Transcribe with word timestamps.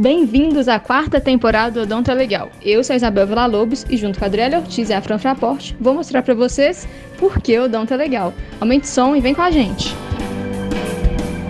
Bem-vindos 0.00 0.66
à 0.66 0.80
quarta 0.80 1.20
temporada 1.20 1.72
do 1.72 1.82
Odonto 1.82 2.10
é 2.10 2.14
Legal. 2.14 2.50
Eu 2.62 2.82
sou 2.82 2.94
a 2.94 2.96
Isabel 2.96 3.26
Villa-Lobos 3.26 3.84
e 3.90 3.98
junto 3.98 4.18
com 4.18 4.24
a 4.24 4.28
Adriana 4.28 4.56
Ortiz 4.56 4.88
e 4.88 4.94
a 4.94 5.02
Fran 5.02 5.18
Fraporte, 5.18 5.76
vou 5.78 5.92
mostrar 5.92 6.22
para 6.22 6.32
vocês 6.32 6.88
por 7.18 7.38
que 7.38 7.58
o 7.58 7.64
Odonto 7.64 7.92
é 7.92 7.98
Legal. 7.98 8.32
Aumente 8.58 8.84
o 8.84 8.86
som 8.86 9.14
e 9.14 9.20
vem 9.20 9.34
com 9.34 9.42
a 9.42 9.50
gente! 9.50 9.90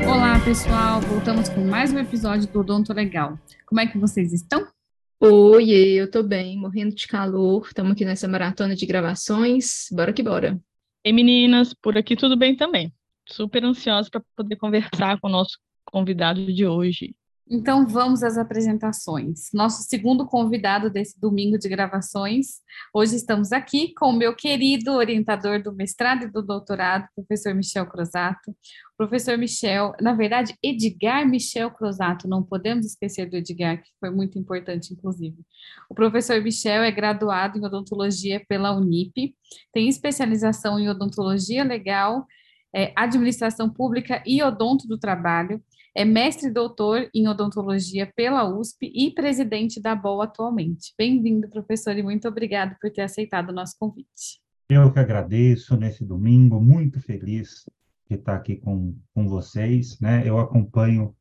Olá, 0.05 0.41
pessoal! 0.41 1.01
Voltamos 1.01 1.49
com 1.49 1.61
mais 1.61 1.93
um 1.93 2.01
episódio 2.01 2.49
do 2.49 2.59
Odonto 2.59 2.91
é 2.91 2.95
Legal. 2.97 3.39
Como 3.67 3.81
é 3.81 3.87
que 3.87 3.97
vocês 3.97 4.33
estão? 4.33 4.67
Oi, 5.21 5.71
eu 5.71 6.11
tô 6.11 6.25
bem, 6.25 6.59
morrendo 6.59 6.93
de 6.93 7.07
calor. 7.07 7.65
Estamos 7.69 7.93
aqui 7.93 8.05
nessa 8.05 8.27
maratona 8.27 8.75
de 8.75 8.85
gravações. 8.85 9.87
Bora 9.93 10.13
que 10.13 10.25
bora. 10.25 10.59
Ei, 11.05 11.13
meninas, 11.13 11.73
por 11.73 11.97
aqui 11.97 12.17
tudo 12.17 12.37
bem 12.37 12.57
também. 12.57 12.93
Super 13.29 13.65
ansiosa 13.65 14.11
para 14.11 14.23
poder 14.35 14.57
conversar 14.57 15.21
com 15.21 15.29
o 15.29 15.31
nosso 15.31 15.57
convidado 15.85 16.53
de 16.53 16.67
hoje. 16.67 17.15
Então 17.53 17.85
vamos 17.85 18.23
às 18.23 18.39
apresentações. 18.39 19.51
Nosso 19.53 19.83
segundo 19.83 20.25
convidado 20.25 20.89
desse 20.89 21.21
domingo 21.21 21.59
de 21.59 21.69
gravações. 21.69 22.61
Hoje 22.95 23.17
estamos 23.17 23.51
aqui 23.51 23.93
com 23.95 24.11
o 24.11 24.17
meu 24.17 24.37
querido 24.37 24.93
orientador 24.93 25.61
do 25.61 25.73
mestrado 25.73 26.27
e 26.27 26.31
do 26.31 26.43
doutorado, 26.43 27.09
professor 27.13 27.53
Michel 27.53 27.87
Crosato. 27.87 28.55
Professor 28.97 29.37
Michel, 29.37 29.93
na 30.01 30.13
verdade, 30.13 30.55
Edgar 30.63 31.29
Michel 31.29 31.73
Crosato, 31.73 32.29
não 32.29 32.41
podemos 32.41 32.87
esquecer 32.87 33.29
do 33.29 33.37
Edgar, 33.37 33.83
que 33.83 33.91
foi 33.99 34.11
muito 34.11 34.39
importante, 34.39 34.93
inclusive. 34.93 35.37
O 35.91 35.95
professor 35.95 36.41
Michel 36.41 36.85
é 36.85 36.91
graduado 36.93 37.59
em 37.59 37.65
odontologia 37.65 38.41
pela 38.49 38.77
Unip, 38.77 39.35
tem 39.73 39.89
especialização 39.89 40.79
em 40.79 40.89
odontologia 40.89 41.65
legal, 41.65 42.25
é, 42.73 42.93
administração 42.95 43.69
pública 43.69 44.23
e 44.25 44.41
odonto 44.41 44.87
do 44.87 44.97
trabalho 44.97 45.61
é 45.95 46.05
mestre 46.05 46.51
doutor 46.51 47.09
em 47.15 47.27
odontologia 47.27 48.11
pela 48.15 48.49
USP 48.49 48.91
e 48.95 49.13
presidente 49.13 49.81
da 49.81 49.95
BOL 49.95 50.23
atualmente. 50.23 50.95
Bem-vindo, 50.97 51.49
professor, 51.49 51.97
e 51.97 52.03
muito 52.03 52.29
obrigado 52.29 52.77
por 52.81 52.91
ter 52.91 53.03
aceitado 53.03 53.51
o 53.51 53.53
nosso 53.53 53.77
convite. 53.79 54.41
Eu 54.69 54.93
que 54.93 55.01
agradeço 55.01 55.77
nesse 55.77 56.05
domingo, 56.05 56.61
muito 56.61 57.01
feliz 57.01 57.69
de 58.09 58.17
estar 58.17 58.37
aqui 58.37 58.57
com, 58.57 58.97
com 59.13 59.29
vocês, 59.29 59.99
né? 59.99 60.23
Eu 60.25 60.39
acompanho 60.39 61.15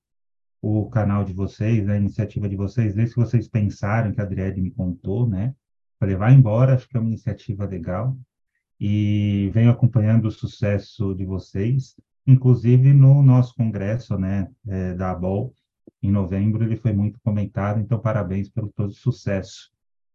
o 0.62 0.88
canal 0.90 1.24
de 1.24 1.34
vocês, 1.34 1.88
a 1.90 1.98
iniciativa 1.98 2.48
de 2.48 2.56
vocês, 2.56 2.94
desde 2.94 3.16
que 3.16 3.22
vocês 3.22 3.48
pensaram 3.48 4.12
que 4.12 4.22
a 4.22 4.24
Adriele 4.24 4.62
me 4.62 4.72
contou, 4.72 5.28
né? 5.28 5.56
Falei, 6.00 6.16
vai 6.16 6.34
embora, 6.34 6.76
acho 6.76 6.88
que 6.88 6.96
é 6.96 7.00
uma 7.00 7.10
iniciativa 7.10 7.66
legal. 7.66 8.16
E 8.80 9.50
venho 9.54 9.72
acompanhando 9.72 10.28
o 10.28 10.32
sucesso 10.32 11.14
de 11.16 11.26
vocês. 11.26 11.96
Inclusive 12.26 12.94
no 12.94 13.22
nosso 13.24 13.56
congresso, 13.56 14.18
né, 14.18 14.48
é, 14.68 14.94
da 14.94 15.12
ABOL, 15.12 15.54
em 16.02 16.12
novembro, 16.12 16.64
ele 16.64 16.78
foi 16.78 16.94
muito 16.94 17.20
comentado, 17.22 17.80
então 17.80 18.00
parabéns 18.00 18.50
pelo 18.50 18.70
todo 18.70 18.90
o 18.90 18.94
sucesso 18.94 19.72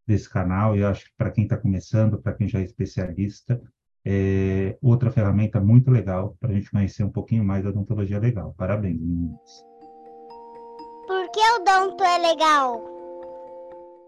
desse 0.06 0.28
canal, 0.28 0.76
e 0.76 0.80
eu 0.80 0.88
acho 0.88 1.04
que 1.04 1.12
para 1.16 1.30
quem 1.30 1.44
está 1.44 1.56
começando, 1.56 2.20
para 2.20 2.34
quem 2.34 2.48
já 2.48 2.60
é 2.60 2.62
especialista, 2.62 3.60
é 4.04 4.76
outra 4.82 5.10
ferramenta 5.10 5.60
muito 5.60 5.90
legal 5.90 6.36
para 6.38 6.50
a 6.50 6.54
gente 6.54 6.70
conhecer 6.70 7.04
um 7.04 7.10
pouquinho 7.10 7.42
mais 7.42 7.64
da 7.64 7.70
odontologia 7.70 8.18
legal. 8.18 8.54
Parabéns, 8.56 9.00
meninas. 9.00 9.64
Por 11.06 11.30
que 11.30 11.40
o 11.40 11.60
odonto 11.60 12.04
é 12.04 12.18
legal? 12.18 13.03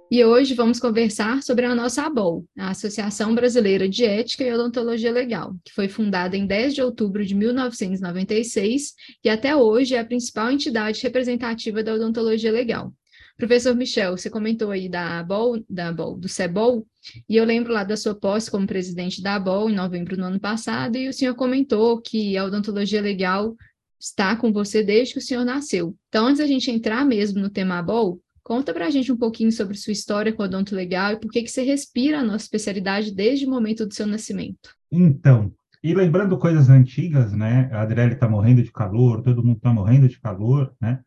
E 0.09 0.25
hoje 0.25 0.55
vamos 0.55 0.79
conversar 0.79 1.43
sobre 1.43 1.67
a 1.67 1.75
nossa 1.75 2.07
ABOL, 2.07 2.45
a 2.57 2.71
Associação 2.71 3.35
Brasileira 3.35 3.89
de 3.89 4.05
Ética 4.05 4.45
e 4.45 4.53
Odontologia 4.53 5.11
Legal, 5.11 5.57
que 5.65 5.73
foi 5.73 5.89
fundada 5.89 6.37
em 6.37 6.47
10 6.47 6.77
de 6.77 6.83
outubro 6.83 7.27
de 7.27 7.35
1996 7.35 8.95
e 9.25 9.29
até 9.29 9.57
hoje 9.57 9.97
é 9.97 9.99
a 9.99 10.05
principal 10.05 10.53
entidade 10.53 11.03
representativa 11.03 11.83
da 11.83 11.93
odontologia 11.93 12.53
legal. 12.53 12.95
Professor 13.37 13.75
Michel, 13.75 14.17
você 14.17 14.31
comentou 14.31 14.71
aí 14.71 14.89
da 14.89 15.19
ABOL, 15.19 15.65
da 15.69 15.89
ABOL, 15.89 16.17
do 16.17 16.29
CEBOL, 16.29 16.87
e 17.29 17.37
eu 17.37 17.45
lembro 17.45 17.73
lá 17.73 17.83
da 17.83 17.97
sua 17.97 18.15
posse 18.15 18.49
como 18.49 18.65
presidente 18.65 19.21
da 19.21 19.35
ABOL 19.35 19.69
em 19.69 19.75
novembro 19.75 20.17
do 20.17 20.23
ano 20.23 20.39
passado, 20.39 20.97
e 20.97 21.09
o 21.09 21.13
senhor 21.13 21.35
comentou 21.35 22.01
que 22.01 22.37
a 22.37 22.45
odontologia 22.45 23.03
legal 23.03 23.57
está 23.99 24.37
com 24.37 24.53
você 24.53 24.85
desde 24.85 25.15
que 25.15 25.19
o 25.19 25.23
senhor 25.23 25.45
nasceu. 25.45 25.97
Então, 26.09 26.27
antes 26.27 26.39
da 26.39 26.47
gente 26.47 26.71
entrar 26.71 27.05
mesmo 27.05 27.41
no 27.41 27.51
tema 27.51 27.79
ABOL, 27.79 28.21
Conta 28.47 28.73
para 28.73 28.87
a 28.87 28.91
gente 28.91 29.11
um 29.11 29.17
pouquinho 29.17 29.51
sobre 29.51 29.77
sua 29.77 29.93
história 29.93 30.33
com 30.33 30.41
o 30.41 30.47
odonto 30.47 30.73
legal 30.73 31.15
e 31.15 31.19
por 31.19 31.33
que, 31.33 31.43
que 31.43 31.51
você 31.51 31.65
respira 31.65 32.21
a 32.21 32.23
nossa 32.23 32.45
especialidade 32.45 33.13
desde 33.13 33.45
o 33.45 33.51
momento 33.51 33.85
do 33.85 33.93
seu 33.93 34.07
nascimento. 34.07 34.73
Então, 34.89 35.53
e 35.83 35.93
lembrando 35.93 36.39
coisas 36.39 36.69
antigas, 36.69 37.33
né? 37.33 37.69
A 37.73 37.81
Adriele 37.83 38.15
está 38.15 38.29
morrendo 38.29 38.63
de 38.63 38.71
calor, 38.71 39.21
todo 39.21 39.43
mundo 39.43 39.57
está 39.57 39.73
morrendo 39.73 40.09
de 40.09 40.21
calor, 40.21 40.73
né? 40.81 41.01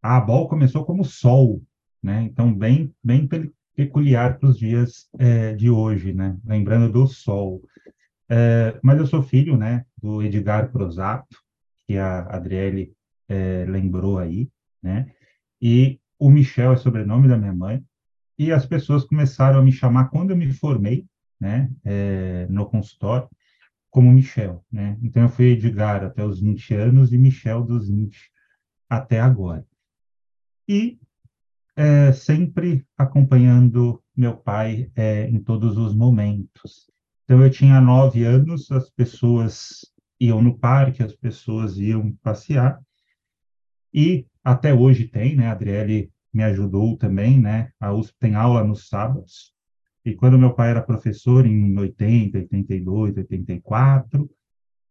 A 0.00 0.16
ABOL 0.18 0.48
começou 0.48 0.84
como 0.84 1.04
sol, 1.04 1.60
né? 2.00 2.22
Então, 2.22 2.54
bem, 2.54 2.94
bem 3.02 3.28
peculiar 3.74 4.38
para 4.38 4.48
os 4.48 4.56
dias 4.56 5.08
é, 5.18 5.54
de 5.54 5.68
hoje, 5.68 6.12
né? 6.12 6.36
Lembrando 6.44 6.92
do 6.92 7.08
sol. 7.08 7.64
É, 8.28 8.78
mas 8.80 8.96
eu 9.00 9.08
sou 9.08 9.24
filho, 9.24 9.56
né? 9.56 9.84
Do 10.00 10.22
Edgar 10.22 10.70
Prosato, 10.70 11.36
que 11.88 11.96
a 11.98 12.20
Adriele 12.28 12.92
é, 13.28 13.64
lembrou 13.68 14.20
aí, 14.20 14.48
né? 14.80 15.10
E 15.60 15.98
o 16.18 16.30
Michel 16.30 16.72
é 16.72 16.76
sobrenome 16.76 17.28
da 17.28 17.36
minha 17.36 17.52
mãe, 17.52 17.84
e 18.38 18.52
as 18.52 18.66
pessoas 18.66 19.04
começaram 19.04 19.58
a 19.58 19.62
me 19.62 19.72
chamar 19.72 20.08
quando 20.08 20.30
eu 20.30 20.36
me 20.36 20.52
formei, 20.52 21.06
né, 21.40 21.70
é, 21.84 22.46
no 22.48 22.66
consultório, 22.66 23.28
como 23.90 24.12
Michel, 24.12 24.62
né? 24.70 24.98
Então 25.02 25.22
eu 25.22 25.28
fui 25.30 25.52
Edgar 25.52 26.04
até 26.04 26.22
os 26.22 26.40
20 26.40 26.74
anos 26.74 27.12
e 27.14 27.18
Michel 27.18 27.64
dos 27.64 27.88
20 27.88 28.30
até 28.90 29.18
agora. 29.20 29.66
E 30.68 30.98
é, 31.74 32.12
sempre 32.12 32.84
acompanhando 32.96 34.02
meu 34.14 34.36
pai 34.36 34.90
é, 34.94 35.28
em 35.28 35.38
todos 35.38 35.78
os 35.78 35.94
momentos. 35.94 36.90
Então 37.24 37.42
eu 37.42 37.50
tinha 37.50 37.80
nove 37.80 38.24
anos, 38.24 38.70
as 38.70 38.90
pessoas 38.90 39.90
iam 40.20 40.42
no 40.42 40.58
parque, 40.58 41.02
as 41.02 41.14
pessoas 41.14 41.78
iam 41.78 42.12
passear, 42.22 42.78
e 43.92 44.26
até 44.46 44.72
hoje 44.72 45.08
tem, 45.08 45.34
né? 45.34 45.48
A 45.48 45.52
Adriele 45.52 46.08
me 46.32 46.44
ajudou 46.44 46.96
também, 46.96 47.40
né? 47.40 47.72
A 47.80 47.92
USP 47.92 48.16
tem 48.20 48.36
aula 48.36 48.62
nos 48.62 48.86
sábados. 48.88 49.52
E 50.04 50.14
quando 50.14 50.38
meu 50.38 50.54
pai 50.54 50.70
era 50.70 50.80
professor, 50.80 51.44
em 51.44 51.76
80, 51.76 52.38
82, 52.38 53.16
84, 53.16 54.30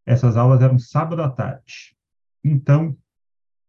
essas 0.05 0.35
aulas 0.35 0.61
eram 0.61 0.77
sábado 0.77 1.21
à 1.21 1.29
tarde. 1.29 1.95
Então, 2.43 2.97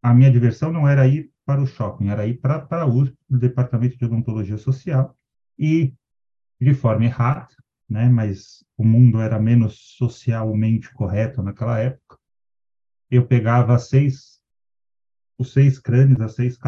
a 0.02 0.12
minha 0.12 0.28
diversão 0.28 0.72
não 0.72 0.88
era 0.88 1.06
ir 1.06 1.30
para 1.44 1.62
o 1.62 1.66
shopping, 1.68 2.08
era 2.08 2.26
ir 2.26 2.40
para, 2.40 2.66
a 2.68 2.84
USP, 2.84 3.16
o 3.30 3.38
Departamento 3.38 3.96
de 3.96 4.04
Odontologia 4.06 4.58
Social, 4.58 5.16
e 5.56 5.94
de 6.60 6.74
forma 6.74 7.04
errada, 7.04 7.54
né? 7.88 8.08
Mas 8.08 8.64
o 8.76 8.84
mundo 8.84 9.20
era 9.20 9.38
menos 9.38 9.94
socialmente 9.96 10.92
correto 10.92 11.44
naquela 11.44 11.78
época. 11.78 12.18
Eu 13.08 13.24
pegava 13.24 13.78
seis 13.78 14.35
os 15.38 15.52
seis 15.52 15.78
crânios, 15.78 16.20
as 16.20 16.34
seis 16.34 16.58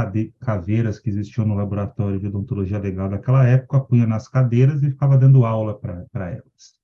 caveiras 0.40 0.98
que 0.98 1.08
existiam 1.08 1.46
no 1.46 1.54
laboratório 1.54 2.20
de 2.20 2.26
odontologia 2.26 2.78
legal 2.78 3.08
daquela 3.08 3.46
época, 3.46 3.80
punha 3.80 4.06
nas 4.06 4.28
cadeiras 4.28 4.82
e 4.82 4.90
ficava 4.90 5.16
dando 5.16 5.44
aula 5.46 5.78
para 5.78 6.30
elas. 6.30 6.78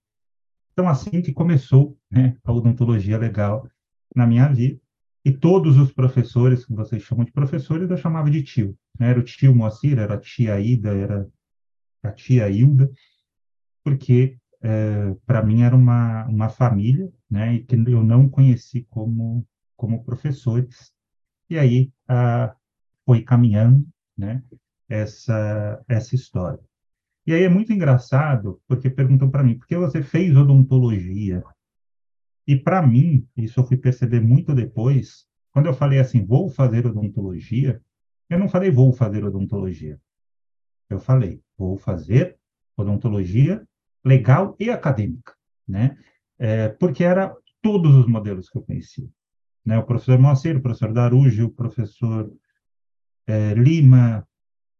Então, 0.72 0.88
assim 0.88 1.20
que 1.22 1.32
começou 1.32 1.96
né, 2.10 2.36
a 2.42 2.52
odontologia 2.52 3.18
legal 3.18 3.68
na 4.14 4.26
minha 4.26 4.48
vida, 4.48 4.80
e 5.24 5.32
todos 5.32 5.78
os 5.78 5.92
professores, 5.92 6.66
que 6.66 6.74
vocês 6.74 7.02
chamam 7.02 7.24
de 7.24 7.32
professores, 7.32 7.90
eu 7.90 7.96
chamava 7.96 8.30
de 8.30 8.42
tio. 8.42 8.76
Né? 8.98 9.10
Era 9.10 9.20
o 9.20 9.22
tio 9.22 9.54
Moacir, 9.54 9.98
era 9.98 10.14
a 10.14 10.20
tia 10.20 10.60
Ida, 10.60 10.94
era 10.94 11.28
a 12.02 12.12
tia 12.12 12.48
Hilda, 12.50 12.90
porque 13.82 14.36
é, 14.62 15.14
para 15.26 15.42
mim 15.42 15.62
era 15.62 15.76
uma, 15.76 16.26
uma 16.26 16.48
família, 16.48 17.10
né, 17.30 17.54
e 17.54 17.64
que 17.64 17.74
eu 17.74 18.02
não 18.02 18.28
conheci 18.28 18.86
como, 18.90 19.46
como 19.76 20.04
professores, 20.04 20.93
e 21.48 21.58
aí 21.58 21.92
ah, 22.08 22.54
foi 23.04 23.22
caminhando, 23.22 23.86
né, 24.16 24.42
essa, 24.88 25.82
essa 25.88 26.14
história. 26.14 26.60
E 27.26 27.32
aí 27.32 27.42
é 27.42 27.48
muito 27.48 27.72
engraçado, 27.72 28.60
porque 28.66 28.90
perguntam 28.90 29.30
para 29.30 29.42
mim, 29.42 29.58
por 29.58 29.66
que 29.66 29.76
você 29.76 30.02
fez 30.02 30.36
odontologia? 30.36 31.42
E 32.46 32.56
para 32.56 32.86
mim, 32.86 33.26
isso 33.36 33.60
eu 33.60 33.64
fui 33.66 33.76
perceber 33.76 34.20
muito 34.20 34.54
depois, 34.54 35.26
quando 35.50 35.66
eu 35.66 35.74
falei 35.74 35.98
assim, 35.98 36.24
vou 36.24 36.50
fazer 36.50 36.86
odontologia, 36.86 37.80
eu 38.28 38.38
não 38.38 38.48
falei 38.48 38.70
vou 38.70 38.92
fazer 38.92 39.24
odontologia. 39.24 39.98
Eu 40.90 40.98
falei, 40.98 41.40
vou 41.56 41.78
fazer 41.78 42.36
odontologia 42.76 43.66
legal 44.04 44.54
e 44.58 44.70
acadêmica, 44.70 45.34
né? 45.66 45.96
É, 46.38 46.68
porque 46.68 47.04
era 47.04 47.34
todos 47.62 47.94
os 47.94 48.06
modelos 48.06 48.50
que 48.50 48.58
eu 48.58 48.62
conhecia 48.62 49.08
né? 49.64 49.78
o 49.78 49.84
professor 49.84 50.18
Moacir, 50.18 50.56
o 50.56 50.62
professor 50.62 50.92
Darujo, 50.92 51.46
o 51.46 51.50
professor 51.50 52.32
é, 53.26 53.54
Lima, 53.54 54.26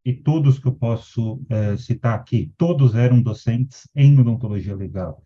e 0.05 0.13
todos 0.13 0.59
que 0.59 0.69
eu 0.69 0.75
posso 0.75 1.41
é, 1.49 1.77
citar 1.77 2.15
aqui, 2.15 2.53
todos 2.59 2.95
eram 2.95 3.23
docentes 3.23 3.89
em 3.95 4.19
odontologia 4.19 4.77
legal. 4.77 5.25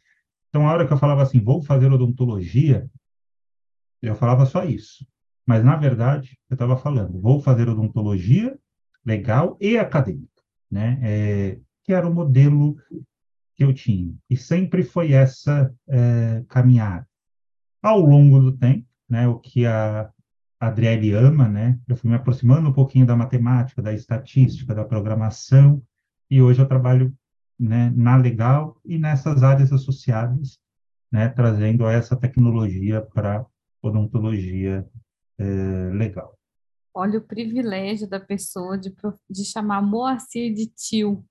Então, 0.49 0.67
a 0.67 0.73
hora 0.73 0.87
que 0.87 0.93
eu 0.93 0.99
falava 0.99 1.23
assim, 1.23 1.41
vou 1.41 1.61
fazer 1.61 1.93
odontologia, 1.93 2.89
eu 4.01 4.15
falava 4.15 4.47
só 4.47 4.65
isso. 4.65 5.05
Mas, 5.45 5.65
na 5.65 5.77
verdade, 5.77 6.39
eu 6.49 6.55
estava 6.55 6.77
falando, 6.77 7.21
vou 7.21 7.41
fazer 7.41 7.69
odontologia 7.69 8.57
legal 9.05 9.57
e 9.61 9.77
acadêmica, 9.77 10.43
né? 10.71 10.99
É, 11.03 11.61
que 11.85 11.93
era 11.93 12.07
o 12.07 12.15
modelo 12.15 12.77
que 13.55 13.65
eu 13.65 13.73
tinha. 13.75 14.15
E 14.31 14.37
sempre 14.37 14.83
foi 14.83 15.13
essa 15.13 15.75
é, 15.89 16.45
caminhada. 16.49 17.09
Ao 17.83 17.99
longo 17.99 18.39
do 18.39 18.57
tempo, 18.57 18.88
né, 19.09 19.27
o 19.27 19.39
que 19.39 19.67
a 19.67 20.11
Adriele 20.61 21.13
ama, 21.13 21.49
né, 21.49 21.79
eu 21.89 21.97
fui 21.97 22.11
me 22.11 22.17
aproximando 22.17 22.69
um 22.69 22.73
pouquinho 22.73 23.07
da 23.07 23.17
matemática, 23.17 23.81
da 23.81 23.93
estatística, 23.93 24.75
da 24.75 24.85
programação, 24.85 25.83
e 26.31 26.43
hoje 26.43 26.61
eu 26.61 26.69
trabalho 26.69 27.15
né, 27.59 27.93
na 27.97 28.17
legal 28.17 28.81
e 28.85 28.99
nessas 28.99 29.43
áreas 29.43 29.73
associadas, 29.73 30.59
né, 31.11 31.29
trazendo 31.29 31.87
essa 31.89 32.17
tecnologia 32.17 33.01
para 33.01 33.45
odontologia 33.83 34.87
é, 35.39 35.91
legal. 35.93 36.37
Olha 36.93 37.19
o 37.19 37.23
privilégio 37.23 38.09
da 38.09 38.19
pessoa 38.19 38.77
de, 38.77 38.95
de 39.31 39.45
chamar 39.45 39.81
Moacir 39.83 40.53
de 40.53 40.67
tio. 40.67 41.25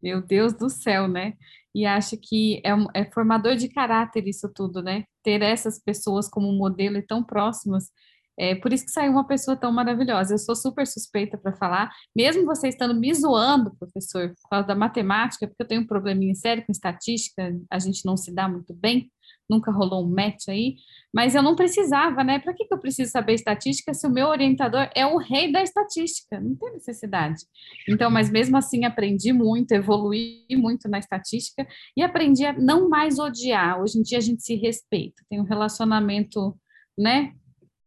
Meu 0.00 0.22
Deus 0.22 0.52
do 0.52 0.70
céu, 0.70 1.08
né? 1.08 1.34
E 1.74 1.86
acho 1.86 2.16
que 2.16 2.60
é, 2.64 3.00
é 3.02 3.10
formador 3.10 3.56
de 3.56 3.68
caráter 3.68 4.26
isso 4.26 4.50
tudo, 4.54 4.82
né? 4.82 5.04
Ter 5.22 5.42
essas 5.42 5.78
pessoas 5.82 6.28
como 6.28 6.52
modelo 6.52 6.96
e 6.98 7.02
tão 7.02 7.22
próximas 7.24 7.90
é 8.38 8.54
por 8.54 8.72
isso 8.72 8.84
que 8.84 8.90
saiu 8.90 9.12
uma 9.12 9.26
pessoa 9.26 9.56
tão 9.56 9.70
maravilhosa. 9.70 10.34
Eu 10.34 10.38
sou 10.38 10.56
super 10.56 10.86
suspeita 10.86 11.36
para 11.36 11.52
falar, 11.52 11.90
mesmo 12.16 12.44
você 12.44 12.68
estando 12.68 12.94
me 12.94 13.12
zoando, 13.14 13.76
professor, 13.78 14.34
por 14.42 14.48
causa 14.50 14.66
da 14.66 14.74
matemática, 14.74 15.46
porque 15.46 15.62
eu 15.62 15.66
tenho 15.68 15.82
um 15.82 15.86
probleminha 15.86 16.34
sério 16.34 16.64
com 16.64 16.72
estatística, 16.72 17.54
a 17.70 17.78
gente 17.78 18.04
não 18.06 18.16
se 18.16 18.34
dá 18.34 18.48
muito 18.48 18.74
bem, 18.74 19.10
nunca 19.48 19.70
rolou 19.70 20.04
um 20.04 20.08
match 20.08 20.48
aí, 20.48 20.76
mas 21.14 21.34
eu 21.34 21.42
não 21.42 21.54
precisava, 21.54 22.24
né? 22.24 22.38
Para 22.38 22.54
que, 22.54 22.64
que 22.64 22.72
eu 22.72 22.78
preciso 22.78 23.10
saber 23.10 23.34
estatística 23.34 23.92
se 23.92 24.06
o 24.06 24.10
meu 24.10 24.28
orientador 24.28 24.88
é 24.94 25.06
o 25.06 25.18
rei 25.18 25.52
da 25.52 25.62
estatística? 25.62 26.40
Não 26.40 26.54
tem 26.54 26.72
necessidade. 26.72 27.44
Então, 27.88 28.10
mas 28.10 28.30
mesmo 28.30 28.56
assim 28.56 28.84
aprendi 28.84 29.32
muito, 29.32 29.72
evolui 29.72 30.46
muito 30.52 30.88
na 30.88 30.98
estatística 30.98 31.66
e 31.96 32.02
aprendi 32.02 32.46
a 32.46 32.52
não 32.52 32.88
mais 32.88 33.18
odiar. 33.18 33.80
Hoje 33.80 33.98
em 33.98 34.02
dia 34.02 34.18
a 34.18 34.22
gente 34.22 34.42
se 34.42 34.54
respeita, 34.54 35.22
tem 35.28 35.40
um 35.40 35.44
relacionamento, 35.44 36.56
né? 36.96 37.34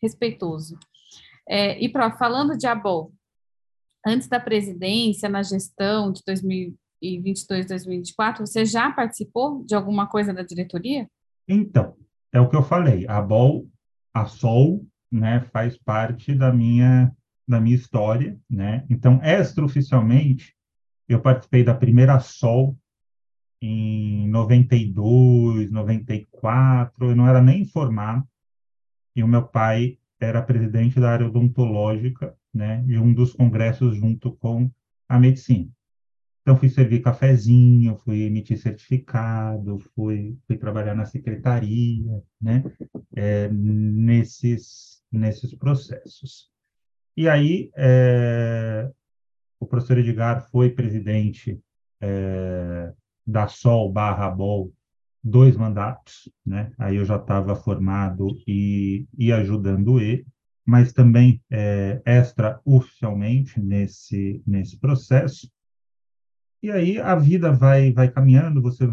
respeitoso. 0.05 0.77
É, 1.47 1.79
e, 1.83 1.89
Prof, 1.89 2.17
falando 2.17 2.57
de 2.57 2.67
ABOL, 2.67 3.11
antes 4.05 4.27
da 4.27 4.39
presidência, 4.39 5.27
na 5.27 5.43
gestão 5.43 6.11
de 6.11 6.21
2022, 6.25 7.67
2024, 7.67 8.45
você 8.45 8.65
já 8.65 8.91
participou 8.91 9.63
de 9.63 9.75
alguma 9.75 10.07
coisa 10.07 10.33
da 10.33 10.43
diretoria? 10.43 11.09
Então, 11.47 11.95
é 12.31 12.39
o 12.39 12.49
que 12.49 12.55
eu 12.55 12.63
falei, 12.63 13.05
a 13.07 13.17
ABOL, 13.17 13.69
a 14.13 14.25
SOL, 14.25 14.85
né, 15.11 15.41
faz 15.51 15.77
parte 15.77 16.33
da 16.33 16.51
minha, 16.51 17.15
da 17.47 17.59
minha 17.59 17.75
história, 17.75 18.37
né, 18.49 18.85
então, 18.89 19.19
extraoficialmente, 19.23 20.55
eu 21.07 21.21
participei 21.21 21.63
da 21.63 21.73
primeira 21.73 22.19
SOL 22.19 22.77
em 23.61 24.27
92, 24.29 25.71
94, 25.71 27.09
eu 27.09 27.15
não 27.15 27.27
era 27.27 27.41
nem 27.41 27.63
formado, 27.63 28.27
e 29.15 29.23
o 29.23 29.27
meu 29.27 29.43
pai 29.43 29.97
era 30.19 30.41
presidente 30.41 30.99
da 30.99 31.11
área 31.11 31.27
odontológica, 31.27 32.35
né, 32.53 32.81
de 32.83 32.97
um 32.97 33.13
dos 33.13 33.33
congressos 33.33 33.95
junto 33.95 34.35
com 34.35 34.69
a 35.07 35.19
medicina. 35.19 35.69
Então, 36.45 36.55
fui 36.55 36.69
servir 36.69 37.01
cafezinho, 37.01 37.97
fui 37.97 38.21
emitir 38.21 38.59
certificado, 38.59 39.79
fui, 39.95 40.37
fui 40.45 40.55
trabalhar 40.55 40.93
na 40.93 41.03
secretaria, 41.03 42.21
né, 42.39 42.63
é, 43.15 43.49
nesses, 43.49 45.01
nesses 45.11 45.55
processos. 45.55 46.51
E 47.17 47.27
aí, 47.27 47.71
é, 47.75 48.91
o 49.59 49.65
professor 49.65 49.97
Edgar 49.97 50.47
foi 50.51 50.69
presidente 50.69 51.59
é, 51.99 52.93
da 53.25 53.47
SOL 53.47 53.91
barra 53.91 54.29
BOL 54.29 54.71
dois 55.23 55.57
mandatos, 55.57 56.29
né? 56.45 56.71
Aí 56.77 56.97
eu 56.97 57.05
já 57.05 57.15
estava 57.15 57.55
formado 57.55 58.27
e, 58.47 59.07
e 59.17 59.31
ajudando 59.31 59.99
ele, 59.99 60.27
mas 60.63 60.93
também 60.93 61.41
é, 61.49 61.99
extra-oficialmente 62.05 63.59
nesse, 63.59 64.43
nesse 64.45 64.77
processo. 64.77 65.49
E 66.65 66.71
aí 66.71 66.99
a 66.99 67.13
vida 67.13 67.51
vai, 67.51 67.93
vai 67.93 68.09
caminhando, 68.09 68.59
você, 68.59 68.87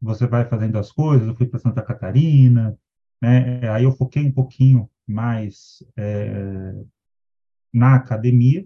você 0.00 0.28
vai 0.28 0.44
fazendo 0.44 0.78
as 0.78 0.92
coisas. 0.92 1.26
Eu 1.26 1.34
fui 1.34 1.44
para 1.44 1.58
Santa 1.58 1.82
Catarina, 1.82 2.78
né? 3.20 3.68
Aí 3.68 3.82
eu 3.82 3.90
foquei 3.90 4.24
um 4.24 4.30
pouquinho 4.30 4.88
mais 5.08 5.82
é, 5.96 6.72
na 7.74 7.96
academia, 7.96 8.64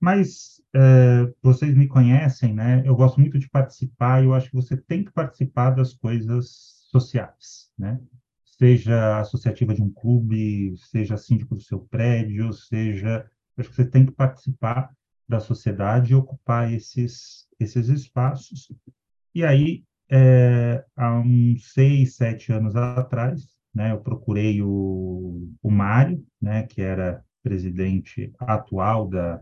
mas 0.00 0.60
é, 0.74 1.32
vocês 1.40 1.72
me 1.76 1.86
conhecem, 1.86 2.52
né? 2.52 2.82
Eu 2.84 2.96
gosto 2.96 3.20
muito 3.20 3.38
de 3.38 3.48
participar 3.48 4.20
e 4.20 4.24
eu 4.24 4.34
acho 4.34 4.50
que 4.50 4.56
você 4.56 4.76
tem 4.76 5.04
que 5.04 5.12
participar 5.12 5.70
das 5.70 5.94
coisas 5.94 6.48
sociais, 6.90 7.70
né? 7.78 8.00
Seja 8.44 9.20
associativa 9.20 9.72
de 9.72 9.80
um 9.80 9.92
clube, 9.92 10.74
seja 10.76 11.16
síndico 11.16 11.54
do 11.54 11.62
seu 11.62 11.78
prédio, 11.78 12.52
seja... 12.52 13.30
Acho 13.56 13.70
que 13.70 13.76
você 13.76 13.84
tem 13.84 14.06
que 14.06 14.12
participar 14.12 14.90
da 15.28 15.38
sociedade 15.38 16.10
e 16.10 16.16
ocupar 16.16 16.72
esses, 16.72 17.46
esses 17.60 17.88
espaços. 17.88 18.72
E 19.34 19.44
aí, 19.44 19.84
é, 20.08 20.84
há 20.96 21.18
uns 21.18 21.72
seis, 21.72 22.16
sete 22.16 22.52
anos 22.52 22.74
atrás, 22.74 23.48
né, 23.72 23.92
eu 23.92 24.00
procurei 24.00 24.60
o, 24.60 25.48
o 25.62 25.70
Mário, 25.70 26.24
né, 26.40 26.64
que 26.64 26.82
era 26.82 27.24
presidente 27.42 28.32
atual 28.38 29.08
da, 29.08 29.40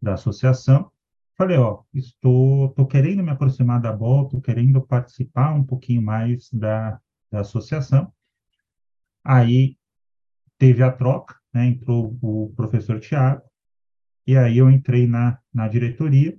da 0.00 0.14
associação. 0.14 0.90
Falei, 1.36 1.56
ó, 1.56 1.82
estou, 1.92 2.66
estou 2.66 2.86
querendo 2.86 3.22
me 3.22 3.30
aproximar 3.30 3.80
da 3.80 3.92
BOL, 3.92 4.24
estou 4.24 4.40
querendo 4.40 4.80
participar 4.80 5.52
um 5.52 5.64
pouquinho 5.64 6.02
mais 6.02 6.50
da, 6.52 7.00
da 7.30 7.40
associação. 7.40 8.12
Aí 9.24 9.76
teve 10.58 10.82
a 10.82 10.92
troca, 10.92 11.36
né, 11.52 11.66
entrou 11.66 12.16
o 12.20 12.52
professor 12.54 13.00
Tiago, 13.00 13.42
e 14.26 14.36
aí 14.36 14.58
eu 14.58 14.70
entrei 14.70 15.06
na, 15.06 15.38
na 15.52 15.66
diretoria, 15.66 16.38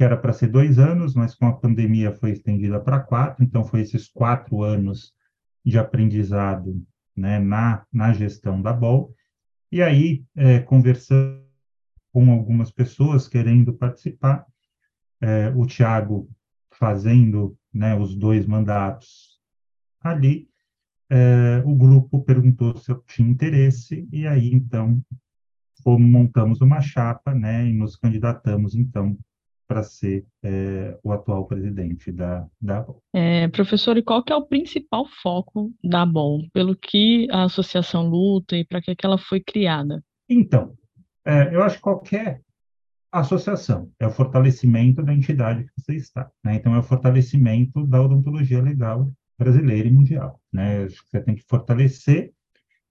que 0.00 0.04
era 0.04 0.16
para 0.16 0.32
ser 0.32 0.46
dois 0.46 0.78
anos, 0.78 1.14
mas 1.14 1.34
com 1.34 1.46
a 1.46 1.52
pandemia 1.52 2.10
foi 2.10 2.30
estendida 2.30 2.80
para 2.80 3.00
quatro, 3.00 3.44
então 3.44 3.62
foi 3.62 3.82
esses 3.82 4.08
quatro 4.08 4.62
anos 4.62 5.12
de 5.62 5.78
aprendizado 5.78 6.82
né, 7.14 7.38
na, 7.38 7.84
na 7.92 8.10
gestão 8.14 8.62
da 8.62 8.72
BOL. 8.72 9.14
E 9.70 9.82
aí, 9.82 10.24
é, 10.34 10.58
conversando 10.58 11.44
com 12.10 12.30
algumas 12.32 12.70
pessoas 12.70 13.28
querendo 13.28 13.74
participar, 13.74 14.46
é, 15.20 15.52
o 15.54 15.66
Tiago 15.66 16.30
fazendo 16.72 17.54
né, 17.70 17.94
os 17.94 18.16
dois 18.16 18.46
mandatos 18.46 19.38
ali, 20.00 20.48
é, 21.10 21.62
o 21.62 21.74
grupo 21.74 22.24
perguntou 22.24 22.74
se 22.74 22.90
eu 22.90 23.04
tinha 23.06 23.28
interesse, 23.28 24.08
e 24.10 24.26
aí, 24.26 24.50
então, 24.50 24.98
montamos 25.84 26.62
uma 26.62 26.80
chapa, 26.80 27.34
né, 27.34 27.66
e 27.66 27.74
nos 27.74 27.96
candidatamos, 27.96 28.74
então, 28.74 29.14
para 29.70 29.84
ser 29.84 30.26
é, 30.42 30.98
o 31.00 31.12
atual 31.12 31.46
presidente 31.46 32.10
da, 32.10 32.44
da 32.60 32.78
ABOL. 32.78 33.00
É, 33.12 33.46
professor, 33.46 33.96
e 33.96 34.02
qual 34.02 34.20
que 34.20 34.32
é 34.32 34.36
o 34.36 34.44
principal 34.44 35.06
foco 35.22 35.72
da 35.84 36.02
ABOL? 36.02 36.42
Pelo 36.52 36.74
que 36.74 37.28
a 37.30 37.44
associação 37.44 38.08
luta 38.08 38.56
e 38.56 38.64
para 38.64 38.82
que, 38.82 38.96
que 38.96 39.06
ela 39.06 39.16
foi 39.16 39.40
criada? 39.40 40.02
Então, 40.28 40.76
é, 41.24 41.54
eu 41.54 41.62
acho 41.62 41.76
que 41.76 41.82
qualquer 41.82 42.42
associação 43.12 43.88
é 44.00 44.08
o 44.08 44.10
fortalecimento 44.10 45.04
da 45.04 45.14
entidade 45.14 45.62
que 45.62 45.70
você 45.78 45.94
está. 45.94 46.28
Né? 46.42 46.56
Então, 46.56 46.74
é 46.74 46.80
o 46.80 46.82
fortalecimento 46.82 47.86
da 47.86 48.02
odontologia 48.02 48.60
legal 48.60 49.08
brasileira 49.38 49.86
e 49.86 49.92
mundial. 49.92 50.40
Né? 50.52 50.82
Acho 50.82 51.00
que 51.04 51.10
você 51.10 51.20
tem 51.20 51.36
que 51.36 51.44
fortalecer 51.44 52.32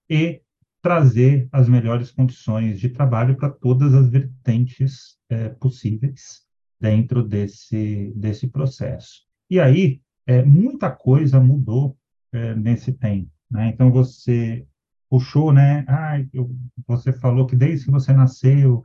e 0.08 0.40
trazer 0.80 1.46
as 1.52 1.68
melhores 1.68 2.10
condições 2.10 2.80
de 2.80 2.88
trabalho 2.88 3.36
para 3.36 3.50
todas 3.50 3.92
as 3.92 4.08
vertentes 4.08 5.18
é, 5.28 5.50
possíveis 5.50 6.48
dentro 6.80 7.22
desse, 7.22 8.12
desse 8.16 8.48
processo. 8.48 9.22
E 9.48 9.60
aí, 9.60 10.00
é, 10.26 10.42
muita 10.42 10.90
coisa 10.90 11.40
mudou 11.40 11.96
é, 12.32 12.54
nesse 12.54 12.92
tempo. 12.92 13.30
Né? 13.50 13.68
Então, 13.68 13.90
você 13.90 14.66
puxou, 15.08 15.52
né? 15.52 15.84
Ah, 15.88 16.24
eu, 16.32 16.54
você 16.86 17.12
falou 17.12 17.46
que 17.46 17.56
desde 17.56 17.86
que 17.86 17.90
você 17.90 18.12
nasceu, 18.12 18.82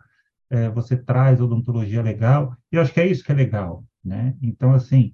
é, 0.50 0.70
você 0.70 0.98
traz 0.98 1.40
odontologia 1.40 2.02
legal, 2.02 2.58
e 2.72 2.75
eu 2.75 2.82
acho 2.82 2.94
que 2.94 3.00
é 3.00 3.08
isso 3.08 3.24
que 3.24 3.32
é 3.32 3.36
legal, 3.36 3.86
né? 4.04 4.36
Então, 4.42 4.74
assim, 4.74 5.14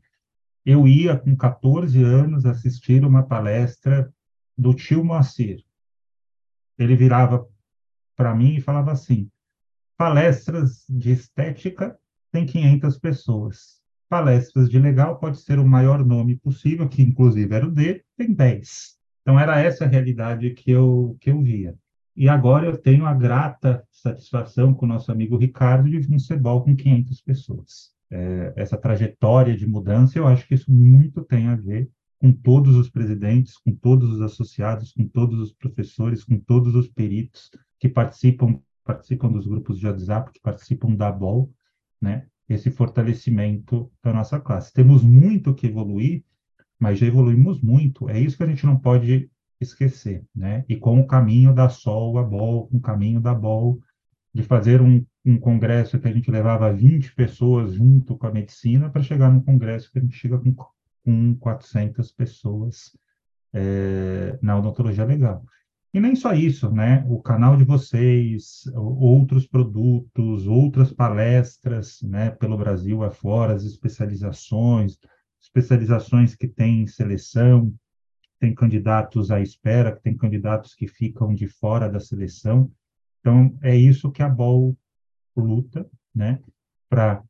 eu 0.66 0.88
ia 0.88 1.18
com 1.18 1.36
14 1.36 2.02
anos 2.02 2.46
assistir 2.46 3.04
uma 3.04 3.24
palestra 3.24 4.12
do 4.58 4.74
tio 4.74 5.04
Moacir. 5.04 5.64
Ele 6.78 6.96
virava 6.96 7.48
para 8.16 8.36
mim 8.36 8.56
e 8.56 8.62
falava 8.62 8.92
assim: 8.92 9.30
palestras 9.98 10.86
de 10.90 11.12
estética 11.12 11.98
tem 12.32 12.46
500 12.46 12.98
pessoas. 12.98 13.82
Palestras 14.10 14.70
de 14.70 14.80
legal 14.80 15.20
pode 15.20 15.40
ser 15.40 15.60
o 15.60 15.68
maior 15.68 16.06
nome 16.06 16.36
possível, 16.38 16.88
que 16.88 17.02
inclusive 17.02 17.54
era 17.54 17.66
o 17.66 17.72
dele, 17.72 18.04
tem 18.18 18.34
10. 18.34 18.98
Então, 19.22 19.40
era 19.40 19.60
essa 19.60 19.86
a 19.86 19.88
realidade 19.88 20.52
que 20.52 20.72
eu, 20.72 21.16
que 21.20 21.30
eu 21.30 21.42
via. 21.42 21.76
E 22.16 22.28
agora 22.28 22.66
eu 22.66 22.78
tenho 22.78 23.06
a 23.06 23.14
grata 23.14 23.84
satisfação 23.90 24.74
com 24.74 24.86
o 24.86 24.90
nosso 24.90 25.12
amigo 25.12 25.38
Ricardo 25.38 25.90
de 25.90 26.00
vir 26.00 26.14
um 26.14 26.20
CEBOL 26.20 26.64
com 26.64 26.76
500 26.76 27.22
pessoas. 27.22 27.92
É, 28.10 28.54
essa 28.58 28.78
trajetória 28.78 29.56
de 29.56 29.66
mudança, 29.66 30.18
eu 30.18 30.28
acho 30.28 30.46
que 30.46 30.54
isso 30.54 30.72
muito 30.72 31.24
tem 31.24 31.48
a 31.48 31.56
ver 31.56 31.90
com 32.20 32.32
todos 32.32 32.76
os 32.76 32.90
presidentes, 32.90 33.58
com 33.58 33.74
todos 33.74 34.12
os 34.12 34.22
associados, 34.22 34.92
com 34.92 35.08
todos 35.08 35.40
os 35.40 35.54
professores, 35.54 36.24
com 36.24 36.38
todos 36.38 36.76
os 36.76 36.88
peritos 36.88 37.50
que 37.80 37.88
participam 37.88 38.60
participam 38.84 39.32
dos 39.32 39.48
grupos 39.48 39.80
de 39.80 39.88
WhatsApp, 39.88 40.32
que 40.32 40.42
participam 40.42 40.96
da 40.96 41.12
BOL, 41.12 41.52
né? 42.01 42.25
Esse 42.50 42.72
fortalecimento 42.72 43.91
da 44.03 44.12
nossa 44.12 44.39
classe. 44.39 44.74
Temos 44.74 45.03
muito 45.03 45.53
que 45.53 45.67
evoluir, 45.67 46.24
mas 46.79 47.00
já 47.00 47.05
evoluímos 47.05 47.62
muito. 47.62 48.10
É 48.10 48.20
isso 48.20 48.36
que 48.36 48.43
a 48.43 48.48
gente 48.48 48.65
não 48.65 48.77
pode 48.77 49.29
esquecer, 49.60 50.25
né? 50.36 50.65
E 50.67 50.75
com 50.75 51.00
o 51.00 51.08
caminho 51.08 51.53
da 51.53 51.70
SOL 51.70 52.17
a 52.17 52.24
BOL, 52.24 52.67
com 52.67 52.77
o 52.77 52.81
caminho 52.81 53.22
da 53.22 53.34
BOL, 53.34 53.79
de 54.34 54.43
fazer 54.43 54.81
um, 54.81 55.05
um 55.25 55.38
congresso 55.38 56.00
que 56.00 56.08
a 56.08 56.12
gente 56.12 56.31
levava 56.31 56.74
20 56.74 57.13
pessoas 57.13 57.74
junto 57.74 58.17
com 58.17 58.27
a 58.27 58.31
medicina 58.31 58.89
para 58.89 59.03
chegar 59.03 59.31
num 59.31 59.41
congresso 59.41 59.91
que 59.91 60.00
a 60.00 60.01
gente 60.01 60.15
chega 60.15 60.39
com, 60.39 60.55
com 61.03 61.36
400 61.36 62.12
pessoas 62.12 62.98
é, 63.53 64.38
na 64.41 64.58
odontologia 64.58 65.05
legal. 65.05 65.43
E 65.93 66.00
nem 66.00 66.15
só 66.15 66.33
isso, 66.33 66.71
né? 66.71 67.03
O 67.07 67.21
canal 67.21 67.57
de 67.57 67.65
vocês, 67.65 68.63
outros 68.75 69.45
produtos, 69.45 70.48
outras 70.48 70.93
palestras, 70.93 72.01
né? 72.01 72.31
Pelo 72.31 72.57
Brasil 72.57 73.03
afora, 73.03 73.53
as 73.53 73.63
especializações, 73.63 74.98
especializações 75.41 76.33
que 76.33 76.48
têm 76.48 76.88
seleção, 76.88 77.74
tem 78.39 78.55
candidatos 78.55 79.31
à 79.31 79.41
espera, 79.41 79.95
tem 79.95 80.15
candidatos 80.15 80.74
que 80.74 80.88
ficam 80.88 81.33
de 81.33 81.48
fora 81.48 81.89
da 81.89 82.00
seleção. 82.00 82.71
Então, 83.19 83.55
é 83.62 83.75
isso 83.75 84.12
que 84.12 84.24
a 84.24 84.29
BOL 84.29 84.75
luta, 85.36 85.88
né, 86.13 86.39
para 86.89 87.24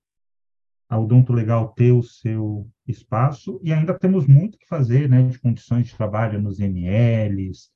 a 0.87 0.99
Odonto 0.99 1.33
Legal 1.33 1.69
ter 1.69 1.91
o 1.91 2.03
seu 2.03 2.69
espaço, 2.87 3.59
e 3.63 3.73
ainda 3.73 3.97
temos 3.97 4.27
muito 4.27 4.57
que 4.57 4.67
fazer, 4.67 5.09
né, 5.09 5.23
de 5.23 5.39
condições 5.39 5.87
de 5.87 5.95
trabalho 5.95 6.41
nos 6.41 6.59
MLs, 6.59 7.71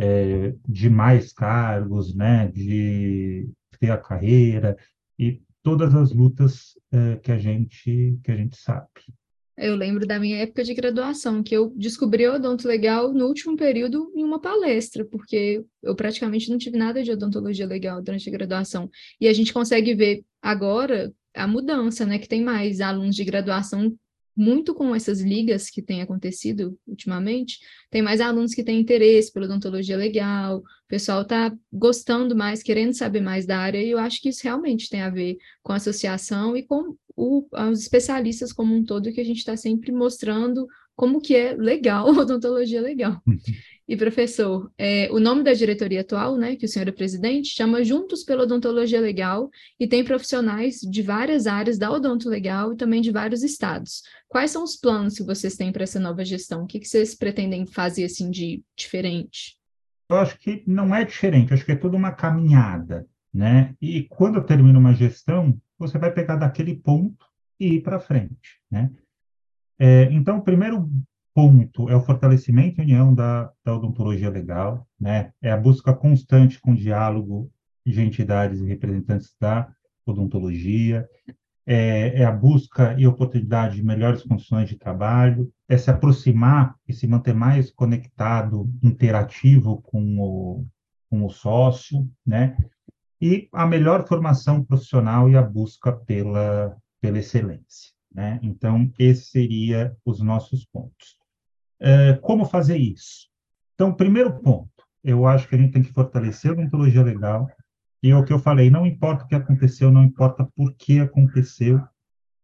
é, 0.00 0.54
de 0.66 0.88
mais 0.88 1.30
cargos, 1.30 2.14
né, 2.14 2.48
de 2.48 3.50
ter 3.78 3.90
a 3.90 3.98
carreira, 3.98 4.76
e 5.18 5.42
todas 5.62 5.94
as 5.94 6.10
lutas 6.10 6.74
é, 6.90 7.16
que 7.16 7.30
a 7.30 7.38
gente 7.38 8.18
que 8.24 8.30
a 8.30 8.36
gente 8.36 8.56
sabe. 8.56 8.88
Eu 9.58 9.76
lembro 9.76 10.06
da 10.06 10.18
minha 10.18 10.38
época 10.38 10.64
de 10.64 10.72
graduação, 10.72 11.42
que 11.42 11.54
eu 11.54 11.70
descobri 11.76 12.26
odonto 12.26 12.66
legal 12.66 13.12
no 13.12 13.26
último 13.26 13.56
período 13.56 14.10
em 14.16 14.24
uma 14.24 14.40
palestra, 14.40 15.04
porque 15.04 15.62
eu 15.82 15.94
praticamente 15.94 16.48
não 16.48 16.56
tive 16.56 16.78
nada 16.78 17.02
de 17.02 17.12
odontologia 17.12 17.66
legal 17.66 18.02
durante 18.02 18.26
a 18.26 18.32
graduação. 18.32 18.88
E 19.20 19.28
a 19.28 19.32
gente 19.34 19.52
consegue 19.52 19.94
ver 19.94 20.24
agora 20.40 21.12
a 21.34 21.46
mudança, 21.46 22.06
né? 22.06 22.18
Que 22.18 22.26
tem 22.26 22.42
mais 22.42 22.80
alunos 22.80 23.14
de 23.14 23.22
graduação 23.22 23.94
muito 24.40 24.74
com 24.74 24.94
essas 24.94 25.20
ligas 25.20 25.68
que 25.68 25.82
têm 25.82 26.00
acontecido 26.00 26.78
ultimamente, 26.86 27.58
tem 27.90 28.00
mais 28.00 28.22
alunos 28.22 28.54
que 28.54 28.64
têm 28.64 28.80
interesse 28.80 29.30
pela 29.30 29.44
odontologia 29.44 29.98
legal, 29.98 30.60
o 30.60 30.88
pessoal 30.88 31.20
está 31.20 31.54
gostando 31.70 32.34
mais, 32.34 32.62
querendo 32.62 32.94
saber 32.94 33.20
mais 33.20 33.44
da 33.44 33.58
área, 33.58 33.82
e 33.82 33.90
eu 33.90 33.98
acho 33.98 34.18
que 34.18 34.30
isso 34.30 34.40
realmente 34.42 34.88
tem 34.88 35.02
a 35.02 35.10
ver 35.10 35.36
com 35.62 35.74
a 35.74 35.76
associação 35.76 36.56
e 36.56 36.62
com 36.62 36.96
o, 37.14 37.46
os 37.70 37.82
especialistas 37.82 38.50
como 38.50 38.74
um 38.74 38.82
todo, 38.82 39.12
que 39.12 39.20
a 39.20 39.24
gente 39.24 39.40
está 39.40 39.58
sempre 39.58 39.92
mostrando 39.92 40.66
como 40.96 41.20
que 41.20 41.36
é 41.36 41.54
legal 41.54 42.08
odontologia 42.16 42.80
legal. 42.80 43.20
E, 43.90 43.96
professor, 43.96 44.70
é, 44.78 45.08
o 45.10 45.18
nome 45.18 45.42
da 45.42 45.52
diretoria 45.52 46.02
atual, 46.02 46.36
né, 46.36 46.54
que 46.54 46.64
o 46.64 46.68
senhor 46.68 46.86
é 46.86 46.92
presidente, 46.92 47.48
chama 47.48 47.82
Juntos 47.82 48.22
pela 48.22 48.44
Odontologia 48.44 49.00
Legal 49.00 49.50
e 49.80 49.88
tem 49.88 50.04
profissionais 50.04 50.78
de 50.78 51.02
várias 51.02 51.44
áreas 51.48 51.76
da 51.76 51.90
odonto 51.90 52.28
legal 52.28 52.72
e 52.72 52.76
também 52.76 53.00
de 53.00 53.10
vários 53.10 53.42
estados. 53.42 54.04
Quais 54.28 54.52
são 54.52 54.62
os 54.62 54.76
planos 54.76 55.16
que 55.16 55.24
vocês 55.24 55.56
têm 55.56 55.72
para 55.72 55.82
essa 55.82 55.98
nova 55.98 56.24
gestão? 56.24 56.62
O 56.62 56.66
que, 56.68 56.78
que 56.78 56.86
vocês 56.86 57.16
pretendem 57.16 57.66
fazer 57.66 58.04
assim 58.04 58.30
de 58.30 58.62
diferente? 58.78 59.58
Eu 60.08 60.18
acho 60.18 60.38
que 60.38 60.62
não 60.68 60.94
é 60.94 61.04
diferente, 61.04 61.52
acho 61.52 61.64
que 61.64 61.72
é 61.72 61.76
toda 61.76 61.96
uma 61.96 62.12
caminhada, 62.12 63.04
né? 63.34 63.74
E 63.82 64.04
quando 64.04 64.40
termina 64.44 64.78
uma 64.78 64.94
gestão, 64.94 65.60
você 65.76 65.98
vai 65.98 66.12
pegar 66.12 66.36
daquele 66.36 66.76
ponto 66.76 67.26
e 67.58 67.74
ir 67.74 67.82
para 67.82 67.98
frente, 67.98 68.60
né? 68.70 68.88
É, 69.80 70.04
então, 70.12 70.38
o 70.38 70.42
primeiro 70.42 70.88
ponto 71.34 71.88
é 71.88 71.96
o 71.96 72.02
fortalecimento 72.02 72.80
e 72.80 72.84
união 72.84 73.14
da, 73.14 73.50
da 73.64 73.74
odontologia 73.74 74.30
legal, 74.30 74.86
né? 74.98 75.32
É 75.40 75.50
a 75.50 75.56
busca 75.56 75.94
constante 75.94 76.60
com 76.60 76.74
diálogo 76.74 77.50
de 77.86 78.00
entidades 78.00 78.60
e 78.60 78.66
representantes 78.66 79.34
da 79.40 79.68
odontologia, 80.06 81.08
é, 81.66 82.22
é, 82.22 82.24
a 82.24 82.32
busca 82.32 82.96
e 82.98 83.06
oportunidade 83.06 83.76
de 83.76 83.84
melhores 83.84 84.22
condições 84.22 84.68
de 84.68 84.76
trabalho, 84.76 85.52
é 85.68 85.76
se 85.76 85.90
aproximar 85.90 86.74
e 86.88 86.92
se 86.92 87.06
manter 87.06 87.34
mais 87.34 87.70
conectado, 87.70 88.68
interativo 88.82 89.80
com 89.82 90.18
o, 90.18 90.66
com 91.08 91.24
o 91.24 91.30
sócio, 91.30 92.08
né? 92.26 92.56
E 93.20 93.48
a 93.52 93.66
melhor 93.66 94.06
formação 94.06 94.64
profissional 94.64 95.28
e 95.28 95.36
a 95.36 95.42
busca 95.42 95.92
pela, 95.92 96.76
pela 97.00 97.18
excelência, 97.18 97.92
né? 98.12 98.38
Então, 98.42 98.92
esses 98.98 99.30
seriam 99.30 99.94
os 100.04 100.20
nossos 100.20 100.64
pontos. 100.64 101.16
É, 101.78 102.14
como 102.14 102.44
fazer 102.44 102.76
isso? 102.76 103.28
Então, 103.74 103.94
primeiro 103.94 104.40
ponto, 104.40 104.70
eu 105.02 105.26
acho 105.26 105.48
que 105.48 105.54
a 105.54 105.58
gente 105.58 105.72
tem 105.72 105.82
que 105.82 105.92
fortalecer 105.92 106.50
a 106.50 106.54
odontologia 106.54 107.02
legal, 107.02 107.48
e 108.02 108.10
é 108.10 108.16
o 108.16 108.24
que 108.24 108.32
eu 108.32 108.38
falei, 108.38 108.70
não 108.70 108.86
importa 108.86 109.24
o 109.24 109.28
que 109.28 109.34
aconteceu, 109.34 109.90
não 109.90 110.02
importa 110.02 110.44
por 110.56 110.74
que 110.74 111.00
aconteceu, 111.00 111.80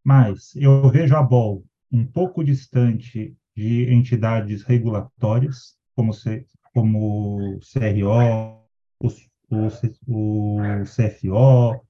mas 0.04 0.54
eu 0.56 0.88
vejo 0.90 1.16
a 1.16 1.22
BOL 1.22 1.64
um 1.90 2.06
pouco 2.06 2.44
distante 2.44 3.36
de 3.54 3.92
entidades 3.92 4.62
regulatórias, 4.62 5.76
como, 5.94 6.12
C, 6.12 6.46
como 6.74 7.58
CRO, 7.60 8.60
o, 9.00 9.08
o, 9.50 9.66
o 10.06 10.82
CFO, 10.84 11.80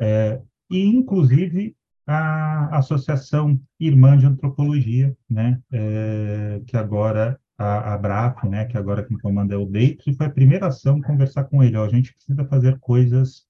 é, 0.00 0.40
e 0.70 0.86
inclusive 0.86 1.76
a 2.06 2.78
Associação 2.78 3.60
Irmã 3.80 4.16
de 4.16 4.26
Antropologia, 4.26 5.16
né, 5.28 5.60
é, 5.72 6.60
que 6.66 6.76
agora 6.76 7.40
a, 7.56 7.94
a 7.94 8.48
né, 8.48 8.64
que 8.66 8.76
agora 8.76 9.04
quem 9.04 9.16
comanda 9.18 9.54
é 9.54 9.56
o 9.56 9.66
Deitos, 9.66 10.06
e 10.06 10.14
foi 10.14 10.26
a 10.26 10.30
primeira 10.30 10.66
ação 10.66 11.00
conversar 11.00 11.44
com 11.44 11.62
ele, 11.62 11.76
ó, 11.76 11.84
a 11.84 11.88
gente 11.88 12.12
precisa 12.12 12.44
fazer 12.44 12.78
coisas 12.80 13.46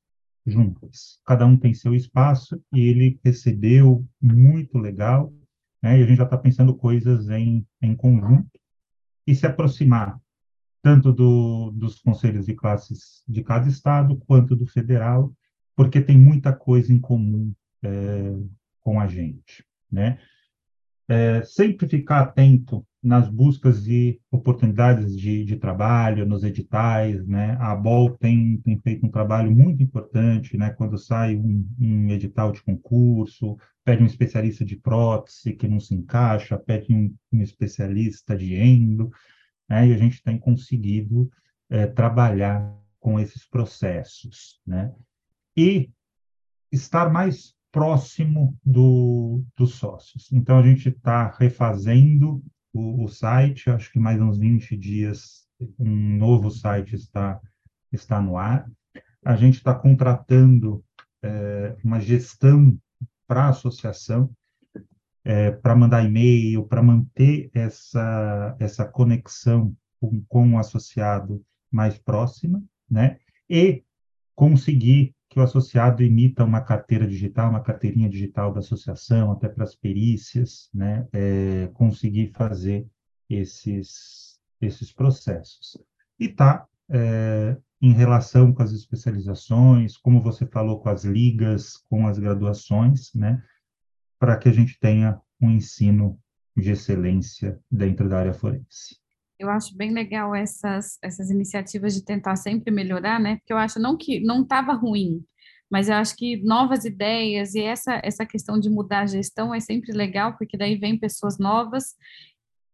juntas. 0.46 1.20
Cada 1.24 1.46
um 1.46 1.56
tem 1.56 1.72
seu 1.72 1.94
espaço 1.94 2.60
e 2.72 2.80
ele 2.80 3.18
recebeu 3.24 4.06
muito 4.20 4.78
legal, 4.78 5.32
né, 5.82 5.98
e 5.98 6.02
a 6.02 6.06
gente 6.06 6.18
já 6.18 6.24
está 6.24 6.36
pensando 6.36 6.74
coisas 6.74 7.28
em, 7.30 7.66
em 7.80 7.94
conjunto. 7.94 8.48
E 9.26 9.34
se 9.34 9.46
aproximar 9.46 10.20
tanto 10.82 11.10
do, 11.12 11.70
dos 11.70 11.98
conselhos 11.98 12.44
de 12.44 12.54
classes 12.54 13.24
de 13.26 13.42
cada 13.42 13.66
estado 13.68 14.18
quanto 14.26 14.54
do 14.54 14.66
federal, 14.66 15.32
porque 15.74 15.98
tem 15.98 16.18
muita 16.18 16.52
coisa 16.52 16.92
em 16.92 17.00
comum 17.00 17.52
com 18.80 19.00
a 19.00 19.06
gente, 19.06 19.64
né? 19.90 20.18
É, 21.08 21.42
sempre 21.42 21.86
ficar 21.86 22.20
atento 22.20 22.86
nas 23.02 23.28
buscas 23.28 23.84
de 23.84 24.18
oportunidades 24.30 25.14
de, 25.14 25.44
de, 25.44 25.56
trabalho, 25.56 26.24
nos 26.24 26.42
editais, 26.42 27.26
né? 27.26 27.54
A 27.60 27.76
BOL 27.76 28.16
tem, 28.16 28.56
tem, 28.62 28.80
feito 28.80 29.04
um 29.04 29.10
trabalho 29.10 29.50
muito 29.50 29.82
importante, 29.82 30.56
né? 30.56 30.70
Quando 30.70 30.96
sai 30.96 31.36
um, 31.36 31.68
um, 31.78 32.08
edital 32.08 32.50
de 32.50 32.62
concurso, 32.62 33.58
pede 33.84 34.02
um 34.02 34.06
especialista 34.06 34.64
de 34.64 34.76
prótese 34.76 35.52
que 35.52 35.68
não 35.68 35.78
se 35.78 35.94
encaixa, 35.94 36.58
pede 36.58 36.94
um, 36.94 37.14
um 37.30 37.42
especialista 37.42 38.34
de 38.34 38.54
endo, 38.54 39.10
né? 39.68 39.86
E 39.88 39.92
a 39.92 39.98
gente 39.98 40.22
tem 40.22 40.38
conseguido 40.38 41.30
é, 41.68 41.86
trabalhar 41.86 42.74
com 42.98 43.20
esses 43.20 43.46
processos, 43.46 44.58
né? 44.66 44.90
E 45.54 45.90
estar 46.72 47.12
mais 47.12 47.54
próximo 47.74 48.56
do, 48.64 49.42
dos 49.56 49.74
sócios. 49.74 50.30
Então, 50.30 50.58
a 50.58 50.62
gente 50.62 50.90
está 50.90 51.28
refazendo 51.36 52.40
o, 52.72 53.02
o, 53.02 53.08
site, 53.08 53.68
acho 53.68 53.90
que 53.90 53.98
mais 53.98 54.22
uns 54.22 54.38
20 54.38 54.76
dias 54.76 55.48
um 55.76 56.16
novo 56.16 56.52
site 56.52 56.94
está, 56.94 57.40
está 57.90 58.22
no 58.22 58.36
ar. 58.36 58.70
A 59.24 59.34
gente 59.34 59.56
está 59.56 59.74
contratando 59.74 60.84
é, 61.20 61.76
uma 61.82 61.98
gestão 61.98 62.78
para 63.26 63.46
a 63.46 63.48
associação, 63.48 64.30
é, 65.24 65.50
para 65.50 65.74
mandar 65.74 66.04
e-mail, 66.04 66.64
para 66.66 66.82
manter 66.82 67.50
essa, 67.52 68.56
essa 68.60 68.84
conexão 68.84 69.76
com, 69.98 70.22
com 70.28 70.52
o 70.52 70.58
associado 70.58 71.44
mais 71.72 71.98
próxima, 71.98 72.62
né? 72.88 73.18
E 73.50 73.82
conseguir 74.36 75.13
que 75.34 75.40
o 75.40 75.42
associado 75.42 76.00
emita 76.00 76.44
uma 76.44 76.60
carteira 76.60 77.08
digital, 77.08 77.50
uma 77.50 77.60
carteirinha 77.60 78.08
digital 78.08 78.52
da 78.52 78.60
associação, 78.60 79.32
até 79.32 79.48
para 79.48 79.64
as 79.64 79.74
perícias, 79.74 80.70
né, 80.72 81.08
é, 81.12 81.68
conseguir 81.74 82.28
fazer 82.28 82.86
esses, 83.28 84.38
esses 84.60 84.92
processos. 84.92 85.76
E 86.20 86.26
está 86.26 86.64
é, 86.88 87.56
em 87.82 87.92
relação 87.92 88.52
com 88.52 88.62
as 88.62 88.70
especializações, 88.70 89.96
como 89.96 90.22
você 90.22 90.46
falou, 90.46 90.78
com 90.78 90.88
as 90.88 91.02
ligas, 91.04 91.78
com 91.90 92.06
as 92.06 92.16
graduações, 92.16 93.12
né, 93.12 93.42
para 94.20 94.36
que 94.36 94.48
a 94.48 94.52
gente 94.52 94.78
tenha 94.78 95.20
um 95.40 95.50
ensino 95.50 96.16
de 96.56 96.70
excelência 96.70 97.58
dentro 97.68 98.08
da 98.08 98.20
área 98.20 98.32
forense. 98.32 99.00
Eu 99.38 99.50
acho 99.50 99.76
bem 99.76 99.92
legal 99.92 100.34
essas, 100.34 100.98
essas 101.02 101.30
iniciativas 101.30 101.94
de 101.94 102.04
tentar 102.04 102.36
sempre 102.36 102.70
melhorar, 102.70 103.18
né? 103.18 103.36
Porque 103.36 103.52
eu 103.52 103.58
acho 103.58 103.80
não 103.80 103.96
que 103.96 104.20
não 104.20 104.42
estava 104.42 104.72
ruim, 104.72 105.24
mas 105.70 105.88
eu 105.88 105.96
acho 105.96 106.16
que 106.16 106.36
novas 106.44 106.84
ideias 106.84 107.54
e 107.54 107.60
essa, 107.60 108.00
essa 108.04 108.24
questão 108.24 108.60
de 108.60 108.70
mudar 108.70 109.00
a 109.00 109.06
gestão 109.06 109.54
é 109.54 109.60
sempre 109.60 109.92
legal, 109.92 110.36
porque 110.36 110.56
daí 110.56 110.76
vem 110.76 110.98
pessoas 110.98 111.38
novas 111.38 111.94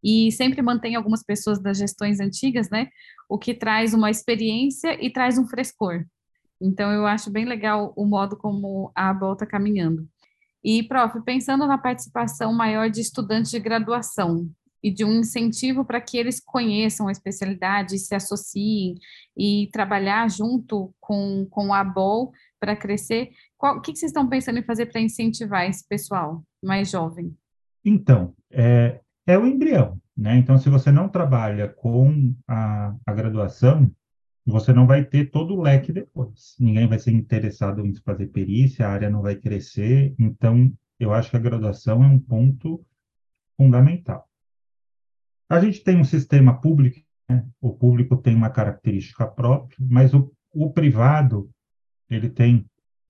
e 0.04 0.30
sempre 0.32 0.60
mantém 0.62 0.96
algumas 0.96 1.22
pessoas 1.22 1.60
das 1.62 1.78
gestões 1.78 2.20
antigas, 2.20 2.68
né? 2.70 2.88
O 3.28 3.38
que 3.38 3.54
traz 3.54 3.94
uma 3.94 4.10
experiência 4.10 5.02
e 5.02 5.10
traz 5.10 5.38
um 5.38 5.46
frescor. 5.46 6.04
Então, 6.60 6.92
eu 6.92 7.06
acho 7.06 7.30
bem 7.30 7.46
legal 7.46 7.92
o 7.96 8.04
modo 8.04 8.36
como 8.36 8.92
a 8.94 9.08
ABOL 9.08 9.32
está 9.32 9.46
caminhando. 9.46 10.06
E, 10.62 10.82
prof, 10.82 11.22
pensando 11.22 11.66
na 11.66 11.78
participação 11.78 12.52
maior 12.52 12.90
de 12.90 13.00
estudantes 13.00 13.50
de 13.50 13.58
graduação 13.58 14.50
e 14.82 14.90
de 14.90 15.04
um 15.04 15.20
incentivo 15.20 15.84
para 15.84 16.00
que 16.00 16.16
eles 16.16 16.40
conheçam 16.40 17.08
a 17.08 17.12
especialidade, 17.12 17.98
se 17.98 18.14
associem 18.14 18.94
e 19.36 19.68
trabalhar 19.72 20.28
junto 20.30 20.94
com, 21.00 21.46
com 21.50 21.72
a 21.72 21.80
ABOL 21.80 22.32
para 22.58 22.76
crescer, 22.76 23.30
qual, 23.56 23.76
o 23.76 23.80
que, 23.80 23.92
que 23.92 23.98
vocês 23.98 24.10
estão 24.10 24.28
pensando 24.28 24.58
em 24.58 24.64
fazer 24.64 24.86
para 24.86 25.00
incentivar 25.00 25.68
esse 25.68 25.86
pessoal 25.86 26.42
mais 26.62 26.90
jovem? 26.90 27.36
Então, 27.84 28.34
é, 28.50 29.00
é 29.26 29.38
o 29.38 29.46
embrião, 29.46 30.00
né? 30.16 30.36
Então, 30.36 30.58
se 30.58 30.68
você 30.68 30.90
não 30.90 31.08
trabalha 31.08 31.68
com 31.68 32.34
a, 32.46 32.94
a 33.06 33.12
graduação, 33.12 33.90
você 34.46 34.72
não 34.72 34.86
vai 34.86 35.04
ter 35.04 35.30
todo 35.30 35.54
o 35.54 35.62
leque 35.62 35.92
depois. 35.92 36.56
Ninguém 36.58 36.86
vai 36.86 36.98
ser 36.98 37.12
interessado 37.12 37.84
em 37.84 37.94
fazer 37.94 38.26
perícia, 38.28 38.86
a 38.86 38.90
área 38.90 39.10
não 39.10 39.22
vai 39.22 39.36
crescer. 39.36 40.14
Então, 40.18 40.72
eu 40.98 41.12
acho 41.12 41.30
que 41.30 41.36
a 41.36 41.40
graduação 41.40 42.02
é 42.04 42.06
um 42.06 42.18
ponto 42.18 42.84
fundamental. 43.56 44.29
A 45.50 45.58
gente 45.58 45.82
tem 45.82 45.96
um 45.98 46.04
sistema 46.04 46.60
público, 46.60 47.00
né? 47.28 47.44
o 47.60 47.74
público 47.74 48.16
tem 48.16 48.36
uma 48.36 48.50
característica 48.50 49.26
própria, 49.26 49.76
mas 49.80 50.14
o, 50.14 50.32
o 50.52 50.72
privado 50.72 51.50
ele 52.08 52.30
tem 52.30 52.64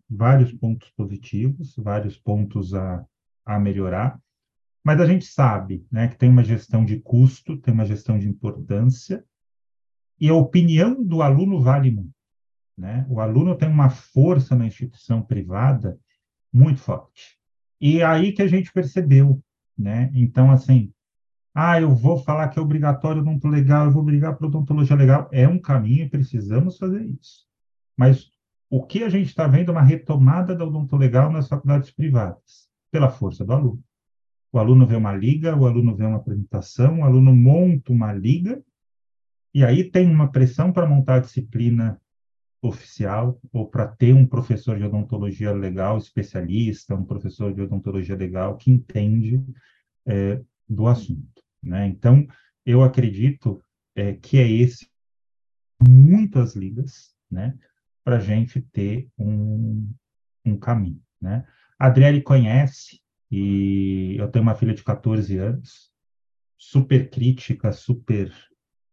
vários 0.09 0.51
pontos 0.51 0.89
positivos, 0.93 1.77
vários 1.77 2.17
pontos 2.17 2.73
a, 2.73 3.05
a 3.45 3.61
melhorar. 3.61 4.19
Mas 4.83 5.03
a 5.03 5.05
gente 5.05 5.27
sabe 5.27 5.87
né, 5.93 6.09
que 6.09 6.17
tem 6.17 6.31
uma 6.31 6.43
gestão 6.43 6.83
de 6.83 6.99
custo, 7.01 7.59
tem 7.59 7.75
uma 7.75 7.85
gestão 7.85 8.19
de 8.19 8.27
importância, 8.27 9.23
e 10.19 10.31
a 10.31 10.35
opinião 10.35 11.05
do 11.05 11.21
aluno 11.21 11.61
vale 11.61 11.91
muito. 11.91 12.15
Né? 12.75 13.07
O 13.11 13.21
aluno 13.21 13.55
tem 13.55 13.69
uma 13.69 13.91
força 13.91 14.57
na 14.57 14.67
instituição 14.67 15.21
privada 15.21 16.01
muito 16.51 16.81
forte. 16.81 17.39
E 17.79 18.01
é 18.01 18.05
aí 18.05 18.33
que 18.33 18.41
a 18.41 18.47
gente 18.47 18.73
percebeu. 18.73 19.43
Né? 19.77 20.11
Então, 20.15 20.51
assim, 20.51 20.91
ah, 21.55 21.81
eu 21.81 21.95
vou 21.95 22.19
falar 22.19 22.49
que 22.49 22.59
é 22.59 22.63
obrigatório 22.63 23.23
odonto 23.23 23.49
legal, 23.49 23.87
eu 23.87 23.91
vou 23.91 24.03
brigar 24.03 24.37
por 24.37 24.47
odontologia 24.47 24.97
legal. 24.97 25.29
É 25.33 25.49
um 25.49 25.59
caminho 25.59 26.05
e 26.05 26.09
precisamos 26.09 26.79
fazer 26.79 27.03
isso. 27.05 27.47
Mas 27.97 28.31
o 28.69 28.87
que 28.87 29.03
a 29.03 29.09
gente 29.09 29.27
está 29.27 29.49
vendo 29.49 29.71
é 29.71 29.73
uma 29.73 29.83
retomada 29.83 30.55
da 30.55 30.65
odonto 30.65 30.97
legal 30.97 31.31
nas 31.31 31.49
faculdades 31.49 31.91
privadas, 31.91 32.69
pela 32.91 33.11
força 33.11 33.45
do 33.45 33.53
aluno. 33.53 33.83
O 34.53 34.59
aluno 34.59 34.87
vê 34.87 34.97
uma 34.97 35.15
liga, 35.15 35.57
o 35.57 35.67
aluno 35.67 35.95
vê 35.97 36.05
uma 36.05 36.19
apresentação, 36.19 37.01
o 37.01 37.05
aluno 37.05 37.35
monta 37.35 37.93
uma 37.93 38.13
liga, 38.13 38.63
e 39.53 39.65
aí 39.65 39.85
tem 39.91 40.09
uma 40.09 40.31
pressão 40.31 40.73
para 40.73 40.87
montar 40.87 41.17
a 41.17 41.21
disciplina 41.21 42.01
oficial, 42.63 43.41
ou 43.53 43.67
para 43.67 43.89
ter 43.89 44.13
um 44.13 44.27
professor 44.27 44.79
de 44.79 44.85
odontologia 44.85 45.53
legal, 45.53 45.99
especialista, 45.99 46.95
um 46.95 47.05
professor 47.05 47.53
de 47.53 47.63
odontologia 47.63 48.15
legal 48.15 48.57
que 48.57 48.71
entende 48.71 49.43
é, 50.07 50.41
do 50.69 50.87
assunto. 50.87 51.43
Né? 51.63 51.87
Então, 51.89 52.27
eu 52.65 52.83
acredito 52.83 53.63
é, 53.95 54.15
que 54.15 54.39
é 54.39 54.49
esse 54.49 54.91
muitas 55.87 56.55
ligas, 56.55 57.15
né, 57.31 57.57
para 58.05 58.17
a 58.17 58.21
gente 58.21 58.61
ter 58.61 59.09
um, 59.19 59.93
um 60.45 60.59
caminho, 60.59 61.03
né? 61.21 61.47
A 61.79 61.87
Adriele 61.87 62.21
conhece 62.23 63.01
e 63.31 64.17
eu 64.19 64.31
tenho 64.31 64.43
uma 64.43 64.55
filha 64.55 64.75
de 64.75 64.83
14 64.83 65.39
anos, 65.39 65.91
super 66.59 67.09
crítica, 67.09 67.73
super 67.73 68.31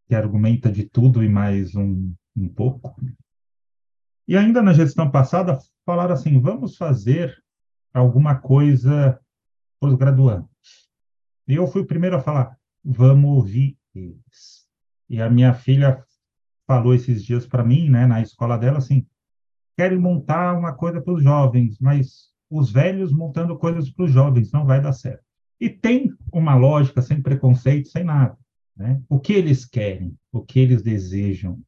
que 0.07 0.15
argumenta 0.15 0.71
de 0.71 0.87
tudo 0.87 1.21
e 1.21 1.27
mais 1.27 1.75
um, 1.75 2.13
um 2.35 2.47
pouco. 2.47 2.95
E 4.25 4.37
ainda 4.37 4.61
na 4.61 4.73
gestão 4.73 5.11
passada 5.11 5.57
falaram 5.85 6.13
assim: 6.13 6.39
vamos 6.39 6.77
fazer 6.77 7.37
alguma 7.93 8.39
coisa 8.39 9.19
para 9.79 9.89
os 9.89 9.95
graduantes. 9.95 10.89
E 11.47 11.55
eu 11.55 11.67
fui 11.67 11.81
o 11.81 11.87
primeiro 11.87 12.15
a 12.15 12.21
falar: 12.21 12.56
vamos 12.87 13.29
ouvir 13.31 13.77
eles. 13.93 14.65
E 15.09 15.21
a 15.21 15.29
minha 15.29 15.53
filha 15.53 16.03
falou 16.65 16.93
esses 16.93 17.23
dias 17.23 17.45
para 17.45 17.63
mim, 17.63 17.89
né, 17.89 18.05
na 18.05 18.21
escola 18.21 18.57
dela, 18.57 18.77
assim: 18.77 19.05
querem 19.75 19.99
montar 19.99 20.57
uma 20.57 20.73
coisa 20.73 21.01
para 21.01 21.13
os 21.13 21.21
jovens, 21.21 21.77
mas 21.79 22.29
os 22.49 22.71
velhos 22.71 23.11
montando 23.11 23.57
coisas 23.57 23.89
para 23.89 24.05
os 24.05 24.11
jovens, 24.11 24.51
não 24.51 24.65
vai 24.65 24.81
dar 24.81 24.93
certo. 24.93 25.23
E 25.59 25.69
tem 25.69 26.13
uma 26.31 26.55
lógica, 26.55 27.01
sem 27.01 27.21
preconceito, 27.21 27.89
sem 27.89 28.03
nada. 28.03 28.37
Né? 28.75 29.01
O 29.09 29.19
que 29.19 29.33
eles 29.33 29.65
querem, 29.65 30.15
o 30.31 30.41
que 30.41 30.59
eles 30.59 30.81
desejam, 30.81 31.61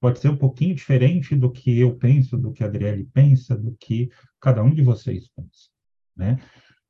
pode 0.00 0.18
ser 0.18 0.30
um 0.30 0.36
pouquinho 0.36 0.74
diferente 0.74 1.36
do 1.36 1.50
que 1.50 1.78
eu 1.78 1.94
penso, 1.96 2.38
do 2.38 2.52
que 2.52 2.64
a 2.64 2.66
Adriele 2.66 3.04
pensa, 3.12 3.56
do 3.56 3.76
que 3.78 4.08
cada 4.40 4.62
um 4.62 4.72
de 4.72 4.82
vocês 4.82 5.28
pensa. 5.36 5.68
Né? 6.16 6.40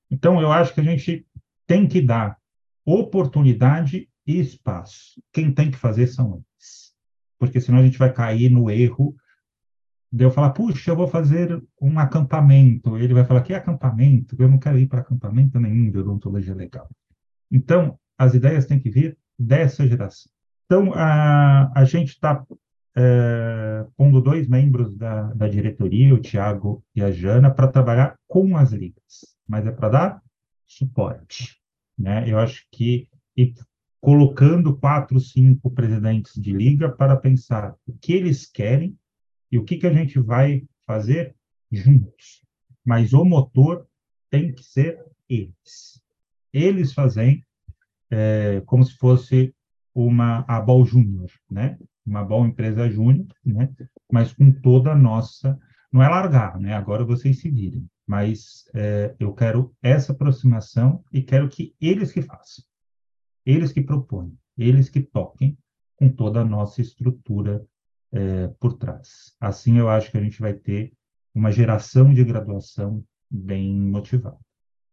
Então, 0.08 0.40
eu 0.40 0.52
acho 0.52 0.72
que 0.74 0.80
a 0.80 0.84
gente 0.84 1.26
tem 1.66 1.88
que 1.88 2.00
dar 2.00 2.39
oportunidade 2.94 4.08
e 4.26 4.40
espaço. 4.40 5.22
Quem 5.32 5.52
tem 5.52 5.70
que 5.70 5.76
fazer 5.76 6.06
são 6.06 6.34
eles. 6.34 6.92
Porque 7.38 7.60
senão 7.60 7.78
a 7.78 7.82
gente 7.82 7.98
vai 7.98 8.12
cair 8.12 8.50
no 8.50 8.70
erro 8.70 9.14
de 10.12 10.24
eu 10.24 10.30
falar, 10.30 10.50
puxa, 10.50 10.90
eu 10.90 10.96
vou 10.96 11.06
fazer 11.06 11.62
um 11.80 11.98
acampamento. 11.98 12.96
Ele 12.96 13.14
vai 13.14 13.24
falar, 13.24 13.42
que 13.42 13.54
acampamento? 13.54 14.36
Eu 14.38 14.48
não 14.48 14.58
quero 14.58 14.78
ir 14.78 14.88
para 14.88 15.00
acampamento 15.00 15.58
nenhum 15.60 15.90
de 15.90 15.98
odontologia 15.98 16.54
legal. 16.54 16.88
Então, 17.50 17.98
as 18.18 18.34
ideias 18.34 18.66
têm 18.66 18.78
que 18.78 18.90
vir 18.90 19.16
dessa 19.38 19.86
geração. 19.86 20.30
Então, 20.66 20.92
a, 20.94 21.70
a 21.74 21.84
gente 21.84 22.10
está 22.10 22.44
é, 22.96 23.86
pondo 23.96 24.20
dois 24.20 24.48
membros 24.48 24.96
da, 24.96 25.32
da 25.32 25.48
diretoria, 25.48 26.14
o 26.14 26.20
Tiago 26.20 26.84
e 26.94 27.02
a 27.02 27.10
Jana, 27.10 27.50
para 27.50 27.68
trabalhar 27.68 28.18
com 28.26 28.56
as 28.56 28.72
ligas, 28.72 29.36
mas 29.48 29.66
é 29.66 29.70
para 29.70 29.88
dar 29.88 30.22
suporte. 30.66 31.59
Né? 32.00 32.24
Eu 32.26 32.38
acho 32.38 32.66
que 32.72 33.06
e 33.36 33.54
colocando 34.00 34.74
quatro, 34.74 35.20
cinco 35.20 35.70
presidentes 35.70 36.40
de 36.40 36.50
liga 36.50 36.88
para 36.88 37.14
pensar 37.14 37.76
o 37.86 37.92
que 37.92 38.14
eles 38.14 38.46
querem 38.46 38.98
e 39.52 39.58
o 39.58 39.64
que, 39.64 39.76
que 39.76 39.86
a 39.86 39.92
gente 39.92 40.18
vai 40.18 40.64
fazer 40.86 41.36
juntos? 41.70 42.42
Mas 42.82 43.12
o 43.12 43.22
motor 43.22 43.86
tem 44.30 44.52
que 44.52 44.62
ser 44.64 45.04
eles. 45.28 46.02
Eles 46.50 46.94
fazem 46.94 47.44
é, 48.10 48.62
como 48.64 48.82
se 48.82 48.96
fosse 48.96 49.54
uma 49.94 50.44
Abol 50.48 50.86
Júnior, 50.86 51.30
né? 51.50 51.78
Uma 52.06 52.20
Abol 52.20 52.46
empresa 52.46 52.88
júnior, 52.88 53.28
né? 53.44 53.70
Mas 54.10 54.32
com 54.32 54.50
toda 54.50 54.92
a 54.92 54.96
nossa, 54.96 55.58
não 55.92 56.02
é 56.02 56.08
largar, 56.08 56.58
né? 56.58 56.72
Agora 56.72 57.04
vocês 57.04 57.40
se 57.40 57.50
virem. 57.50 57.86
Mas 58.10 58.64
é, 58.74 59.14
eu 59.20 59.32
quero 59.32 59.72
essa 59.80 60.10
aproximação 60.10 61.04
e 61.12 61.22
quero 61.22 61.48
que 61.48 61.76
eles 61.80 62.10
que 62.10 62.20
façam, 62.20 62.64
eles 63.46 63.70
que 63.70 63.80
propõem, 63.80 64.36
eles 64.58 64.88
que 64.88 65.00
toquem 65.00 65.56
com 65.94 66.08
toda 66.08 66.40
a 66.40 66.44
nossa 66.44 66.80
estrutura 66.80 67.64
é, 68.10 68.48
por 68.58 68.76
trás. 68.76 69.36
Assim, 69.40 69.78
eu 69.78 69.88
acho 69.88 70.10
que 70.10 70.18
a 70.18 70.20
gente 70.20 70.40
vai 70.40 70.54
ter 70.54 70.92
uma 71.32 71.52
geração 71.52 72.12
de 72.12 72.24
graduação 72.24 73.04
bem 73.30 73.72
motivada. 73.78 74.40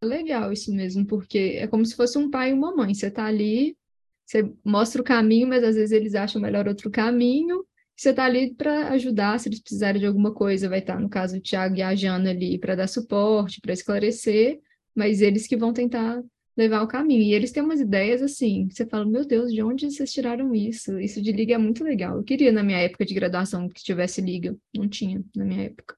Legal 0.04 0.54
isso 0.54 0.72
mesmo, 0.72 1.04
porque 1.04 1.58
é 1.58 1.66
como 1.66 1.84
se 1.88 1.96
fosse 1.96 2.20
um 2.20 2.30
pai 2.30 2.52
e 2.52 2.54
uma 2.54 2.76
mãe. 2.76 2.94
Você 2.94 3.08
está 3.08 3.26
ali, 3.26 3.76
você 4.24 4.48
mostra 4.64 5.02
o 5.02 5.04
caminho, 5.04 5.48
mas 5.48 5.64
às 5.64 5.74
vezes 5.74 5.92
eles 5.92 6.14
acham 6.14 6.40
melhor 6.40 6.68
outro 6.68 6.92
caminho. 6.92 7.66
Você 7.98 8.12
está 8.12 8.26
ali 8.26 8.54
para 8.54 8.90
ajudar, 8.90 9.40
se 9.40 9.50
eles 9.50 9.60
precisarem 9.60 10.00
de 10.00 10.06
alguma 10.06 10.32
coisa, 10.32 10.70
vai 10.70 10.80
estar, 10.80 10.94
tá, 10.96 11.00
no 11.00 11.10
caso, 11.10 11.38
o 11.38 11.42
Tiago 11.42 11.76
e 11.76 11.82
a 11.82 11.96
Jana 11.96 12.30
ali 12.30 12.60
para 12.60 12.76
dar 12.76 12.88
suporte, 12.88 13.60
para 13.60 13.74
esclarecer, 13.74 14.60
mas 14.96 15.20
eles 15.20 15.48
que 15.48 15.58
vão 15.58 15.74
tentar 15.74 16.22
levar 16.56 16.84
o 16.84 16.88
caminho. 16.88 17.24
E 17.24 17.34
eles 17.34 17.52
têm 17.52 17.64
umas 17.64 17.80
ideias 17.82 18.22
assim, 18.22 18.70
você 18.70 18.86
fala, 18.86 19.04
meu 19.04 19.26
Deus, 19.26 19.52
de 19.52 19.64
onde 19.64 19.90
vocês 19.90 20.14
tiraram 20.14 20.54
isso? 20.54 21.00
Isso 21.00 21.20
de 21.22 21.32
liga 21.32 21.56
é 21.56 21.58
muito 21.58 21.84
legal. 21.84 22.18
Eu 22.18 22.24
queria 22.24 22.52
na 22.52 22.62
minha 22.62 22.78
época 22.80 23.04
de 23.04 23.16
graduação 23.16 23.68
que 23.68 23.84
tivesse 23.84 24.22
liga, 24.22 24.56
não 24.76 24.88
tinha 24.88 25.24
na 25.36 25.44
minha 25.44 25.64
época. 25.64 25.96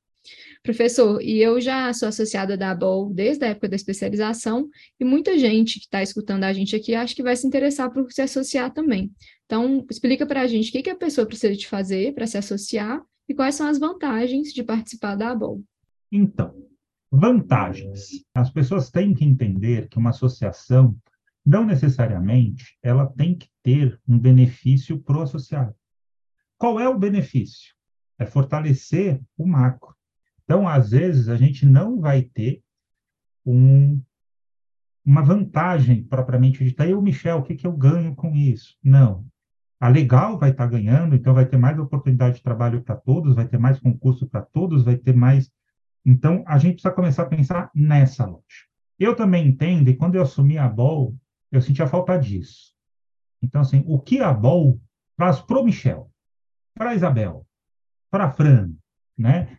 Professor, 0.62 1.22
e 1.22 1.40
eu 1.40 1.60
já 1.62 1.92
sou 1.94 2.10
associada 2.10 2.58
da 2.58 2.72
ABOL 2.72 3.14
desde 3.14 3.46
a 3.46 3.50
época 3.50 3.70
da 3.70 3.76
especialização, 3.78 4.70
e 5.00 5.06
muita 5.06 5.38
gente 5.38 5.80
que 5.80 5.86
está 5.86 6.04
escutando 6.04 6.44
a 6.44 6.52
gente 6.52 6.76
aqui 6.76 6.94
acho 6.94 7.16
que 7.16 7.24
vai 7.24 7.36
se 7.36 7.48
interessar 7.48 7.90
por 7.92 8.12
se 8.12 8.22
associar 8.22 8.74
também. 8.74 9.12
Então, 9.46 9.86
explica 9.90 10.26
para 10.26 10.42
a 10.42 10.48
gente 10.48 10.70
o 10.70 10.72
que, 10.72 10.84
que 10.84 10.90
a 10.90 10.98
pessoa 10.98 11.26
precisa 11.26 11.56
de 11.56 11.68
fazer 11.68 12.14
para 12.14 12.28
se 12.28 12.38
associar 12.38 13.02
e 13.28 13.34
quais 13.34 13.56
são 13.56 13.68
as 13.68 13.80
vantagens 13.80 14.52
de 14.54 14.64
participar 14.64 15.16
da 15.16 15.32
ABOL. 15.32 15.64
Então, 16.12 16.54
vantagens. 17.12 18.24
As 18.34 18.50
pessoas 18.50 18.90
têm 18.90 19.14
que 19.14 19.24
entender 19.24 19.88
que 19.88 19.98
uma 19.98 20.10
associação, 20.10 20.96
não 21.46 21.66
necessariamente, 21.66 22.78
ela 22.84 23.08
tem 23.08 23.36
que 23.36 23.48
ter 23.64 24.00
um 24.08 24.20
benefício 24.20 25.00
para 25.00 25.18
o 25.18 25.22
associado. 25.22 25.74
Qual 26.58 26.80
é 26.80 26.90
o 26.90 27.00
benefício? 27.00 27.74
É 28.20 28.26
fortalecer 28.26 29.22
o 29.38 29.48
macro. 29.48 29.96
Então, 30.50 30.68
às 30.68 30.90
vezes, 30.90 31.30
a 31.30 31.36
gente 31.36 31.64
não 31.64 32.00
vai 32.00 32.24
ter 32.24 32.64
um, 33.46 34.02
uma 35.06 35.22
vantagem 35.22 36.04
propriamente 36.04 36.64
dita. 36.64 36.88
Eu, 36.88 37.00
Michel, 37.04 37.38
o 37.38 37.44
que, 37.44 37.54
que 37.54 37.68
eu 37.68 37.72
ganho 37.72 38.16
com 38.16 38.34
isso? 38.36 38.76
Não. 38.84 39.28
A 39.80 39.90
legal 39.90 40.40
vai 40.40 40.50
estar 40.50 40.66
ganhando, 40.66 41.14
então 41.14 41.36
vai 41.36 41.46
ter 41.46 41.58
mais 41.58 41.78
oportunidade 41.78 42.38
de 42.38 42.42
trabalho 42.42 42.82
para 42.82 42.96
todos, 42.96 43.36
vai 43.36 43.48
ter 43.48 43.60
mais 43.60 43.80
concurso 43.80 44.28
para 44.28 44.42
todos, 44.42 44.84
vai 44.84 44.98
ter 44.98 45.16
mais. 45.16 45.52
Então, 46.04 46.44
a 46.48 46.58
gente 46.58 46.74
precisa 46.74 46.96
começar 46.96 47.24
a 47.24 47.28
pensar 47.28 47.70
nessa 47.76 48.26
lógica. 48.26 48.68
Eu 48.98 49.16
também 49.16 49.50
entendo, 49.50 49.88
e 49.90 49.96
quando 49.96 50.16
eu 50.16 50.24
assumi 50.24 50.58
a 50.58 50.68
BOL, 50.68 51.16
eu 51.52 51.62
sentia 51.62 51.86
falta 51.86 52.18
disso. 52.18 52.74
Então, 53.40 53.62
assim, 53.62 53.84
o 53.86 54.00
que 54.00 54.20
a 54.20 54.34
BOL 54.34 54.82
traz 55.16 55.40
para 55.42 55.60
o 55.60 55.64
Michel, 55.64 56.10
para 56.74 56.90
a 56.90 56.96
Isabel, 56.96 57.46
para 58.10 58.26
a 58.26 58.32
Fran, 58.32 58.72
né? 59.16 59.59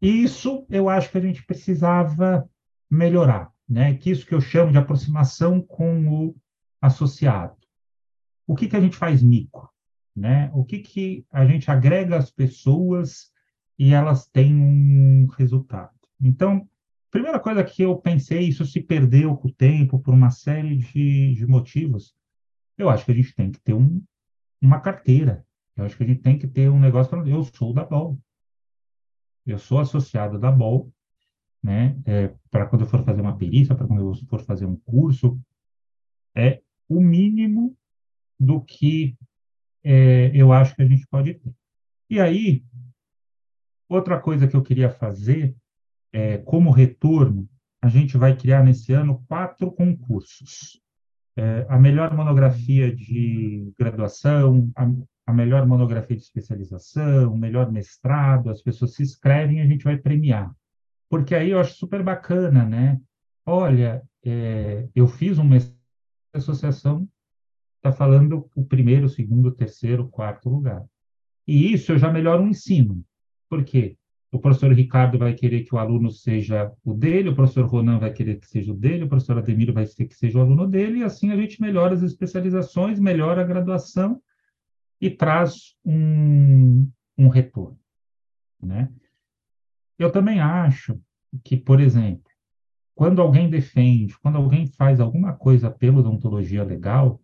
Isso 0.00 0.66
eu 0.70 0.88
acho 0.88 1.10
que 1.10 1.18
a 1.18 1.22
gente 1.22 1.44
precisava 1.44 2.48
melhorar, 2.90 3.50
né? 3.68 3.94
Que 3.94 4.10
isso 4.10 4.26
que 4.26 4.34
eu 4.34 4.40
chamo 4.40 4.72
de 4.72 4.78
aproximação 4.78 5.60
com 5.60 6.08
o 6.08 6.36
associado 6.80 7.58
o 8.48 8.56
que, 8.56 8.66
que 8.66 8.74
a 8.74 8.80
gente 8.80 8.96
faz 8.96 9.22
mico? 9.22 9.70
Né? 10.16 10.50
O 10.54 10.64
que, 10.64 10.78
que 10.78 11.26
a 11.30 11.44
gente 11.44 11.70
agrega 11.70 12.16
às 12.16 12.30
pessoas 12.30 13.30
e 13.78 13.92
elas 13.92 14.26
têm 14.26 14.56
um 14.56 15.26
resultado? 15.26 15.92
Então, 16.20 16.66
primeira 17.10 17.38
coisa 17.38 17.62
que 17.62 17.82
eu 17.82 17.94
pensei, 17.98 18.48
isso 18.48 18.64
se 18.64 18.80
perdeu 18.80 19.36
com 19.36 19.48
o 19.48 19.52
tempo 19.52 19.98
por 19.98 20.14
uma 20.14 20.30
série 20.30 20.78
de, 20.78 21.34
de 21.34 21.46
motivos. 21.46 22.16
Eu 22.76 22.88
acho 22.88 23.04
que 23.04 23.12
a 23.12 23.14
gente 23.14 23.34
tem 23.34 23.52
que 23.52 23.60
ter 23.60 23.74
um, 23.74 24.02
uma 24.60 24.80
carteira. 24.80 25.46
Eu 25.76 25.84
acho 25.84 25.96
que 25.96 26.02
a 26.02 26.06
gente 26.06 26.22
tem 26.22 26.38
que 26.38 26.48
ter 26.48 26.70
um 26.70 26.80
negócio 26.80 27.14
eu 27.28 27.44
sou 27.44 27.74
da 27.74 27.84
BOL. 27.84 28.18
Eu 29.48 29.58
sou 29.58 29.78
associado 29.78 30.38
da 30.38 30.52
BOL, 30.52 30.92
né? 31.62 31.98
É, 32.04 32.34
para 32.50 32.66
quando 32.66 32.82
eu 32.82 32.88
for 32.88 33.02
fazer 33.02 33.22
uma 33.22 33.36
perícia, 33.36 33.74
para 33.74 33.86
quando 33.86 34.00
eu 34.00 34.14
for 34.26 34.42
fazer 34.42 34.66
um 34.66 34.76
curso, 34.76 35.40
é 36.34 36.60
o 36.86 37.00
mínimo 37.00 37.74
do 38.38 38.60
que 38.60 39.16
é, 39.82 40.30
eu 40.34 40.52
acho 40.52 40.76
que 40.76 40.82
a 40.82 40.86
gente 40.86 41.06
pode 41.06 41.32
ter. 41.34 41.54
E 42.10 42.20
aí, 42.20 42.62
outra 43.88 44.20
coisa 44.20 44.46
que 44.46 44.54
eu 44.54 44.62
queria 44.62 44.90
fazer, 44.90 45.56
é, 46.12 46.36
como 46.38 46.70
retorno, 46.70 47.48
a 47.80 47.88
gente 47.88 48.18
vai 48.18 48.36
criar 48.36 48.62
nesse 48.62 48.92
ano 48.92 49.24
quatro 49.26 49.72
concursos. 49.72 50.78
É, 51.36 51.64
a 51.70 51.78
melhor 51.78 52.14
monografia 52.14 52.94
de 52.94 53.72
graduação, 53.78 54.70
a, 54.76 54.86
a 55.28 55.32
melhor 55.34 55.66
monografia 55.66 56.16
de 56.16 56.22
especialização, 56.22 57.34
o 57.34 57.36
melhor 57.36 57.70
mestrado, 57.70 58.48
as 58.48 58.62
pessoas 58.62 58.94
se 58.94 59.02
inscrevem 59.02 59.58
e 59.58 59.60
a 59.60 59.66
gente 59.66 59.84
vai 59.84 59.98
premiar. 59.98 60.50
Porque 61.06 61.34
aí 61.34 61.50
eu 61.50 61.60
acho 61.60 61.74
super 61.74 62.02
bacana, 62.02 62.64
né? 62.64 62.98
Olha, 63.44 64.02
é, 64.24 64.88
eu 64.94 65.06
fiz 65.06 65.36
um 65.36 65.44
mestrado 65.44 65.76
de 66.32 66.38
associação 66.38 67.06
está 67.76 67.92
falando 67.92 68.48
o 68.56 68.64
primeiro, 68.64 69.04
o 69.04 69.08
segundo, 69.08 69.48
o 69.48 69.54
terceiro, 69.54 70.04
o 70.04 70.08
quarto 70.08 70.48
lugar. 70.48 70.82
E 71.46 71.74
isso 71.74 71.92
eu 71.92 71.98
já 71.98 72.10
melhoro 72.10 72.42
o 72.42 72.48
ensino. 72.48 73.04
Por 73.50 73.62
quê? 73.62 73.98
O 74.32 74.38
professor 74.38 74.72
Ricardo 74.72 75.18
vai 75.18 75.34
querer 75.34 75.62
que 75.62 75.74
o 75.74 75.78
aluno 75.78 76.10
seja 76.10 76.72
o 76.82 76.94
dele, 76.94 77.28
o 77.28 77.34
professor 77.34 77.66
Ronan 77.66 77.98
vai 77.98 78.14
querer 78.14 78.40
que 78.40 78.46
seja 78.46 78.72
o 78.72 78.74
dele, 78.74 79.04
o 79.04 79.08
professor 79.08 79.36
Ademir 79.36 79.74
vai 79.74 79.84
querer 79.84 80.08
que 80.08 80.14
seja 80.14 80.38
o 80.38 80.40
aluno 80.40 80.66
dele, 80.66 81.00
e 81.00 81.04
assim 81.04 81.30
a 81.30 81.36
gente 81.36 81.60
melhora 81.60 81.94
as 81.94 82.02
especializações, 82.02 82.98
melhora 82.98 83.42
a 83.42 83.44
graduação 83.44 84.22
e 85.00 85.10
traz 85.10 85.76
um, 85.84 86.90
um 87.16 87.28
retorno. 87.28 87.78
Né? 88.60 88.90
Eu 89.98 90.10
também 90.10 90.40
acho 90.40 91.00
que, 91.44 91.56
por 91.56 91.80
exemplo, 91.80 92.28
quando 92.94 93.22
alguém 93.22 93.48
defende, 93.48 94.18
quando 94.18 94.36
alguém 94.36 94.66
faz 94.66 94.98
alguma 94.98 95.32
coisa 95.32 95.70
pela 95.70 95.98
odontologia 95.98 96.64
legal, 96.64 97.20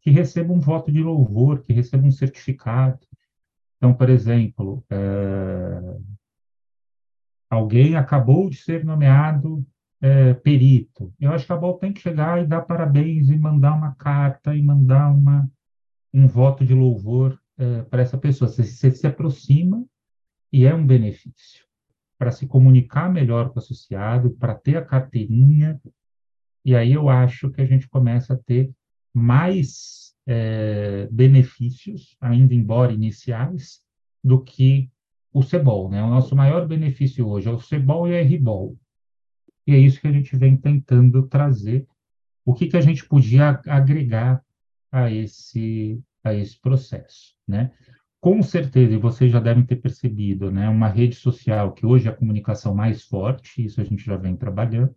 que 0.00 0.10
receba 0.10 0.52
um 0.52 0.60
voto 0.60 0.92
de 0.92 1.02
louvor, 1.02 1.62
que 1.62 1.72
receba 1.72 2.06
um 2.06 2.10
certificado. 2.10 3.00
Então, 3.76 3.94
por 3.94 4.08
exemplo, 4.08 4.84
é, 4.90 5.98
alguém 7.50 7.96
acabou 7.96 8.48
de 8.48 8.56
ser 8.56 8.84
nomeado 8.84 9.66
é, 10.00 10.34
perito. 10.34 11.12
Eu 11.18 11.32
acho 11.32 11.46
que 11.46 11.52
a 11.52 11.56
BOL 11.56 11.78
tem 11.78 11.92
que 11.92 12.00
chegar 12.00 12.42
e 12.42 12.46
dar 12.46 12.62
parabéns 12.62 13.28
e 13.30 13.36
mandar 13.38 13.72
uma 13.72 13.94
carta 13.94 14.54
e 14.54 14.62
mandar 14.62 15.10
uma, 15.10 15.50
um 16.14 16.28
voto 16.28 16.64
de 16.64 16.72
louvor 16.72 17.36
é, 17.58 17.82
para 17.82 18.02
essa 18.02 18.16
pessoa. 18.16 18.48
Você, 18.48 18.62
você 18.62 18.92
se 18.92 19.04
aproxima 19.04 19.84
e 20.52 20.64
é 20.64 20.72
um 20.72 20.86
benefício 20.86 21.66
para 22.16 22.30
se 22.30 22.46
comunicar 22.46 23.12
melhor 23.12 23.50
com 23.50 23.56
o 23.56 23.58
associado, 23.58 24.30
para 24.30 24.54
ter 24.54 24.76
a 24.76 24.84
carteirinha. 24.84 25.80
E 26.64 26.74
aí 26.76 26.92
eu 26.92 27.08
acho 27.08 27.50
que 27.50 27.60
a 27.60 27.66
gente 27.66 27.88
começa 27.88 28.34
a 28.34 28.36
ter 28.36 28.72
mais 29.12 30.14
é, 30.24 31.08
benefícios, 31.10 32.16
ainda 32.20 32.54
embora 32.54 32.92
iniciais, 32.92 33.82
do 34.22 34.40
que 34.40 34.88
o 35.32 35.42
CEBOL. 35.42 35.90
Né? 35.90 36.00
O 36.00 36.08
nosso 36.08 36.36
maior 36.36 36.66
benefício 36.68 37.26
hoje 37.26 37.48
é 37.48 37.50
o 37.50 37.58
CEBOL 37.58 38.08
e 38.08 38.16
a 38.16 38.22
RBOL. 38.22 38.78
E 39.66 39.74
é 39.74 39.78
isso 39.78 40.00
que 40.00 40.06
a 40.06 40.12
gente 40.12 40.36
vem 40.36 40.56
tentando 40.56 41.26
trazer. 41.26 41.86
O 42.44 42.54
que, 42.54 42.68
que 42.68 42.76
a 42.76 42.80
gente 42.80 43.04
podia 43.06 43.60
agregar 43.66 44.42
a 44.94 45.10
esse, 45.10 46.00
a 46.22 46.32
esse 46.32 46.60
processo, 46.60 47.34
né? 47.48 47.72
Com 48.20 48.40
certeza, 48.44 48.94
e 48.94 48.96
vocês 48.96 49.32
já 49.32 49.40
devem 49.40 49.66
ter 49.66 49.76
percebido, 49.76 50.52
né? 50.52 50.68
Uma 50.68 50.86
rede 50.86 51.16
social 51.16 51.72
que 51.72 51.84
hoje 51.84 52.06
é 52.06 52.12
a 52.12 52.14
comunicação 52.14 52.72
mais 52.72 53.02
forte, 53.02 53.64
isso 53.64 53.80
a 53.80 53.84
gente 53.84 54.04
já 54.04 54.16
vem 54.16 54.36
trabalhando, 54.36 54.94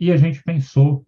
e 0.00 0.10
a 0.10 0.16
gente 0.16 0.42
pensou, 0.42 1.06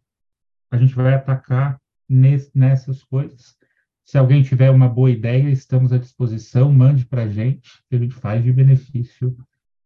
a 0.71 0.77
gente 0.77 0.95
vai 0.95 1.15
atacar 1.15 1.81
nessas 2.07 3.03
coisas. 3.05 3.57
Se 4.05 4.19
alguém 4.19 4.43
tiver 4.43 4.71
uma 4.71 4.89
boa 4.89 5.11
ideia, 5.11 5.49
estamos 5.49 5.91
à 5.91 5.99
disposição, 5.99 6.71
mande 6.71 7.07
para 7.07 7.23
a 7.23 7.29
gente, 7.29 7.83
que 7.89 7.97
a 7.97 7.99
gente 7.99 8.15
faz 8.15 8.45
de 8.45 8.53
benefício 8.53 9.35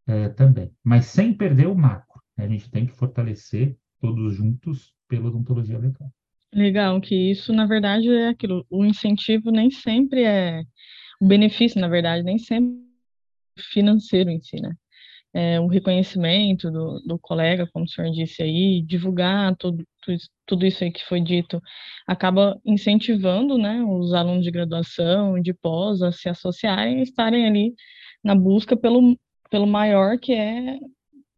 é, 0.09 0.29
também. 0.31 0.73
Mas 0.83 1.07
sem 1.07 1.33
perder 1.33 1.69
o 1.69 1.75
macro. 1.75 2.21
Né? 2.37 2.47
A 2.47 2.49
gente 2.49 2.69
tem 2.69 2.85
que 2.85 2.93
fortalecer 2.93 3.79
todos 4.01 4.35
juntos 4.35 4.93
pela 5.07 5.29
odontologia 5.29 5.79
legal. 5.79 6.13
Legal, 6.55 7.01
que 7.01 7.15
isso, 7.33 7.53
na 7.53 7.67
verdade, 7.67 8.09
é 8.09 8.29
aquilo. 8.29 8.65
O 8.71 8.85
incentivo 8.85 9.51
nem 9.51 9.71
sempre 9.71 10.25
é. 10.25 10.63
O 11.21 11.27
benefício, 11.27 11.81
na 11.81 11.89
verdade, 11.89 12.23
nem 12.23 12.39
sempre 12.39 12.81
é 13.59 13.63
financeiro 13.63 14.31
em 14.31 14.41
si, 14.41 14.61
né? 14.61 14.75
é, 15.35 15.59
o 15.61 15.67
reconhecimento 15.67 16.71
do, 16.71 17.01
do 17.01 17.19
colega, 17.19 17.69
como 17.73 17.85
o 17.85 17.89
senhor 17.89 18.11
disse 18.13 18.41
aí, 18.43 18.81
divulgar 18.83 19.57
tudo, 19.57 19.85
tudo 20.47 20.65
isso 20.65 20.85
aí 20.85 20.93
que 20.93 21.05
foi 21.05 21.21
dito, 21.21 21.61
acaba 22.07 22.59
incentivando 22.65 23.59
né, 23.59 23.83
os 23.83 24.15
alunos 24.15 24.45
de 24.45 24.51
graduação, 24.53 25.41
de 25.41 25.53
pós, 25.53 26.03
a 26.03 26.13
se 26.13 26.29
associarem 26.29 27.01
e 27.01 27.03
estarem 27.03 27.47
ali 27.47 27.75
na 28.23 28.35
busca 28.37 28.77
pelo, 28.77 29.19
pelo 29.51 29.67
maior, 29.67 30.19
que 30.19 30.33
é 30.33 30.79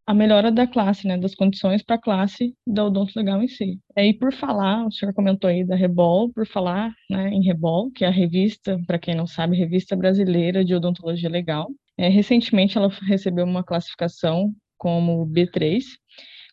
a 0.07 0.15
melhora 0.15 0.53
da 0.53 0.67
classe, 0.67 1.07
né, 1.07 1.19
das 1.19 1.35
condições 1.35 1.83
para 1.83 1.97
a 1.97 2.01
classe 2.01 2.55
da 2.67 2.85
odonto 2.85 3.13
legal 3.17 3.43
em 3.43 3.49
si. 3.49 3.81
E 3.97 4.15
por 4.15 4.33
falar, 4.33 4.87
o 4.87 4.93
senhor 4.93 5.13
comentou 5.13 5.51
aí 5.51 5.65
da 5.65 5.75
Rebol, 5.75 6.33
por 6.33 6.47
falar 6.47 6.95
né, 7.11 7.29
em 7.31 7.43
Rebol, 7.43 7.91
que 7.91 8.05
é 8.05 8.09
a 8.09 8.11
revista, 8.11 8.81
para 8.87 8.99
quem 9.01 9.17
não 9.17 9.27
sabe, 9.27 9.57
Revista 9.57 9.97
Brasileira 9.97 10.65
de 10.65 10.75
Odontologia 10.75 11.29
Legal, 11.29 11.69
é, 11.99 12.09
recentemente 12.09 12.79
ela 12.79 12.89
recebeu 13.03 13.45
uma 13.45 13.65
classificação 13.65 14.55
como 14.79 15.27
B3. 15.27 15.83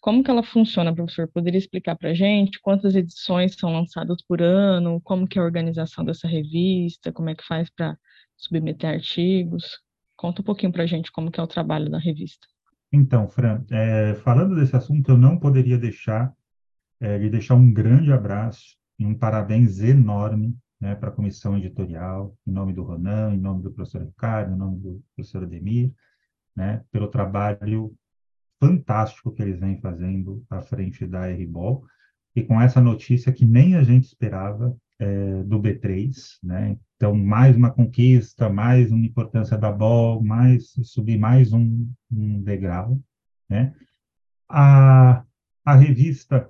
Como 0.01 0.23
que 0.23 0.31
ela 0.31 0.43
funciona, 0.43 0.93
professor? 0.93 1.27
Poderia 1.27 1.57
explicar 1.57 1.95
para 1.95 2.09
a 2.09 2.13
gente 2.13 2.59
quantas 2.59 2.95
edições 2.95 3.55
são 3.55 3.71
lançadas 3.71 4.17
por 4.27 4.41
ano, 4.41 4.99
como 5.01 5.27
que 5.27 5.37
é 5.37 5.41
a 5.41 5.45
organização 5.45 6.03
dessa 6.03 6.27
revista, 6.27 7.11
como 7.11 7.29
é 7.29 7.35
que 7.35 7.45
faz 7.45 7.69
para 7.69 7.97
submeter 8.35 8.89
artigos? 8.89 9.79
Conta 10.15 10.41
um 10.41 10.45
pouquinho 10.45 10.71
para 10.71 10.85
gente 10.85 11.11
como 11.11 11.31
que 11.31 11.39
é 11.39 11.43
o 11.43 11.47
trabalho 11.47 11.89
da 11.89 11.99
revista. 11.99 12.47
Então, 12.95 13.27
Fran, 13.27 13.65
é, 13.71 14.13
falando 14.13 14.55
desse 14.55 14.75
assunto, 14.75 15.09
eu 15.09 15.17
não 15.17 15.39
poderia 15.39 15.79
deixar 15.79 16.31
é, 16.99 17.17
de 17.17 17.27
deixar 17.27 17.55
um 17.55 17.73
grande 17.73 18.11
abraço 18.11 18.77
e 18.99 19.05
um 19.05 19.15
parabéns 19.15 19.79
enorme 19.79 20.55
né, 20.79 20.93
para 20.93 21.09
a 21.09 21.11
comissão 21.11 21.57
editorial, 21.57 22.37
em 22.45 22.51
nome 22.51 22.71
do 22.71 22.83
Ronan, 22.83 23.33
em 23.33 23.39
nome 23.39 23.63
do 23.63 23.71
professor 23.71 24.03
Ricardo, 24.03 24.53
em 24.53 24.57
nome 24.57 24.79
do 24.79 25.03
professor 25.15 25.41
Ademir, 25.41 25.91
né, 26.55 26.83
pelo 26.91 27.07
trabalho 27.07 27.95
fantástico 28.59 29.31
que 29.31 29.41
eles 29.41 29.59
vêm 29.59 29.81
fazendo 29.81 30.45
à 30.47 30.61
frente 30.61 31.07
da 31.07 31.25
RBOL, 31.25 31.83
e 32.35 32.43
com 32.43 32.61
essa 32.61 32.79
notícia 32.79 33.33
que 33.33 33.43
nem 33.43 33.75
a 33.75 33.81
gente 33.81 34.05
esperava 34.05 34.75
é, 34.99 35.43
do 35.43 35.59
B3, 35.59 36.37
né? 36.43 36.77
Então, 37.03 37.13
mais 37.13 37.57
uma 37.57 37.69
conquista, 37.69 38.49
mais 38.49 38.89
uma 38.89 39.05
importância 39.05 39.57
da 39.57 39.69
BOL, 39.69 40.23
mais 40.23 40.69
subir 40.83 41.19
mais 41.19 41.51
um, 41.51 41.85
um 42.09 42.41
degrau, 42.41 42.97
né? 43.49 43.75
A, 44.47 45.21
a 45.65 45.75
revista 45.75 46.49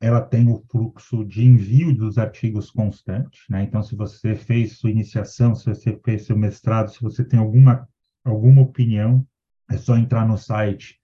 ela 0.00 0.20
tem 0.20 0.48
o 0.48 0.60
fluxo 0.68 1.24
de 1.24 1.44
envio 1.44 1.94
dos 1.94 2.18
artigos 2.18 2.68
constante, 2.68 3.44
né? 3.48 3.62
Então, 3.62 3.80
se 3.80 3.94
você 3.94 4.34
fez 4.34 4.76
sua 4.76 4.90
iniciação, 4.90 5.54
se 5.54 5.66
você 5.66 5.96
fez 6.04 6.26
seu 6.26 6.36
mestrado, 6.36 6.90
se 6.90 7.00
você 7.00 7.24
tem 7.24 7.38
alguma 7.38 7.88
alguma 8.24 8.62
opinião, 8.62 9.24
é 9.70 9.76
só 9.76 9.96
entrar 9.96 10.26
no 10.26 10.36
site 10.36 10.98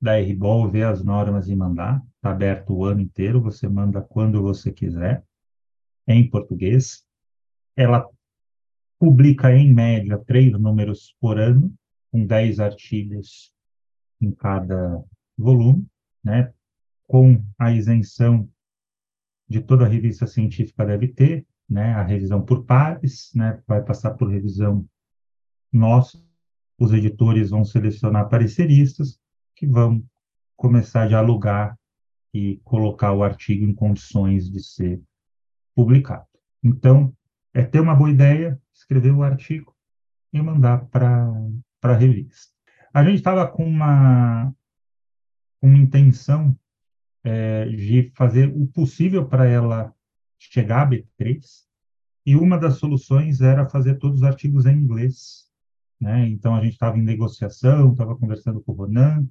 da 0.00 0.20
RBOL, 0.20 0.70
ver 0.70 0.84
as 0.84 1.02
normas 1.02 1.48
e 1.48 1.56
mandar. 1.56 2.00
Está 2.14 2.30
aberto 2.30 2.72
o 2.72 2.84
ano 2.84 3.00
inteiro, 3.00 3.42
você 3.42 3.68
manda 3.68 4.00
quando 4.00 4.40
você 4.40 4.70
quiser, 4.70 5.24
em 6.06 6.30
português. 6.30 7.04
Ela 7.76 8.08
publica, 8.98 9.52
em 9.52 9.72
média, 9.72 10.18
três 10.18 10.52
números 10.52 11.14
por 11.20 11.38
ano, 11.38 11.72
com 12.10 12.24
dez 12.26 12.60
artigos 12.60 13.52
em 14.20 14.30
cada 14.30 15.02
volume, 15.36 15.86
né? 16.22 16.52
com 17.06 17.42
a 17.58 17.72
isenção 17.72 18.48
de 19.48 19.60
toda 19.60 19.84
a 19.84 19.88
revista 19.88 20.26
científica 20.26 20.84
deve 20.84 21.08
ter, 21.08 21.46
né? 21.68 21.94
a 21.94 22.02
revisão 22.02 22.42
por 22.42 22.64
pares, 22.64 23.30
né? 23.34 23.62
vai 23.66 23.82
passar 23.82 24.12
por 24.12 24.30
revisão 24.30 24.86
nossa, 25.72 26.18
os 26.78 26.92
editores 26.92 27.50
vão 27.50 27.64
selecionar 27.64 28.28
pareceristas, 28.28 29.20
que 29.54 29.66
vão 29.66 30.02
começar 30.56 31.02
a 31.02 31.08
dialogar 31.08 31.78
e 32.32 32.60
colocar 32.64 33.12
o 33.12 33.22
artigo 33.22 33.64
em 33.64 33.74
condições 33.74 34.50
de 34.50 34.62
ser 34.62 35.02
publicado. 35.74 36.26
Então, 36.62 37.14
é 37.52 37.62
ter 37.62 37.80
uma 37.80 37.94
boa 37.94 38.10
ideia, 38.10 38.60
escrever 38.76 39.12
o 39.12 39.22
artigo 39.22 39.74
e 40.32 40.40
mandar 40.40 40.86
para 40.86 41.32
a 41.82 41.92
revista. 41.94 42.52
A 42.92 43.04
gente 43.04 43.16
estava 43.16 43.46
com 43.46 43.64
uma, 43.64 44.52
uma 45.60 45.78
intenção 45.78 46.58
é, 47.24 47.66
de 47.66 48.12
fazer 48.14 48.48
o 48.54 48.66
possível 48.66 49.26
para 49.26 49.46
ela 49.46 49.94
chegar 50.38 50.82
a 50.82 50.90
B3, 50.90 51.66
e 52.24 52.36
uma 52.36 52.58
das 52.58 52.78
soluções 52.78 53.40
era 53.40 53.68
fazer 53.68 53.96
todos 53.96 54.20
os 54.20 54.26
artigos 54.26 54.66
em 54.66 54.76
inglês. 54.76 55.46
Né? 56.00 56.28
Então, 56.28 56.54
a 56.54 56.60
gente 56.60 56.72
estava 56.72 56.98
em 56.98 57.02
negociação, 57.02 57.92
estava 57.92 58.16
conversando 58.16 58.60
com 58.60 58.72
o 58.72 58.74
Ronan, 58.74 59.26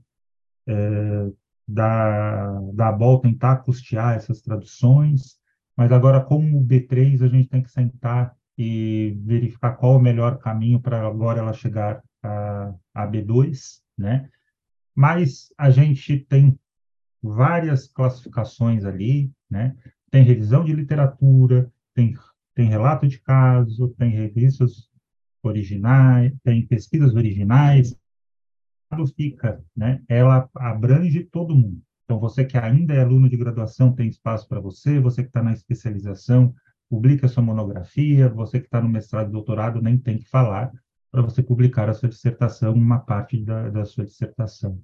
é, 0.67 1.31
da, 1.67 2.59
da 2.73 2.89
ABOL 2.89 3.19
tentar 3.19 3.57
custear 3.57 4.15
essas 4.15 4.41
traduções, 4.41 5.37
mas 5.75 5.91
agora, 5.91 6.23
como 6.23 6.57
o 6.57 6.65
B3, 6.65 7.21
a 7.21 7.27
gente 7.27 7.49
tem 7.49 7.61
que 7.61 7.71
sentar 7.71 8.35
e 8.57 9.17
verificar 9.23 9.75
qual 9.75 9.97
o 9.97 10.01
melhor 10.01 10.37
caminho 10.37 10.79
para 10.79 11.05
agora 11.05 11.39
ela 11.39 11.53
chegar 11.53 12.01
a, 12.23 12.73
a 12.93 13.07
B2, 13.07 13.81
né? 13.97 14.29
Mas 14.93 15.53
a 15.57 15.69
gente 15.69 16.19
tem 16.19 16.57
várias 17.21 17.87
classificações 17.87 18.85
ali, 18.85 19.31
né? 19.49 19.75
Tem 20.09 20.23
revisão 20.23 20.63
de 20.63 20.73
literatura, 20.73 21.69
tem, 21.93 22.15
tem 22.53 22.69
relato 22.69 23.07
de 23.07 23.19
caso, 23.19 23.89
tem 23.97 24.09
revistas 24.09 24.89
originais, 25.43 26.33
tem 26.43 26.65
pesquisas 26.65 27.13
originais, 27.13 27.95
fica, 29.15 29.61
né? 29.75 30.01
Ela 30.07 30.49
abrange 30.55 31.23
todo 31.25 31.55
mundo. 31.55 31.81
Então, 32.05 32.19
você 32.19 32.45
que 32.45 32.57
ainda 32.57 32.93
é 32.93 33.01
aluno 33.01 33.27
de 33.27 33.35
graduação 33.35 33.93
tem 33.93 34.07
espaço 34.07 34.47
para 34.47 34.59
você, 34.59 34.99
você 34.99 35.23
que 35.23 35.29
está 35.29 35.41
na 35.41 35.51
especialização, 35.51 36.53
publica 36.89 37.27
sua 37.27 37.43
monografia, 37.43 38.29
você 38.29 38.59
que 38.59 38.65
está 38.65 38.81
no 38.81 38.89
mestrado 38.89 39.29
e 39.29 39.31
doutorado 39.31 39.81
nem 39.81 39.97
tem 39.97 40.17
que 40.17 40.29
falar 40.29 40.71
para 41.11 41.21
você 41.21 41.41
publicar 41.41 41.89
a 41.89 41.93
sua 41.93 42.09
dissertação, 42.09 42.73
uma 42.73 42.99
parte 42.99 43.41
da, 43.41 43.69
da 43.69 43.85
sua 43.85 44.05
dissertação 44.05 44.81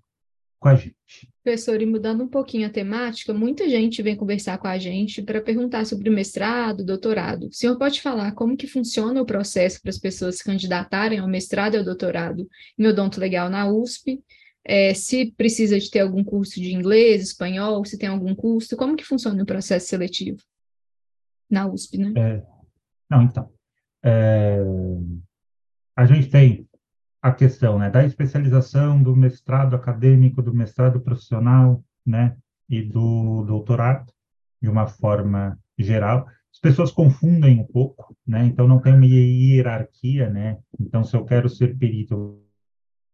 com 0.59 0.69
a 0.69 0.75
gente. 0.75 1.27
Professor, 1.43 1.81
e 1.81 1.85
mudando 1.85 2.23
um 2.23 2.27
pouquinho 2.27 2.67
a 2.67 2.69
temática, 2.69 3.33
muita 3.33 3.67
gente 3.67 4.01
vem 4.01 4.15
conversar 4.15 4.57
com 4.59 4.67
a 4.67 4.77
gente 4.77 5.21
para 5.21 5.41
perguntar 5.41 5.85
sobre 5.85 6.09
mestrado, 6.09 6.85
doutorado. 6.85 7.47
O 7.47 7.53
senhor 7.53 7.77
pode 7.77 7.99
falar 7.99 8.31
como 8.33 8.55
que 8.55 8.67
funciona 8.67 9.21
o 9.21 9.25
processo 9.25 9.81
para 9.81 9.89
as 9.89 9.97
pessoas 9.97 10.37
se 10.37 10.43
candidatarem 10.43 11.19
ao 11.19 11.27
mestrado 11.27 11.73
e 11.73 11.77
ao 11.79 11.83
doutorado 11.83 12.47
em 12.77 12.85
odonto 12.85 13.19
legal 13.19 13.49
na 13.49 13.69
USP? 13.69 14.21
É, 14.63 14.93
se 14.93 15.33
precisa 15.35 15.79
de 15.79 15.89
ter 15.89 16.01
algum 16.01 16.23
curso 16.23 16.61
de 16.61 16.71
inglês, 16.71 17.23
espanhol, 17.23 17.83
se 17.83 17.97
tem 17.97 18.07
algum 18.07 18.35
curso, 18.35 18.77
como 18.77 18.95
que 18.95 19.03
funciona 19.03 19.41
o 19.41 19.45
processo 19.45 19.87
seletivo 19.87 20.43
na 21.51 21.67
USP, 21.67 21.97
né? 21.97 22.13
É, 22.15 22.43
não, 23.09 23.21
então, 23.23 23.51
é, 24.03 24.59
a 25.95 26.05
gente 26.05 26.29
tem 26.29 26.67
a 27.21 27.31
questão 27.31 27.77
né, 27.77 27.89
da 27.89 28.03
especialização, 28.03 29.03
do 29.03 29.15
mestrado 29.15 29.75
acadêmico, 29.75 30.41
do 30.41 30.53
mestrado 30.53 30.99
profissional, 30.99 31.83
né, 32.05 32.35
e 32.67 32.81
do 32.81 33.43
doutorado, 33.43 34.11
de 34.61 34.69
uma 34.69 34.87
forma 34.87 35.59
geral. 35.77 36.25
As 36.51 36.59
pessoas 36.59 36.91
confundem 36.91 37.59
um 37.59 37.67
pouco, 37.67 38.15
né, 38.25 38.45
então 38.45 38.67
não 38.67 38.79
tem 38.79 38.93
uma 38.93 39.05
hierarquia, 39.05 40.29
né, 40.29 40.57
então 40.79 41.03
se 41.03 41.15
eu 41.15 41.23
quero 41.25 41.47
ser 41.47 41.77
perito, 41.77 42.41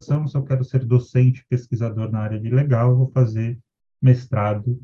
se 0.01 0.13
eu 0.13 0.43
quero 0.43 0.63
ser 0.63 0.85
docente, 0.85 1.45
pesquisador 1.49 2.09
na 2.09 2.19
área 2.19 2.39
de 2.39 2.49
legal, 2.49 2.95
vou 2.95 3.11
fazer 3.11 3.59
mestrado 4.01 4.79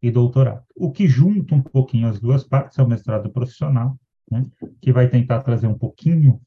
e 0.00 0.10
doutorado. 0.10 0.64
O 0.74 0.90
que 0.90 1.06
junta 1.06 1.54
um 1.54 1.62
pouquinho 1.62 2.08
as 2.08 2.20
duas 2.20 2.44
partes 2.44 2.78
é 2.78 2.82
o 2.82 2.88
mestrado 2.88 3.30
profissional, 3.30 3.98
né, 4.30 4.44
que 4.80 4.92
vai 4.92 5.08
tentar 5.08 5.42
trazer 5.42 5.66
um 5.66 5.78
pouquinho 5.78 6.40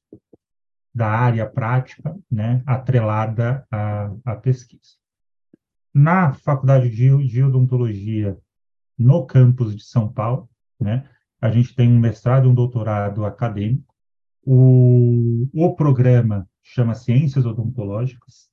da 0.94 1.10
área 1.10 1.50
prática, 1.50 2.18
né, 2.30 2.62
atrelada 2.66 3.66
à, 3.72 4.12
à 4.26 4.36
pesquisa. 4.36 4.96
Na 5.94 6.34
Faculdade 6.34 6.90
de, 6.90 7.28
de 7.28 7.44
Odontologia, 7.44 8.38
no 8.98 9.26
campus 9.26 9.76
de 9.76 9.84
São 9.84 10.12
Paulo, 10.12 10.50
né, 10.80 11.10
a 11.40 11.50
gente 11.50 11.76
tem 11.76 11.90
um 11.90 12.00
mestrado 12.00 12.46
e 12.46 12.50
um 12.50 12.54
doutorado 12.54 13.26
acadêmico. 13.26 13.94
O, 14.44 15.48
o 15.54 15.76
programa 15.76 16.48
chama 16.62 16.96
Ciências 16.96 17.46
Odontológicas 17.46 18.50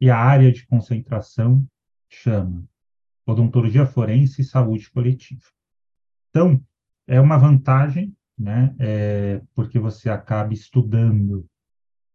e 0.00 0.08
a 0.08 0.16
área 0.16 0.50
de 0.50 0.66
concentração 0.66 1.66
chama 2.08 2.64
Odontologia 3.26 3.86
Forense 3.86 4.42
e 4.42 4.44
Saúde 4.44 4.90
Coletiva. 4.90 5.42
Então, 6.30 6.60
é 7.06 7.20
uma 7.20 7.36
vantagem, 7.36 8.14
né, 8.38 8.74
é, 8.78 9.42
porque 9.54 9.78
você 9.78 10.08
acaba 10.08 10.52
estudando 10.52 11.46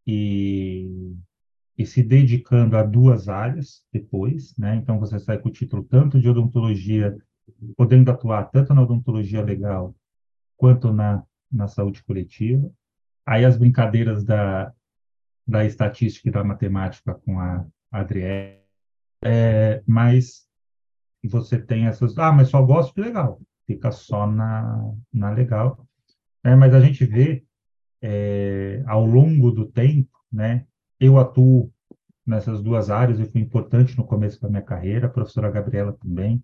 e, 0.07 1.15
e 1.77 1.85
se 1.85 2.01
dedicando 2.03 2.77
a 2.77 2.83
duas 2.83 3.27
áreas 3.27 3.85
depois, 3.91 4.55
né? 4.57 4.75
Então 4.75 4.99
você 4.99 5.19
sai 5.19 5.37
com 5.37 5.49
o 5.49 5.51
título 5.51 5.83
tanto 5.83 6.19
de 6.19 6.29
odontologia, 6.29 7.15
podendo 7.75 8.11
atuar 8.11 8.45
tanto 8.45 8.73
na 8.73 8.83
odontologia 8.83 9.41
legal 9.41 9.95
quanto 10.55 10.93
na, 10.93 11.23
na 11.51 11.67
saúde 11.67 12.03
coletiva. 12.03 12.71
Aí 13.25 13.43
as 13.43 13.57
brincadeiras 13.57 14.23
da, 14.23 14.71
da 15.47 15.65
estatística 15.65 16.29
e 16.29 16.31
da 16.31 16.43
matemática 16.43 17.13
com 17.13 17.39
a 17.39 17.65
Adriele, 17.91 18.59
é, 19.23 19.81
mas 19.87 20.47
você 21.27 21.57
tem 21.59 21.85
essas, 21.87 22.17
ah, 22.17 22.31
mas 22.31 22.49
só 22.49 22.61
gosto 22.61 22.93
de 22.95 23.01
legal, 23.01 23.39
fica 23.65 23.91
só 23.91 24.27
na, 24.27 24.93
na 25.13 25.31
legal. 25.31 25.85
É, 26.43 26.55
mas 26.55 26.73
a 26.73 26.79
gente 26.79 27.05
vê 27.05 27.43
é, 28.01 28.83
ao 28.85 29.05
longo 29.05 29.51
do 29.51 29.65
tempo, 29.65 30.09
né? 30.31 30.65
Eu 30.99 31.17
atuo 31.17 31.71
nessas 32.25 32.61
duas 32.61 32.89
áreas 32.89 33.19
e 33.19 33.25
foi 33.25 33.41
importante 33.41 33.97
no 33.97 34.05
começo 34.05 34.41
da 34.41 34.49
minha 34.49 34.61
carreira, 34.61 35.07
a 35.07 35.09
professora 35.09 35.51
Gabriela 35.51 35.93
também. 35.93 36.37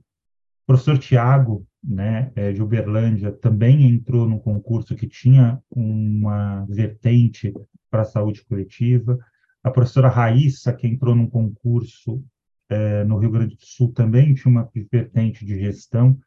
O 0.64 0.68
professor 0.68 0.98
Tiago, 0.98 1.66
né, 1.84 2.32
é, 2.36 2.52
de 2.52 2.62
Uberlândia, 2.62 3.32
também 3.32 3.90
entrou 3.90 4.28
num 4.28 4.40
concurso 4.40 4.96
que 4.96 5.08
tinha 5.08 5.62
uma 5.70 6.66
vertente 6.66 7.54
para 7.90 8.04
a 8.04 8.06
saúde 8.06 8.44
coletiva. 8.46 9.18
A 9.64 9.72
professora 9.72 10.08
Raíssa, 10.08 10.72
que 10.74 10.88
entrou 10.88 11.16
num 11.16 11.28
concurso 11.28 12.24
é, 12.72 13.04
no 13.04 13.18
Rio 13.18 13.32
Grande 13.32 13.56
do 13.56 13.66
Sul, 13.66 13.92
também 13.92 14.34
tinha 14.34 14.50
uma 14.50 14.70
vertente 14.92 15.46
de 15.46 15.60
gestão. 15.60 16.18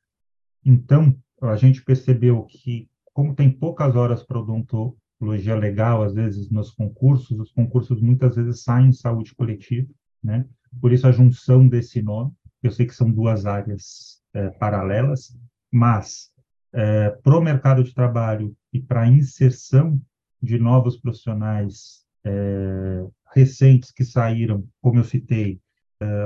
Então, 0.64 1.16
a 1.40 1.56
gente 1.56 1.82
percebeu 1.82 2.44
que, 2.44 2.88
como 3.14 3.34
tem 3.34 3.50
poucas 3.50 3.96
horas 3.96 4.22
para 4.22 4.38
odonto, 4.38 4.96
psicologia 5.14 5.56
legal, 5.56 6.02
às 6.02 6.12
vezes, 6.12 6.50
nos 6.50 6.70
concursos, 6.70 7.38
os 7.38 7.50
concursos 7.50 8.00
muitas 8.00 8.36
vezes 8.36 8.62
saem 8.62 8.88
em 8.88 8.92
saúde 8.92 9.34
coletiva, 9.34 9.88
né? 10.22 10.44
Por 10.80 10.92
isso 10.92 11.06
a 11.06 11.12
junção 11.12 11.66
desse 11.66 12.02
nome, 12.02 12.32
eu 12.62 12.70
sei 12.70 12.86
que 12.86 12.94
são 12.94 13.10
duas 13.10 13.46
áreas 13.46 14.20
é, 14.34 14.50
paralelas, 14.50 15.34
mas 15.72 16.30
é, 16.72 17.10
para 17.10 17.38
o 17.38 17.40
mercado 17.40 17.82
de 17.82 17.94
trabalho 17.94 18.54
e 18.72 18.80
para 18.80 19.02
a 19.02 19.08
inserção 19.08 20.00
de 20.42 20.58
novos 20.58 20.98
profissionais 20.98 22.04
é, 22.24 23.06
recentes 23.34 23.90
que 23.92 24.04
saíram, 24.04 24.66
como 24.80 24.98
eu 24.98 25.04
citei, 25.04 25.60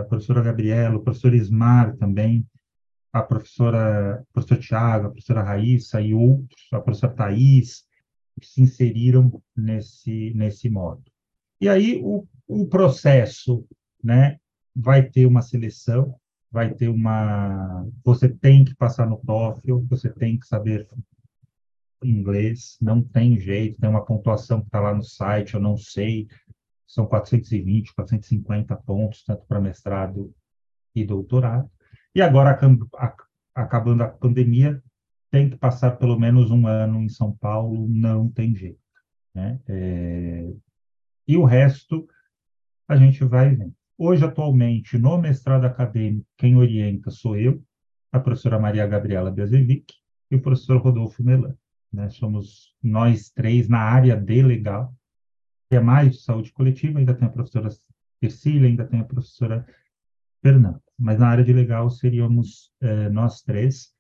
a 0.01 0.05
professora 0.05 0.43
Gabriela, 0.43 0.97
o 0.97 1.03
professor 1.03 1.35
Ismar 1.35 1.97
também, 1.97 2.47
a 3.13 3.23
professora, 3.23 4.23
o 4.31 4.33
professor 4.33 4.59
Tiago, 4.59 5.07
a 5.07 5.11
professora 5.11 5.43
Raíssa 5.43 6.01
e 6.01 6.15
outros, 6.15 6.69
a 6.73 6.81
professora 6.81 7.15
Thais, 7.15 7.87
se 8.43 8.63
inseriram 8.63 9.43
nesse, 9.57 10.33
nesse 10.35 10.71
modo. 10.71 11.03
E 11.61 11.69
aí 11.69 12.01
o, 12.03 12.27
o 12.47 12.67
processo, 12.67 13.67
né, 14.03 14.39
vai 14.75 15.03
ter 15.03 15.27
uma 15.27 15.43
seleção, 15.43 16.15
vai 16.51 16.73
ter 16.73 16.89
uma, 16.89 17.87
você 18.05 18.29
tem 18.29 18.65
que 18.65 18.75
passar 18.75 19.09
no 19.09 19.19
TOEFL, 19.19 19.81
você 19.89 20.09
tem 20.09 20.39
que 20.39 20.47
saber 20.47 20.89
inglês, 22.03 22.77
não 22.81 23.03
tem 23.03 23.39
jeito, 23.39 23.81
tem 23.81 23.91
uma 23.91 24.05
pontuação 24.05 24.61
que 24.61 24.67
está 24.67 24.81
lá 24.81 24.95
no 24.95 25.03
site, 25.03 25.55
eu 25.55 25.61
não 25.61 25.77
sei, 25.77 26.29
são 26.89 27.07
420, 27.07 27.95
450 27.95 28.75
pontos, 28.77 29.23
tanto 29.23 29.47
para 29.47 29.61
mestrado 29.61 30.35
e 30.95 31.05
doutorado. 31.05 31.71
E 32.15 32.23
agora, 32.23 32.59
acabando 33.55 34.03
a 34.03 34.09
pandemia, 34.09 34.83
tem 35.31 35.51
que 35.51 35.57
passar 35.57 35.99
pelo 35.99 36.19
menos 36.19 36.51
um 36.51 36.67
ano 36.67 37.03
em 37.03 37.09
São 37.09 37.31
Paulo, 37.33 37.87
não 37.89 38.31
tem 38.31 38.55
jeito. 38.55 38.81
Né? 39.35 39.61
É... 39.69 40.51
E 41.27 41.37
o 41.37 41.45
resto 41.45 42.09
a 42.89 42.97
gente 42.97 43.23
vai 43.23 43.55
vendo. 43.55 43.75
Hoje, 43.99 44.25
atualmente, 44.25 44.97
no 44.97 45.19
mestrado 45.19 45.67
acadêmico, 45.67 46.27
quem 46.39 46.57
orienta 46.57 47.11
sou 47.11 47.37
eu, 47.37 47.63
a 48.11 48.19
professora 48.19 48.59
Maria 48.59 48.87
Gabriela 48.87 49.31
Bezevic 49.31 49.93
e 50.31 50.37
o 50.37 50.41
professor 50.41 50.81
Rodolfo 50.81 51.23
Melan. 51.23 51.55
Né? 51.93 52.09
Somos 52.09 52.75
nós 52.83 53.29
três 53.31 53.69
na 53.69 53.81
área 53.81 54.17
de 54.17 54.43
legal, 54.43 54.95
mais 55.81 56.13
de 56.13 56.23
saúde 56.23 56.53
coletiva, 56.53 56.99
ainda 56.99 57.15
tem 57.15 57.29
a 57.29 57.31
professora 57.31 57.69
Ercília, 58.21 58.69
ainda 58.69 58.87
tem 58.87 59.01
a 59.01 59.05
professora 59.05 59.67
Fernanda. 60.43 60.83
Mas 60.99 61.19
na 61.19 61.29
área 61.29 61.45
de 61.45 61.53
legal 61.53 61.91
seríamos 61.91 62.73
é, 62.81 63.09
nós 63.09 63.43
três. 63.43 63.93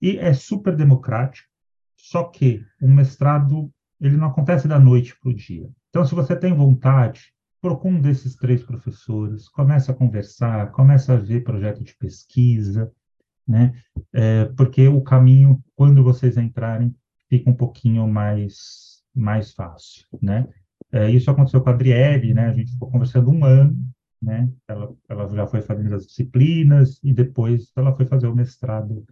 E 0.00 0.18
é 0.18 0.32
super 0.32 0.76
democrático, 0.76 1.48
só 1.96 2.24
que 2.24 2.64
o 2.80 2.88
mestrado 2.88 3.72
ele 4.00 4.16
não 4.16 4.28
acontece 4.28 4.66
da 4.66 4.78
noite 4.78 5.14
para 5.20 5.30
o 5.30 5.34
dia. 5.34 5.68
Então, 5.90 6.04
se 6.06 6.14
você 6.14 6.34
tem 6.34 6.54
vontade, 6.54 7.34
procura 7.60 7.94
um 7.94 8.00
desses 8.00 8.34
três 8.34 8.62
professores, 8.62 9.48
começa 9.48 9.92
a 9.92 9.94
conversar, 9.94 10.70
começa 10.72 11.12
a 11.12 11.16
ver 11.16 11.44
projeto 11.44 11.84
de 11.84 11.94
pesquisa, 11.96 12.90
né? 13.46 13.74
É, 14.12 14.46
porque 14.56 14.88
o 14.88 15.02
caminho, 15.02 15.62
quando 15.76 16.02
vocês 16.02 16.38
entrarem, 16.38 16.94
fica 17.28 17.50
um 17.50 17.54
pouquinho 17.54 18.08
mais, 18.08 18.89
mais 19.14 19.52
fácil, 19.52 20.06
né? 20.20 20.46
É, 20.92 21.10
isso 21.10 21.30
aconteceu 21.30 21.60
com 21.60 21.70
a 21.70 21.72
Adriele, 21.72 22.34
né? 22.34 22.48
A 22.48 22.52
gente 22.52 22.72
ficou 22.72 22.90
conversando 22.90 23.30
um 23.30 23.44
ano, 23.44 23.76
né? 24.20 24.50
Ela, 24.66 24.92
ela 25.08 25.28
já 25.28 25.46
foi 25.46 25.62
fazendo 25.62 25.94
as 25.94 26.06
disciplinas 26.06 27.00
e 27.02 27.12
depois 27.12 27.72
ela 27.76 27.94
foi 27.94 28.06
fazer 28.06 28.26
o 28.26 28.34
mestrado 28.34 29.04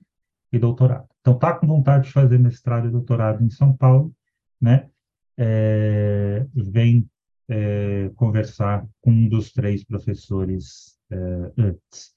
e 0.53 0.59
doutorado. 0.59 1.07
Então, 1.21 1.39
tá 1.39 1.55
com 1.55 1.67
vontade 1.67 2.07
de 2.07 2.13
fazer 2.13 2.39
mestrado 2.39 2.89
e 2.89 2.91
doutorado 2.91 3.45
em 3.45 3.51
São 3.51 3.77
Paulo, 3.77 4.15
né? 4.61 4.89
É, 5.37 6.47
vem 6.55 7.09
é, 7.49 8.11
conversar 8.17 8.87
com 9.01 9.11
um 9.11 9.29
dos 9.29 9.53
três 9.53 9.85
professores 9.85 10.99
é, 11.11 11.53
antes. 11.57 12.15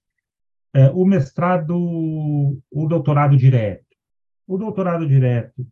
É, 0.73 0.89
o 0.89 1.05
mestrado, 1.05 1.75
o 2.71 2.87
doutorado 2.87 3.37
direto. 3.37 3.85
O 4.47 4.57
doutorado 4.57 5.07
direto, 5.07 5.65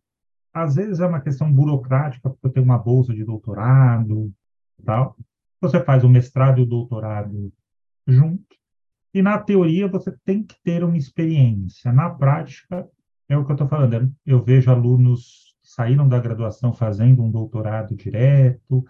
às 0.52 0.74
vezes 0.74 1.00
é 1.00 1.06
uma 1.06 1.20
questão 1.20 1.52
burocrática, 1.52 2.28
porque 2.28 2.46
eu 2.46 2.50
tenho 2.50 2.64
uma 2.64 2.78
bolsa 2.78 3.14
de 3.14 3.24
doutorado, 3.24 4.32
tal. 4.84 5.16
Você 5.60 5.82
faz 5.82 6.04
o 6.04 6.08
mestrado 6.08 6.58
e 6.58 6.62
o 6.62 6.66
doutorado 6.66 7.52
junto, 8.06 8.56
e 9.12 9.22
na 9.22 9.38
teoria 9.38 9.88
você 9.88 10.12
tem 10.24 10.42
que 10.42 10.56
ter 10.62 10.84
uma 10.84 10.96
experiência. 10.96 11.92
Na 11.92 12.10
prática, 12.10 12.88
é 13.28 13.36
o 13.36 13.44
que 13.44 13.50
eu 13.50 13.54
estou 13.54 13.68
falando. 13.68 14.12
Eu 14.24 14.42
vejo 14.42 14.70
alunos 14.70 15.56
que 15.62 15.68
saíram 15.68 16.08
da 16.08 16.18
graduação 16.18 16.72
fazendo 16.72 17.22
um 17.22 17.30
doutorado 17.30 17.94
direto 17.94 18.84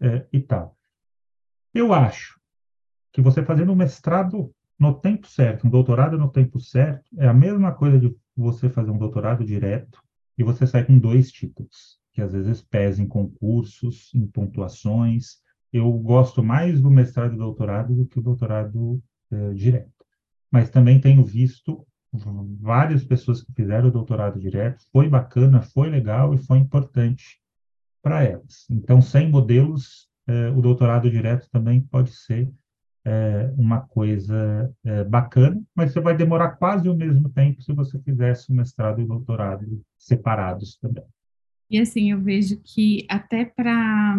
é, 0.00 0.26
e 0.32 0.40
tal. 0.40 0.76
Eu 1.74 1.92
acho 1.92 2.38
que 3.12 3.20
você 3.20 3.44
fazendo 3.44 3.72
um 3.72 3.76
mestrado 3.76 4.54
no 4.78 4.94
tempo 4.94 5.26
certo, 5.26 5.66
um 5.66 5.70
doutorado 5.70 6.16
no 6.16 6.30
tempo 6.30 6.58
certo, 6.58 7.04
é 7.18 7.28
a 7.28 7.34
mesma 7.34 7.72
coisa 7.72 7.98
de 7.98 8.14
você 8.36 8.68
fazer 8.68 8.90
um 8.90 8.98
doutorado 8.98 9.44
direto 9.44 10.02
e 10.40 10.42
você 10.42 10.66
sai 10.66 10.86
com 10.86 10.98
dois 10.98 11.30
títulos, 11.30 12.00
que 12.14 12.22
às 12.22 12.32
vezes 12.32 12.62
pesam 12.62 13.04
em 13.04 13.08
concursos, 13.08 14.10
em 14.14 14.26
pontuações. 14.26 15.36
Eu 15.70 15.92
gosto 15.92 16.42
mais 16.42 16.80
do 16.80 16.90
mestrado 16.90 17.34
e 17.34 17.36
doutorado 17.36 17.94
do 17.94 18.06
que 18.06 18.18
o 18.18 18.22
doutorado 18.22 19.02
é, 19.30 19.52
direto. 19.52 19.92
Mas 20.50 20.70
também 20.70 20.98
tenho 20.98 21.22
visto 21.22 21.86
várias 22.58 23.04
pessoas 23.04 23.42
que 23.42 23.52
fizeram 23.52 23.88
o 23.88 23.92
doutorado 23.92 24.40
direto, 24.40 24.82
foi 24.90 25.10
bacana, 25.10 25.60
foi 25.60 25.90
legal 25.90 26.32
e 26.32 26.38
foi 26.38 26.56
importante 26.56 27.38
para 28.02 28.24
elas. 28.24 28.64
Então, 28.70 29.02
sem 29.02 29.28
modelos, 29.28 30.08
é, 30.26 30.48
o 30.48 30.62
doutorado 30.62 31.10
direto 31.10 31.50
também 31.52 31.82
pode 31.82 32.12
ser 32.12 32.50
é, 33.04 33.52
uma 33.56 33.80
coisa 33.80 34.72
é, 34.84 35.04
bacana, 35.04 35.60
mas 35.74 35.92
você 35.92 36.00
vai 36.00 36.16
demorar 36.16 36.50
quase 36.50 36.88
o 36.88 36.94
mesmo 36.94 37.28
tempo 37.30 37.62
se 37.62 37.72
você 37.72 37.98
fizesse 38.00 38.50
o 38.50 38.54
mestrado 38.54 39.00
e 39.00 39.04
o 39.04 39.08
doutorado 39.08 39.82
separados 39.98 40.76
também. 40.80 41.04
E 41.70 41.78
assim, 41.78 42.10
eu 42.10 42.20
vejo 42.20 42.60
que 42.62 43.06
até 43.08 43.44
para 43.44 44.16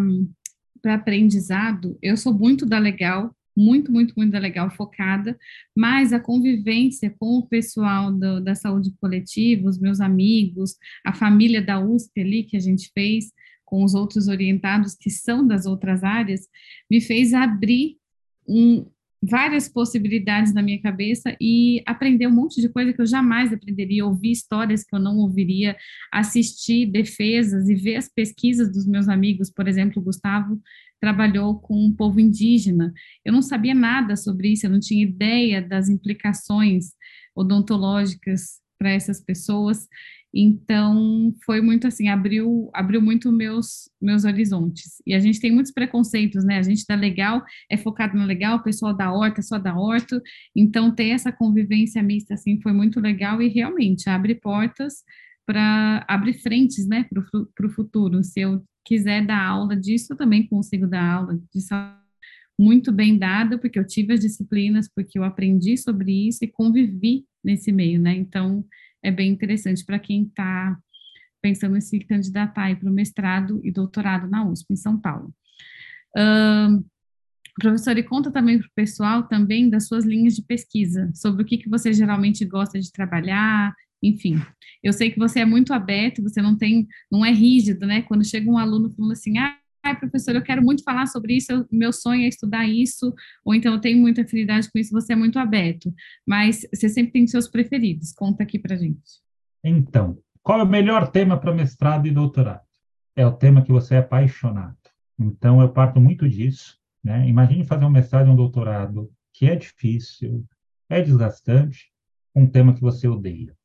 aprendizado, 0.86 1.98
eu 2.02 2.16
sou 2.16 2.32
muito 2.32 2.66
da 2.66 2.78
legal, 2.78 3.34
muito, 3.56 3.92
muito, 3.92 4.14
muito 4.16 4.36
legal, 4.38 4.70
focada, 4.70 5.38
mas 5.76 6.12
a 6.12 6.18
convivência 6.18 7.14
com 7.18 7.38
o 7.38 7.46
pessoal 7.46 8.10
do, 8.10 8.40
da 8.40 8.54
saúde 8.54 8.90
coletiva, 8.98 9.68
os 9.68 9.78
meus 9.78 10.00
amigos, 10.00 10.76
a 11.04 11.12
família 11.12 11.60
da 11.60 11.78
USP 11.78 12.20
ali 12.20 12.44
que 12.44 12.56
a 12.56 12.60
gente 12.60 12.90
fez, 12.94 13.26
com 13.64 13.84
os 13.84 13.94
outros 13.94 14.28
orientados 14.28 14.94
que 14.94 15.10
são 15.10 15.46
das 15.46 15.66
outras 15.66 16.02
áreas, 16.02 16.48
me 16.90 17.00
fez 17.00 17.34
abrir 17.34 17.96
um, 18.52 18.86
várias 19.22 19.68
possibilidades 19.68 20.52
na 20.52 20.60
minha 20.62 20.80
cabeça 20.82 21.36
e 21.40 21.80
aprender 21.86 22.26
um 22.26 22.34
monte 22.34 22.60
de 22.60 22.68
coisa 22.68 22.92
que 22.92 23.00
eu 23.00 23.06
jamais 23.06 23.52
aprenderia, 23.52 24.04
ouvir 24.04 24.32
histórias 24.32 24.82
que 24.82 24.94
eu 24.94 24.98
não 24.98 25.16
ouviria, 25.18 25.76
assistir 26.12 26.86
defesas 26.86 27.68
e 27.68 27.74
ver 27.74 27.96
as 27.96 28.08
pesquisas 28.08 28.72
dos 28.72 28.86
meus 28.86 29.08
amigos, 29.08 29.48
por 29.48 29.68
exemplo, 29.68 30.02
o 30.02 30.04
Gustavo 30.04 30.60
trabalhou 31.00 31.58
com 31.58 31.74
um 31.74 31.92
povo 31.92 32.20
indígena. 32.20 32.92
Eu 33.24 33.32
não 33.32 33.42
sabia 33.42 33.74
nada 33.74 34.16
sobre 34.16 34.52
isso, 34.52 34.66
eu 34.66 34.70
não 34.70 34.80
tinha 34.80 35.02
ideia 35.02 35.62
das 35.62 35.88
implicações 35.88 36.92
odontológicas 37.34 38.60
para 38.78 38.90
essas 38.90 39.20
pessoas. 39.20 39.86
Então, 40.34 41.34
foi 41.44 41.60
muito 41.60 41.86
assim, 41.86 42.08
abriu, 42.08 42.70
abriu 42.72 43.02
muito 43.02 43.30
meus, 43.30 43.90
meus 44.00 44.24
horizontes. 44.24 45.02
E 45.06 45.14
a 45.14 45.20
gente 45.20 45.38
tem 45.38 45.52
muitos 45.52 45.72
preconceitos, 45.72 46.42
né? 46.44 46.58
A 46.58 46.62
gente 46.62 46.86
da 46.88 46.94
legal 46.94 47.44
é 47.70 47.76
focado 47.76 48.16
no 48.16 48.24
legal, 48.24 48.56
o 48.56 48.62
pessoal 48.62 48.96
da 48.96 49.12
horta 49.12 49.40
é 49.40 49.42
só 49.42 49.58
da 49.58 49.76
horta. 49.78 50.22
Então, 50.56 50.94
ter 50.94 51.08
essa 51.08 51.30
convivência 51.30 52.02
mista, 52.02 52.34
assim, 52.34 52.60
foi 52.62 52.72
muito 52.72 52.98
legal 52.98 53.42
e 53.42 53.48
realmente 53.48 54.08
abre 54.08 54.34
portas 54.34 55.02
para, 55.44 56.04
abre 56.08 56.32
frentes, 56.32 56.86
né, 56.86 57.06
para 57.54 57.66
o 57.66 57.70
futuro. 57.70 58.24
Se 58.24 58.40
eu 58.40 58.64
quiser 58.84 59.26
dar 59.26 59.44
aula 59.44 59.76
disso, 59.76 60.12
eu 60.12 60.16
também 60.16 60.46
consigo 60.46 60.86
dar 60.86 61.04
aula 61.04 61.38
disso 61.52 61.74
muito 62.58 62.92
bem 62.92 63.18
dada, 63.18 63.58
porque 63.58 63.78
eu 63.78 63.86
tive 63.86 64.12
as 64.14 64.20
disciplinas, 64.20 64.88
porque 64.94 65.18
eu 65.18 65.24
aprendi 65.24 65.76
sobre 65.76 66.28
isso 66.28 66.44
e 66.44 66.48
convivi 66.48 67.24
nesse 67.42 67.72
meio, 67.72 68.00
né? 68.00 68.14
Então, 68.14 68.64
é 69.02 69.10
bem 69.10 69.30
interessante 69.30 69.84
para 69.84 69.98
quem 69.98 70.24
está 70.24 70.78
pensando 71.40 71.76
em 71.76 71.80
se 71.80 71.98
candidatar 72.00 72.74
para 72.78 72.88
o 72.88 72.92
mestrado 72.92 73.60
e 73.64 73.72
doutorado 73.72 74.28
na 74.28 74.46
USP, 74.46 74.72
em 74.72 74.76
São 74.76 74.98
Paulo. 74.98 75.34
Uh, 76.16 76.84
professor, 77.60 77.98
e 77.98 78.02
conta 78.02 78.30
também 78.30 78.58
para 78.58 78.66
o 78.66 78.72
pessoal 78.74 79.24
também 79.24 79.68
das 79.68 79.88
suas 79.88 80.04
linhas 80.04 80.34
de 80.34 80.42
pesquisa, 80.42 81.10
sobre 81.14 81.42
o 81.42 81.46
que, 81.46 81.58
que 81.58 81.68
você 81.68 81.92
geralmente 81.92 82.44
gosta 82.44 82.78
de 82.78 82.92
trabalhar, 82.92 83.74
enfim. 84.02 84.40
Eu 84.82 84.92
sei 84.92 85.10
que 85.10 85.18
você 85.18 85.40
é 85.40 85.44
muito 85.44 85.72
aberto, 85.72 86.22
você 86.22 86.40
não 86.40 86.56
tem, 86.56 86.86
não 87.10 87.24
é 87.24 87.32
rígido, 87.32 87.86
né? 87.86 88.02
Quando 88.02 88.24
chega 88.24 88.50
um 88.50 88.58
aluno 88.58 88.90
falando 88.90 89.12
assim, 89.12 89.38
ah, 89.38 89.56
ai, 89.82 89.98
professor, 89.98 90.34
eu 90.34 90.42
quero 90.42 90.62
muito 90.62 90.82
falar 90.84 91.06
sobre 91.06 91.34
isso, 91.34 91.50
eu, 91.52 91.66
meu 91.70 91.92
sonho 91.92 92.24
é 92.24 92.28
estudar 92.28 92.66
isso, 92.66 93.12
ou 93.44 93.54
então 93.54 93.74
eu 93.74 93.80
tenho 93.80 93.98
muita 93.98 94.22
afinidade 94.22 94.70
com 94.70 94.78
isso, 94.78 94.92
você 94.92 95.12
é 95.12 95.16
muito 95.16 95.38
aberto. 95.38 95.92
Mas 96.26 96.66
você 96.72 96.88
sempre 96.88 97.12
tem 97.12 97.26
seus 97.26 97.48
preferidos. 97.48 98.12
Conta 98.12 98.42
aqui 98.42 98.58
para 98.58 98.76
gente. 98.76 99.20
Então, 99.64 100.18
qual 100.42 100.60
é 100.60 100.62
o 100.62 100.68
melhor 100.68 101.10
tema 101.10 101.38
para 101.38 101.54
mestrado 101.54 102.06
e 102.06 102.10
doutorado? 102.10 102.62
É 103.14 103.26
o 103.26 103.32
tema 103.32 103.62
que 103.62 103.72
você 103.72 103.96
é 103.96 103.98
apaixonado. 103.98 104.76
Então, 105.18 105.60
eu 105.60 105.68
parto 105.68 106.00
muito 106.00 106.28
disso. 106.28 106.78
Né? 107.02 107.28
Imagine 107.28 107.64
fazer 107.64 107.84
um 107.84 107.90
mestrado 107.90 108.28
e 108.28 108.30
um 108.30 108.36
doutorado 108.36 109.10
que 109.32 109.46
é 109.46 109.56
difícil, 109.56 110.44
é 110.88 111.00
desgastante, 111.00 111.90
um 112.34 112.46
tema 112.46 112.74
que 112.74 112.80
você 112.80 113.08
odeia. 113.08 113.56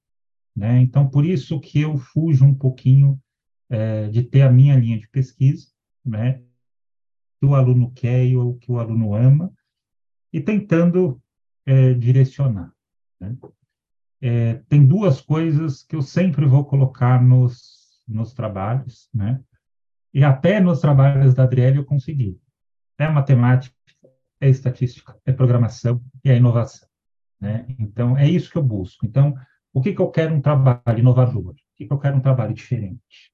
Né? 0.55 0.81
Então, 0.81 1.07
por 1.07 1.25
isso 1.25 1.59
que 1.59 1.81
eu 1.81 1.97
fujo 1.97 2.43
um 2.43 2.53
pouquinho 2.53 3.19
é, 3.69 4.07
de 4.09 4.23
ter 4.23 4.41
a 4.41 4.51
minha 4.51 4.75
linha 4.75 4.97
de 4.97 5.07
pesquisa, 5.07 5.67
né? 6.07 6.41
que 7.39 7.45
o 7.45 7.55
aluno 7.55 7.91
quer 7.91 8.25
e 8.25 8.35
o 8.35 8.55
que 8.55 8.71
o 8.71 8.79
aluno 8.79 9.13
ama, 9.13 9.53
e 10.33 10.41
tentando 10.41 11.21
é, 11.65 11.93
direcionar. 11.93 12.73
Né? 13.19 13.37
É, 14.19 14.53
tem 14.67 14.85
duas 14.85 15.21
coisas 15.21 15.83
que 15.83 15.95
eu 15.95 16.01
sempre 16.01 16.45
vou 16.45 16.65
colocar 16.65 17.21
nos, 17.21 18.01
nos 18.07 18.33
trabalhos, 18.33 19.09
né? 19.13 19.39
e 20.13 20.23
até 20.23 20.59
nos 20.59 20.79
trabalhos 20.79 21.33
da 21.33 21.43
Adriele 21.43 21.77
eu 21.77 21.85
consegui. 21.85 22.39
É 22.97 23.07
matemática, 23.07 23.75
é 24.41 24.49
estatística, 24.49 25.15
é 25.25 25.31
programação 25.31 26.01
e 26.23 26.31
a 26.31 26.35
inovação. 26.35 26.87
Né? 27.39 27.67
Então, 27.77 28.17
é 28.17 28.27
isso 28.27 28.49
que 28.49 28.57
eu 28.57 28.63
busco. 28.63 29.05
Então, 29.05 29.35
o 29.71 29.81
que, 29.81 29.93
que 29.93 30.01
eu 30.01 30.09
quero 30.09 30.33
um 30.33 30.41
trabalho 30.41 30.99
inovador? 30.99 31.51
O 31.51 31.55
que, 31.75 31.85
que 31.85 31.93
eu 31.93 31.99
quero 31.99 32.17
um 32.17 32.21
trabalho 32.21 32.53
diferente? 32.53 33.31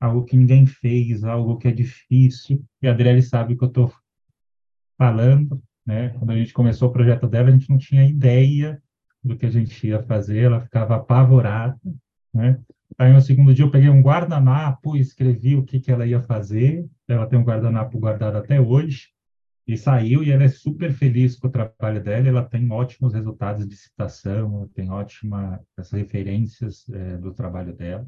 Algo 0.00 0.24
que 0.24 0.36
ninguém 0.36 0.66
fez, 0.66 1.22
algo 1.24 1.58
que 1.58 1.68
é 1.68 1.72
difícil. 1.72 2.64
E 2.80 2.88
a 2.88 2.92
Adriele 2.92 3.22
sabe 3.22 3.56
que 3.56 3.62
eu 3.62 3.68
estou 3.68 3.92
falando. 4.96 5.62
Né? 5.84 6.10
Quando 6.10 6.30
a 6.30 6.36
gente 6.36 6.52
começou 6.52 6.88
o 6.88 6.92
projeto 6.92 7.26
dela, 7.28 7.48
a 7.48 7.52
gente 7.52 7.68
não 7.68 7.78
tinha 7.78 8.04
ideia 8.04 8.82
do 9.22 9.36
que 9.36 9.44
a 9.44 9.50
gente 9.50 9.86
ia 9.86 10.02
fazer, 10.02 10.44
ela 10.44 10.60
ficava 10.60 10.96
apavorada. 10.96 11.78
Né? 12.32 12.58
Aí, 12.98 13.12
no 13.12 13.20
segundo 13.20 13.52
dia, 13.54 13.64
eu 13.64 13.70
peguei 13.70 13.90
um 13.90 14.02
guardanapo 14.02 14.96
e 14.96 15.00
escrevi 15.00 15.56
o 15.56 15.64
que, 15.64 15.78
que 15.80 15.92
ela 15.92 16.06
ia 16.06 16.20
fazer. 16.22 16.88
Ela 17.06 17.26
tem 17.26 17.38
um 17.38 17.44
guardanapo 17.44 17.98
guardado 17.98 18.36
até 18.36 18.60
hoje 18.60 19.08
e 19.66 19.76
saiu 19.76 20.24
e 20.24 20.32
ela 20.32 20.44
é 20.44 20.48
super 20.48 20.92
feliz 20.92 21.36
com 21.36 21.46
o 21.46 21.50
trabalho 21.50 22.02
dela, 22.02 22.28
ela 22.28 22.44
tem 22.44 22.70
ótimos 22.72 23.14
resultados 23.14 23.68
de 23.68 23.76
citação, 23.76 24.68
tem 24.74 24.90
ótimas 24.90 25.60
referências 25.92 26.88
é, 26.88 27.16
do 27.16 27.32
trabalho 27.32 27.72
dela. 27.72 28.06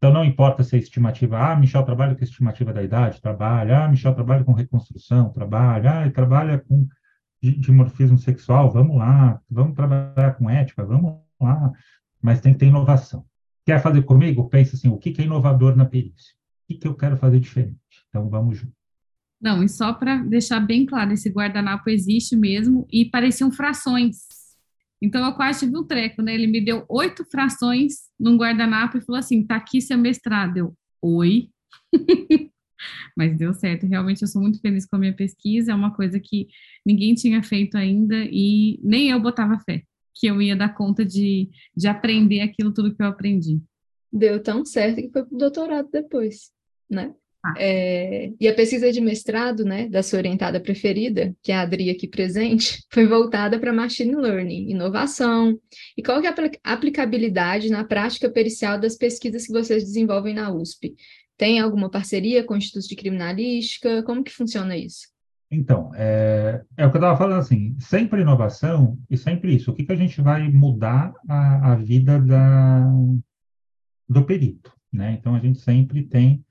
Então, 0.00 0.14
não 0.14 0.24
importa 0.24 0.64
se 0.64 0.74
é 0.76 0.78
estimativa, 0.78 1.38
ah, 1.38 1.54
Michel 1.54 1.82
trabalha 1.82 2.14
com 2.14 2.24
estimativa 2.24 2.72
da 2.72 2.82
idade, 2.82 3.20
trabalha, 3.20 3.84
ah, 3.84 3.88
Michel 3.88 4.14
trabalha 4.14 4.42
com 4.42 4.52
reconstrução, 4.54 5.28
trabalha, 5.30 6.06
ah, 6.06 6.10
trabalha 6.10 6.58
com 6.58 6.88
dimorfismo 7.42 8.16
sexual, 8.16 8.70
vamos 8.70 8.96
lá, 8.96 9.38
vamos 9.50 9.74
trabalhar 9.74 10.36
com 10.38 10.48
ética, 10.48 10.82
vamos 10.86 11.16
lá, 11.38 11.70
mas 12.22 12.40
tem 12.40 12.54
que 12.54 12.60
ter 12.60 12.66
inovação. 12.66 13.26
Quer 13.66 13.82
fazer 13.82 14.00
comigo? 14.02 14.48
Pensa 14.48 14.74
assim, 14.74 14.88
o 14.88 14.96
que 14.96 15.14
é 15.20 15.24
inovador 15.24 15.76
na 15.76 15.84
perícia? 15.84 16.34
O 16.70 16.78
que 16.78 16.88
eu 16.88 16.94
quero 16.94 17.18
fazer 17.18 17.38
diferente? 17.38 17.76
Então, 18.08 18.26
vamos 18.30 18.56
junto. 18.56 18.72
Não, 19.38 19.62
e 19.62 19.68
só 19.68 19.92
para 19.92 20.16
deixar 20.16 20.60
bem 20.60 20.86
claro, 20.86 21.12
esse 21.12 21.28
guardanapo 21.28 21.90
existe 21.90 22.34
mesmo 22.34 22.86
e 22.90 23.04
pareciam 23.04 23.50
frações. 23.50 24.16
Então 25.02 25.24
eu 25.24 25.32
quase 25.34 25.60
tive 25.60 25.78
um 25.78 25.84
treco, 25.84 26.22
né? 26.22 26.34
Ele 26.34 26.46
me 26.46 26.60
deu 26.60 26.84
oito 26.88 27.24
frações 27.30 27.94
num 28.18 28.36
guardanapo 28.36 28.98
e 28.98 29.00
falou 29.00 29.18
assim: 29.18 29.46
tá 29.46 29.56
aqui 29.56 29.80
seu 29.80 29.96
mestrado. 29.96 30.56
Eu, 30.56 30.74
oi. 31.00 31.48
Mas 33.16 33.36
deu 33.36 33.52
certo. 33.52 33.86
Realmente 33.86 34.22
eu 34.22 34.28
sou 34.28 34.40
muito 34.40 34.60
feliz 34.60 34.86
com 34.86 34.96
a 34.96 34.98
minha 34.98 35.14
pesquisa. 35.14 35.72
É 35.72 35.74
uma 35.74 35.94
coisa 35.94 36.18
que 36.20 36.48
ninguém 36.84 37.14
tinha 37.14 37.42
feito 37.42 37.76
ainda 37.76 38.16
e 38.30 38.78
nem 38.82 39.10
eu 39.10 39.20
botava 39.20 39.58
fé 39.60 39.82
que 40.20 40.26
eu 40.26 40.40
ia 40.42 40.54
dar 40.54 40.74
conta 40.74 41.04
de, 41.04 41.48
de 41.74 41.88
aprender 41.88 42.42
aquilo 42.42 42.72
tudo 42.74 42.94
que 42.94 43.02
eu 43.02 43.06
aprendi. 43.06 43.58
Deu 44.12 44.42
tão 44.42 44.64
certo 44.66 44.96
que 44.96 45.10
foi 45.10 45.24
para 45.24 45.34
o 45.34 45.38
doutorado 45.38 45.88
depois, 45.90 46.50
né? 46.88 47.14
Ah. 47.42 47.54
É, 47.58 48.32
e 48.38 48.46
a 48.46 48.54
pesquisa 48.54 48.92
de 48.92 49.00
mestrado, 49.00 49.64
né, 49.64 49.88
da 49.88 50.02
sua 50.02 50.18
orientada 50.18 50.60
preferida, 50.60 51.34
que 51.42 51.50
é 51.50 51.54
a 51.56 51.62
Adri 51.62 51.88
aqui 51.88 52.06
presente, 52.06 52.84
foi 52.92 53.06
voltada 53.06 53.58
para 53.58 53.72
machine 53.72 54.14
learning, 54.14 54.70
inovação, 54.70 55.58
e 55.96 56.02
qual 56.02 56.20
que 56.20 56.26
é 56.26 56.30
a 56.30 56.72
aplicabilidade 56.72 57.70
na 57.70 57.82
prática 57.82 58.28
pericial 58.28 58.78
das 58.78 58.96
pesquisas 58.96 59.46
que 59.46 59.52
vocês 59.52 59.84
desenvolvem 59.84 60.34
na 60.34 60.52
USP? 60.52 60.94
Tem 61.38 61.58
alguma 61.58 61.90
parceria 61.90 62.44
com 62.44 62.54
institutos 62.54 62.86
de 62.86 62.94
criminalística? 62.94 64.02
Como 64.02 64.22
que 64.22 64.30
funciona 64.30 64.76
isso? 64.76 65.08
Então, 65.50 65.90
é, 65.94 66.62
é 66.76 66.86
o 66.86 66.90
que 66.90 66.96
eu 66.96 67.00
estava 67.00 67.16
falando 67.16 67.40
assim, 67.40 67.74
sempre 67.80 68.20
inovação 68.20 68.98
e 69.08 69.16
sempre 69.16 69.56
isso. 69.56 69.70
O 69.70 69.74
que, 69.74 69.84
que 69.84 69.92
a 69.92 69.96
gente 69.96 70.20
vai 70.20 70.48
mudar 70.50 71.12
a, 71.26 71.72
a 71.72 71.74
vida 71.76 72.20
da, 72.20 72.86
do 74.06 74.24
perito, 74.24 74.70
né? 74.92 75.16
Então, 75.18 75.34
a 75.34 75.40
gente 75.40 75.58
sempre 75.58 76.02
tem 76.02 76.44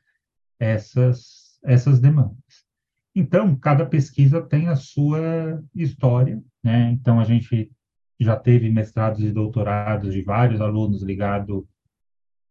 essas, 0.59 1.59
essas 1.63 1.99
demandas. 1.99 2.67
Então, 3.15 3.55
cada 3.55 3.85
pesquisa 3.85 4.41
tem 4.41 4.67
a 4.67 4.75
sua 4.75 5.63
história, 5.75 6.41
né? 6.63 6.91
Então, 6.91 7.19
a 7.19 7.23
gente 7.23 7.71
já 8.19 8.35
teve 8.35 8.69
mestrados 8.69 9.21
e 9.21 9.31
doutorados 9.31 10.13
de 10.13 10.21
vários 10.21 10.61
alunos 10.61 11.01
ligados 11.01 11.63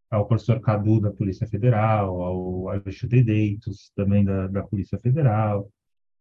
ao 0.09 0.27
professor 0.27 0.59
Cadu 0.59 0.99
da 0.99 1.11
Polícia 1.11 1.47
Federal, 1.47 2.21
ao 2.21 2.69
Alexandre 2.69 3.23
Deitos, 3.23 3.91
também 3.95 4.25
da, 4.25 4.47
da 4.47 4.63
Polícia 4.63 4.97
Federal, 4.99 5.71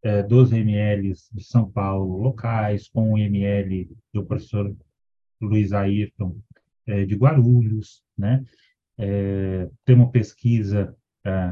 é, 0.02 0.22
dos 0.22 0.52
MLs 0.52 1.28
de 1.32 1.42
São 1.42 1.70
Paulo 1.70 2.18
locais, 2.18 2.88
com 2.88 3.14
o 3.14 3.18
ML 3.18 3.90
do 4.12 4.24
professor 4.24 4.74
Luiz 5.40 5.72
Ayrton 5.72 6.36
é, 6.86 7.04
de 7.04 7.14
Guarulhos, 7.16 8.02
né? 8.16 8.44
É, 8.98 9.68
tem 9.84 9.94
uma 9.94 10.10
pesquisa 10.10 10.94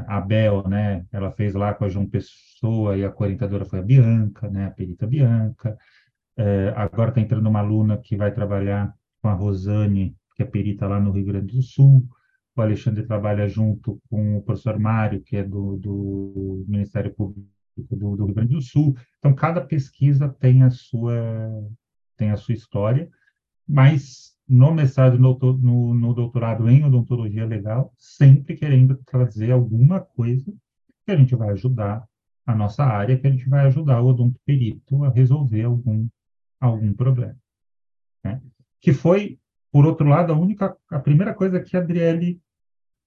a 0.07 0.21
Bel, 0.21 0.67
né, 0.67 1.05
ela 1.11 1.31
fez 1.31 1.53
lá 1.53 1.73
com 1.73 1.85
a 1.85 1.89
João 1.89 2.07
Pessoa 2.07 2.97
e 2.97 3.05
a 3.05 3.13
orientadora 3.17 3.65
foi 3.65 3.79
a 3.79 3.83
Bianca, 3.83 4.49
né, 4.49 4.65
a 4.65 4.71
perita 4.71 5.07
Bianca. 5.07 5.77
É, 6.37 6.73
agora 6.75 7.09
está 7.09 7.21
entrando 7.21 7.47
uma 7.49 7.59
aluna 7.59 7.97
que 7.97 8.15
vai 8.15 8.31
trabalhar 8.31 8.93
com 9.21 9.27
a 9.27 9.33
Rosane, 9.33 10.15
que 10.35 10.43
é 10.43 10.45
perita 10.45 10.87
lá 10.87 10.99
no 10.99 11.11
Rio 11.11 11.25
Grande 11.25 11.55
do 11.55 11.61
Sul. 11.61 12.07
O 12.55 12.61
Alexandre 12.61 13.05
trabalha 13.05 13.47
junto 13.47 13.99
com 14.09 14.37
o 14.37 14.41
professor 14.41 14.79
Mário, 14.79 15.21
que 15.21 15.37
é 15.37 15.43
do, 15.43 15.77
do 15.77 16.65
Ministério 16.67 17.13
Público 17.13 17.47
do, 17.75 18.15
do 18.15 18.25
Rio 18.25 18.35
Grande 18.35 18.53
do 18.53 18.61
Sul. 18.61 18.95
Então, 19.19 19.33
cada 19.33 19.61
pesquisa 19.61 20.29
tem 20.39 20.63
a 20.63 20.69
sua, 20.69 21.13
tem 22.15 22.31
a 22.31 22.37
sua 22.37 22.53
história, 22.53 23.09
mas 23.67 24.36
no 24.47 24.73
mestrado 24.73 25.19
no, 25.19 25.93
no, 25.93 26.13
doutorado 26.13 26.69
em 26.69 26.83
odontologia 26.83 27.45
legal, 27.45 27.93
sempre 27.97 28.55
querendo 28.55 28.95
trazer 29.05 29.51
alguma 29.51 29.99
coisa 29.99 30.53
que 31.05 31.11
a 31.11 31.15
gente 31.15 31.35
vai 31.35 31.49
ajudar 31.49 32.07
a 32.45 32.55
nossa 32.55 32.83
área, 32.83 33.17
que 33.17 33.27
a 33.27 33.31
gente 33.31 33.49
vai 33.49 33.65
ajudar 33.67 34.01
o 34.01 34.07
odontoperito 34.07 35.03
a 35.03 35.09
resolver 35.09 35.63
algum, 35.63 36.07
algum 36.59 36.93
problema. 36.93 37.35
Né? 38.23 38.41
Que 38.79 38.93
foi, 38.93 39.37
por 39.69 39.85
outro 39.85 40.07
lado, 40.07 40.31
a 40.31 40.37
única, 40.37 40.77
a 40.89 40.99
primeira 40.99 41.33
coisa 41.33 41.59
que 41.59 41.75
a 41.75 41.81
Adriele 41.81 42.41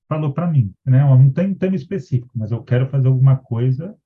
falou 0.07 0.35
para 0.35 0.51
mim, 0.51 0.75
né? 0.85 1.05
Não 1.05 1.31
tem 1.31 1.51
um 1.51 1.55
tema 1.55 1.77
específico, 1.77 2.33
mas 2.35 2.51
eu 2.51 2.65
quero 2.65 2.89
fazer 2.89 3.07
alguma 3.07 3.37
coisa 3.37 3.97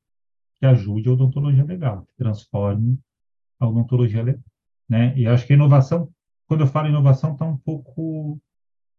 que 0.56 0.66
ajude 0.66 1.08
a 1.08 1.12
odontologia 1.12 1.64
legal, 1.64 2.02
que 2.02 2.14
transforme 2.16 3.00
a 3.58 3.66
odontologia 3.66 4.22
legal, 4.22 4.44
né? 4.86 5.16
E 5.16 5.26
acho 5.26 5.46
que 5.46 5.54
a 5.54 5.56
inovação 5.56 6.12
quando 6.46 6.60
eu 6.60 6.66
falo 6.66 6.88
inovação, 6.88 7.32
está 7.32 7.44
um 7.44 7.56
pouco 7.56 8.40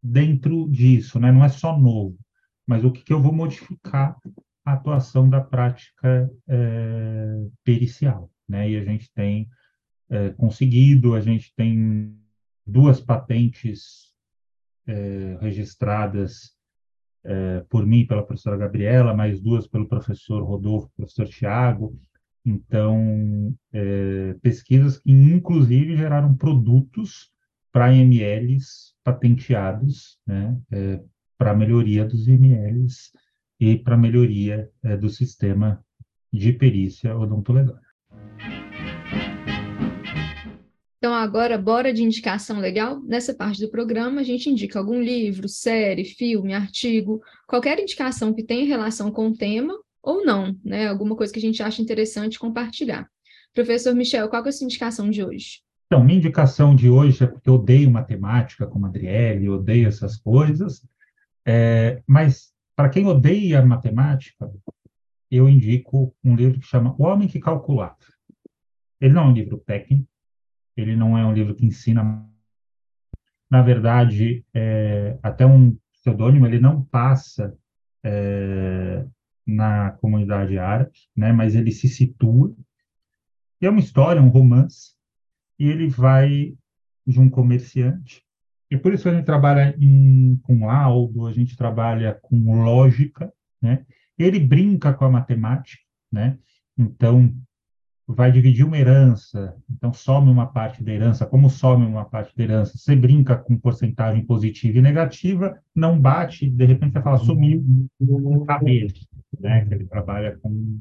dentro 0.02 0.70
disso, 0.70 1.20
né? 1.20 1.32
não 1.32 1.43
é 1.43 1.50
só 1.50 1.78
novo, 1.78 2.18
mas 2.66 2.84
o 2.84 2.91
que, 2.91 3.04
que 3.04 3.14
eu 3.14 3.22
vou 3.22 3.34
modificar 3.34 4.18
a 4.66 4.74
atuação 4.74 5.30
da 5.30 5.39
prática 5.39 6.30
é, 6.48 7.48
pericial. 7.64 8.32
Né? 8.50 8.72
E 8.72 8.78
a 8.78 8.84
gente 8.84 9.12
tem 9.14 9.48
é, 10.10 10.32
conseguido, 10.32 11.14
a 11.14 11.22
gente 11.22 11.54
tem 11.56 12.18
duas 12.66 13.00
patentes 13.00 14.12
é, 14.88 15.38
registradas 15.39 16.56
por 17.70 17.88
mim 17.88 18.06
pela 18.06 18.24
professora 18.24 18.56
Gabriela, 18.56 19.12
mais 19.12 19.41
duas 19.41 19.66
pelo 19.66 19.88
professor 19.88 20.43
Rodolfo, 20.43 20.91
professor 20.96 21.28
Tiago. 21.28 21.98
Então, 22.46 23.52
pesquisas 24.43 25.00
que, 25.00 25.10
inclusive, 25.12 25.98
geraram 25.98 26.36
produtos 26.36 27.32
para 27.76 27.93
IMLs 27.93 28.95
patenteados, 29.03 30.17
né, 30.26 30.57
é, 30.71 31.01
para 31.38 31.53
melhoria 31.53 32.05
dos 32.05 32.26
IMLs 32.26 33.11
e 33.59 33.76
para 33.76 33.97
melhoria 33.97 34.69
é, 34.82 34.95
do 34.95 35.09
sistema 35.09 35.84
de 36.32 36.53
perícia 36.53 37.13
odontológica. 37.17 37.82
Então, 40.97 41.13
agora, 41.13 41.57
bora 41.57 41.91
de 41.91 42.01
indicação 42.01 42.61
legal? 42.61 43.01
Nessa 43.01 43.34
parte 43.34 43.59
do 43.59 43.69
programa, 43.69 44.21
a 44.21 44.23
gente 44.23 44.49
indica 44.49 44.80
algum 44.80 45.01
livro, 45.01 45.49
série, 45.49 46.05
filme, 46.05 46.53
artigo, 46.53 47.21
qualquer 47.45 47.78
indicação 47.78 48.34
que 48.34 48.41
tenha 48.41 48.65
relação 48.65 49.11
com 49.11 49.28
o 49.28 49.36
tema 49.36 49.78
ou 50.01 50.26
não, 50.26 50.57
né? 50.63 50.88
Alguma 50.88 51.13
coisa 51.13 51.34
que 51.34 51.39
a 51.39 51.41
gente 51.41 51.61
acha 51.61 51.82
interessante 51.82 52.39
compartilhar. 52.39 53.05
Professor 53.53 53.93
Michel, 53.93 54.30
qual 54.30 54.45
é 54.45 54.47
a 54.47 54.51
sua 54.53 54.63
indicação 54.63 55.09
de 55.09 55.21
hoje? 55.21 55.64
Então, 55.86 56.03
minha 56.03 56.17
indicação 56.17 56.75
de 56.75 56.89
hoje 56.89 57.23
é 57.23 57.27
porque 57.27 57.49
eu 57.49 57.55
odeio 57.55 57.91
matemática, 57.91 58.65
como 58.65 58.86
a 58.86 58.89
Adriele, 58.89 59.49
odeio 59.49 59.88
essas 59.88 60.17
coisas, 60.17 60.88
é, 61.45 62.01
mas 62.07 62.53
para 62.75 62.89
quem 62.89 63.05
odeia 63.05 63.63
matemática, 63.63 64.51
eu 65.29 65.47
indico 65.47 66.15
um 66.23 66.36
livro 66.36 66.59
que 66.59 66.65
chama 66.65 66.95
O 66.97 67.03
Homem 67.03 67.27
que 67.27 67.39
Calculava. 67.39 67.97
Ele 68.99 69.13
não 69.13 69.23
é 69.23 69.27
um 69.27 69.33
livro 69.33 69.57
técnico, 69.57 70.07
ele 70.75 70.95
não 70.95 71.17
é 71.17 71.25
um 71.25 71.33
livro 71.33 71.55
que 71.55 71.65
ensina. 71.65 72.27
Na 73.49 73.61
verdade, 73.61 74.43
é, 74.53 75.17
até 75.21 75.45
um 75.45 75.77
pseudônimo, 75.93 76.47
ele 76.47 76.59
não 76.59 76.83
passa 76.83 77.55
é, 78.03 79.05
na 79.45 79.91
comunidade 79.91 80.57
árabe, 80.57 80.97
né? 81.15 81.31
Mas 81.31 81.55
ele 81.55 81.71
se 81.71 81.88
situa. 81.88 82.55
E 83.61 83.65
é 83.65 83.69
uma 83.69 83.79
história, 83.79 84.21
um 84.21 84.29
romance, 84.29 84.95
e 85.58 85.68
ele 85.70 85.88
vai 85.88 86.56
de 87.06 87.20
um 87.20 87.30
comerciante. 87.30 88.24
E 88.70 88.78
por 88.78 88.93
isso 88.93 89.08
a 89.08 89.14
gente 89.14 89.26
trabalha 89.26 89.76
em, 89.80 90.38
com 90.43 90.66
laudo, 90.66 91.28
a 91.28 91.34
gente 91.34 91.56
trabalha 91.56 92.18
com 92.22 92.64
lógica, 92.64 93.32
né? 93.62 93.86
Ele 94.18 94.39
brinca 94.39 94.93
com 94.93 95.06
a 95.06 95.10
matemática, 95.10 95.84
né? 96.12 96.38
Então, 96.78 97.34
vai 98.08 98.32
dividir 98.32 98.66
uma 98.66 98.78
herança, 98.78 99.56
então 99.70 99.91
some 99.91 100.30
uma 100.30 100.45
parte 100.45 100.84
da 100.84 100.91
herança, 100.91 101.26
como 101.26 101.49
some 101.49 101.86
uma 101.86 102.06
parte 102.06 102.36
da 102.36 102.43
herança, 102.43 102.78
você 102.78 102.95
brinca 102.95 103.36
com 103.36 103.58
porcentagem 103.58 104.24
positiva 104.26 104.78
e 104.78 104.82
negativa, 104.82 105.60
não 105.74 105.99
bate, 105.99 106.47
de 106.47 106.66
repente 106.66 106.93
você 106.93 107.01
fala, 107.01 107.18
sumiu 107.18 107.64
um 107.99 108.45
cabelo, 108.45 108.93
né, 109.39 109.68
ele 109.72 109.86
trabalha 109.86 110.38
com, 110.38 110.80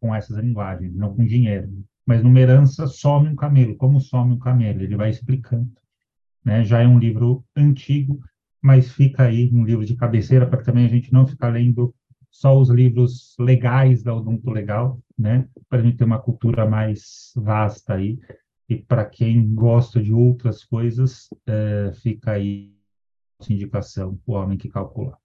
com 0.00 0.14
essas 0.14 0.36
linguagens, 0.38 0.94
não 0.94 1.14
com 1.14 1.24
dinheiro. 1.24 1.68
Mas 2.08 2.22
numa 2.22 2.40
herança 2.40 2.86
some 2.86 3.28
um 3.28 3.36
camelo, 3.36 3.76
como 3.76 4.00
some 4.00 4.32
um 4.32 4.38
camelo, 4.38 4.82
ele 4.82 4.96
vai 4.96 5.10
explicando. 5.10 5.70
Né? 6.42 6.64
Já 6.64 6.80
é 6.80 6.86
um 6.86 6.98
livro 6.98 7.44
antigo, 7.54 8.18
mas 8.62 8.90
fica 8.90 9.24
aí 9.24 9.50
um 9.52 9.62
livro 9.62 9.84
de 9.84 9.94
cabeceira 9.94 10.46
para 10.48 10.62
também 10.62 10.86
a 10.86 10.88
gente 10.88 11.12
não 11.12 11.26
ficar 11.26 11.50
lendo 11.50 11.94
só 12.30 12.58
os 12.58 12.70
livros 12.70 13.36
legais 13.38 14.02
da 14.02 14.14
Odonto 14.14 14.50
Legal, 14.50 14.98
né? 15.18 15.46
Para 15.68 15.80
a 15.80 15.82
gente 15.82 15.98
ter 15.98 16.04
uma 16.04 16.18
cultura 16.18 16.66
mais 16.66 17.30
vasta 17.36 17.92
aí. 17.92 18.18
E 18.70 18.76
para 18.76 19.04
quem 19.04 19.54
gosta 19.54 20.02
de 20.02 20.10
outras 20.10 20.64
coisas, 20.64 21.28
é, 21.46 21.92
fica 21.92 22.32
aí 22.32 22.72
a 23.38 23.52
indicação, 23.52 24.18
o 24.26 24.32
homem 24.32 24.56
que 24.56 24.70
calcula. 24.70 25.18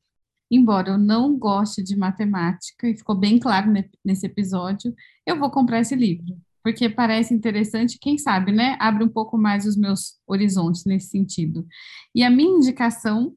Embora 0.51 0.89
eu 0.89 0.97
não 0.97 1.39
goste 1.39 1.81
de 1.81 1.95
matemática, 1.95 2.89
e 2.89 2.97
ficou 2.97 3.15
bem 3.15 3.39
claro 3.39 3.71
nesse 4.03 4.25
episódio, 4.25 4.93
eu 5.25 5.39
vou 5.39 5.49
comprar 5.49 5.79
esse 5.79 5.95
livro, 5.95 6.37
porque 6.63 6.89
parece 6.89 7.33
interessante, 7.33 7.99
quem 7.99 8.17
sabe, 8.17 8.51
né? 8.51 8.77
Abre 8.79 9.03
um 9.03 9.09
pouco 9.09 9.37
mais 9.37 9.65
os 9.65 9.75
meus 9.75 10.19
horizontes 10.25 10.85
nesse 10.85 11.09
sentido. 11.09 11.67
E 12.15 12.23
a 12.23 12.29
minha 12.29 12.57
indicação 12.57 13.33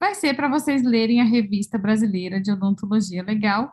vai 0.00 0.14
ser 0.14 0.34
para 0.34 0.48
vocês 0.48 0.82
lerem 0.82 1.20
a 1.20 1.24
revista 1.24 1.78
brasileira 1.78 2.40
de 2.40 2.50
odontologia 2.50 3.22
legal, 3.22 3.72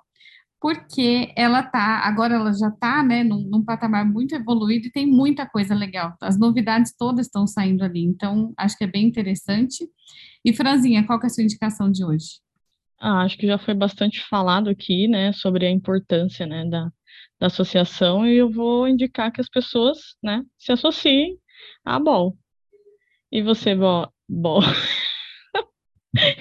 porque 0.62 1.34
ela 1.36 1.64
tá, 1.64 2.02
agora 2.06 2.36
ela 2.36 2.54
já 2.54 2.68
está, 2.68 3.02
né, 3.02 3.24
num, 3.24 3.42
num, 3.50 3.66
patamar 3.66 4.06
muito 4.06 4.36
evoluído 4.36 4.88
e 4.88 4.92
tem 4.92 5.08
muita 5.08 5.48
coisa 5.48 5.74
legal. 5.74 6.16
As 6.22 6.38
novidades 6.38 6.96
todas 6.96 7.26
estão 7.26 7.48
saindo 7.48 7.84
ali, 7.84 8.04
então 8.04 8.54
acho 8.56 8.78
que 8.78 8.84
é 8.84 8.88
bem 8.88 9.08
interessante. 9.08 9.90
E 10.46 10.54
Franzinha, 10.54 11.04
qual 11.06 11.20
que 11.20 11.26
é 11.26 11.28
a 11.28 11.30
sua 11.32 11.44
indicação 11.44 11.92
de 11.92 12.06
hoje? 12.06 12.40
Ah, 13.00 13.24
acho 13.24 13.36
que 13.36 13.48
já 13.48 13.58
foi 13.58 13.74
bastante 13.74 14.24
falado 14.30 14.70
aqui, 14.70 15.08
né, 15.08 15.34
sobre 15.34 15.66
a 15.66 15.72
importância, 15.72 16.46
né, 16.46 16.64
da, 16.70 16.92
da 17.40 17.48
associação 17.48 18.28
e 18.28 18.38
eu 18.38 18.50
vou 18.50 18.88
indicar 18.88 19.32
que 19.32 19.42
as 19.42 19.50
pessoas, 19.50 20.16
né, 20.22 20.44
se 20.58 20.72
associem 20.72 21.38
à 21.84 22.00
BOL. 22.00 22.38
E 23.32 23.42
você, 23.42 23.76
BOL? 24.30 24.62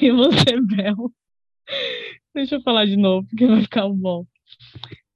E 0.03 0.11
você, 0.11 0.61
Bel. 0.61 1.12
Deixa 2.35 2.57
eu 2.57 2.62
falar 2.62 2.85
de 2.85 2.97
novo, 2.97 3.27
porque 3.29 3.47
vai 3.47 3.62
ficar 3.62 3.89
bom. 3.89 4.27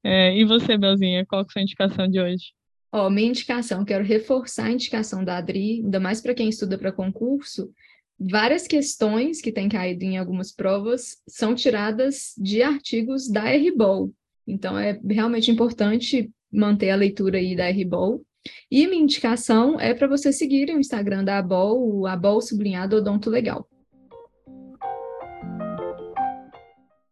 É, 0.02 0.36
e 0.36 0.44
você, 0.44 0.76
Belzinha, 0.76 1.26
qual 1.26 1.42
é 1.42 1.44
a 1.44 1.48
sua 1.48 1.62
indicação 1.62 2.08
de 2.08 2.20
hoje? 2.20 2.52
Ó, 2.92 3.10
minha 3.10 3.28
indicação, 3.28 3.84
quero 3.84 4.04
reforçar 4.04 4.66
a 4.66 4.70
indicação 4.70 5.24
da 5.24 5.38
Adri, 5.38 5.80
ainda 5.82 5.98
mais 5.98 6.20
para 6.20 6.34
quem 6.34 6.48
estuda 6.48 6.78
para 6.78 6.92
concurso. 6.92 7.72
Várias 8.18 8.68
questões 8.68 9.40
que 9.40 9.50
têm 9.50 9.68
caído 9.68 10.04
em 10.04 10.16
algumas 10.16 10.52
provas 10.52 11.20
são 11.26 11.54
tiradas 11.54 12.32
de 12.38 12.62
artigos 12.62 13.28
da 13.28 13.42
RBOL. 13.50 14.12
Então, 14.46 14.78
é 14.78 15.00
realmente 15.08 15.50
importante 15.50 16.30
manter 16.52 16.90
a 16.90 16.96
leitura 16.96 17.38
aí 17.38 17.56
da 17.56 17.68
RBOL. 17.68 18.24
E 18.70 18.86
minha 18.86 19.02
indicação 19.02 19.80
é 19.80 19.94
para 19.94 20.06
vocês 20.06 20.36
seguirem 20.36 20.76
o 20.76 20.80
Instagram 20.80 21.24
da 21.24 21.38
ABOL, 21.38 22.00
o 22.00 22.06
ABOL 22.06 22.40
sublinhado 22.40 22.96
Odonto 22.96 23.30
Legal. 23.30 23.66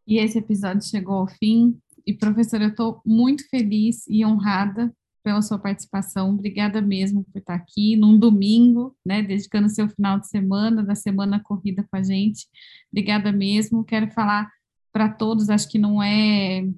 E 0.07 0.19
esse 0.19 0.39
episódio 0.39 0.87
chegou 0.87 1.15
ao 1.15 1.27
fim. 1.27 1.79
E, 2.07 2.13
professora, 2.13 2.65
eu 2.65 2.71
estou 2.71 3.01
muito 3.07 3.49
feliz 3.49 4.05
e 4.09 4.25
honrada 4.27 4.93
pela 5.23 5.41
sua 5.41 5.59
participação. 5.59 6.31
Obrigada 6.31 6.83
mesmo 6.83 7.25
por 7.25 7.39
estar 7.39 7.55
aqui 7.55 7.97
num 7.97 8.19
domingo, 8.19 8.95
né, 9.07 9.23
dedicando 9.23 9.69
seu 9.69 9.89
final 9.89 10.19
de 10.19 10.29
semana, 10.29 10.83
da 10.83 10.95
semana 10.95 11.41
corrida 11.41 11.87
com 11.89 11.97
a 11.97 12.03
gente. 12.03 12.47
Obrigada 12.93 13.33
mesmo. 13.33 13.85
Quero 13.85 14.11
falar 14.11 14.51
para 14.93 15.09
todos, 15.09 15.49
acho 15.49 15.69
que 15.71 15.79
não 15.79 16.03
é 16.03 16.69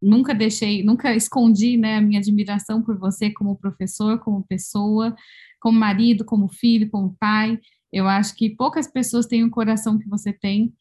nunca 0.00 0.34
deixei, 0.34 0.82
nunca 0.82 1.14
escondi, 1.14 1.76
né, 1.76 1.96
a 1.96 2.00
minha 2.00 2.20
admiração 2.20 2.82
por 2.82 2.98
você 2.98 3.30
como 3.30 3.56
professor, 3.56 4.18
como 4.18 4.44
pessoa, 4.46 5.14
como 5.60 5.78
marido, 5.78 6.24
como 6.24 6.48
filho, 6.48 6.90
como 6.90 7.16
pai. 7.18 7.58
Eu 7.92 8.08
acho 8.08 8.34
que 8.34 8.50
poucas 8.50 8.90
pessoas 8.90 9.26
têm 9.26 9.44
o 9.44 9.50
coração 9.50 9.98
que 9.98 10.08
você 10.08 10.32
tem 10.32 10.72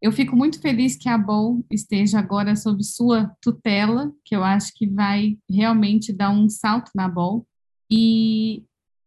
eu 0.00 0.12
fico 0.12 0.36
muito 0.36 0.60
feliz 0.60 0.96
que 0.96 1.08
a 1.08 1.18
BOL 1.18 1.64
esteja 1.70 2.20
agora 2.20 2.54
sob 2.54 2.84
sua 2.84 3.32
tutela, 3.42 4.12
que 4.24 4.34
eu 4.34 4.44
acho 4.44 4.72
que 4.74 4.86
vai 4.86 5.36
realmente 5.50 6.12
dar 6.12 6.30
um 6.30 6.48
salto 6.48 6.92
na 6.94 7.08
BOL. 7.08 7.44
E 7.90 8.62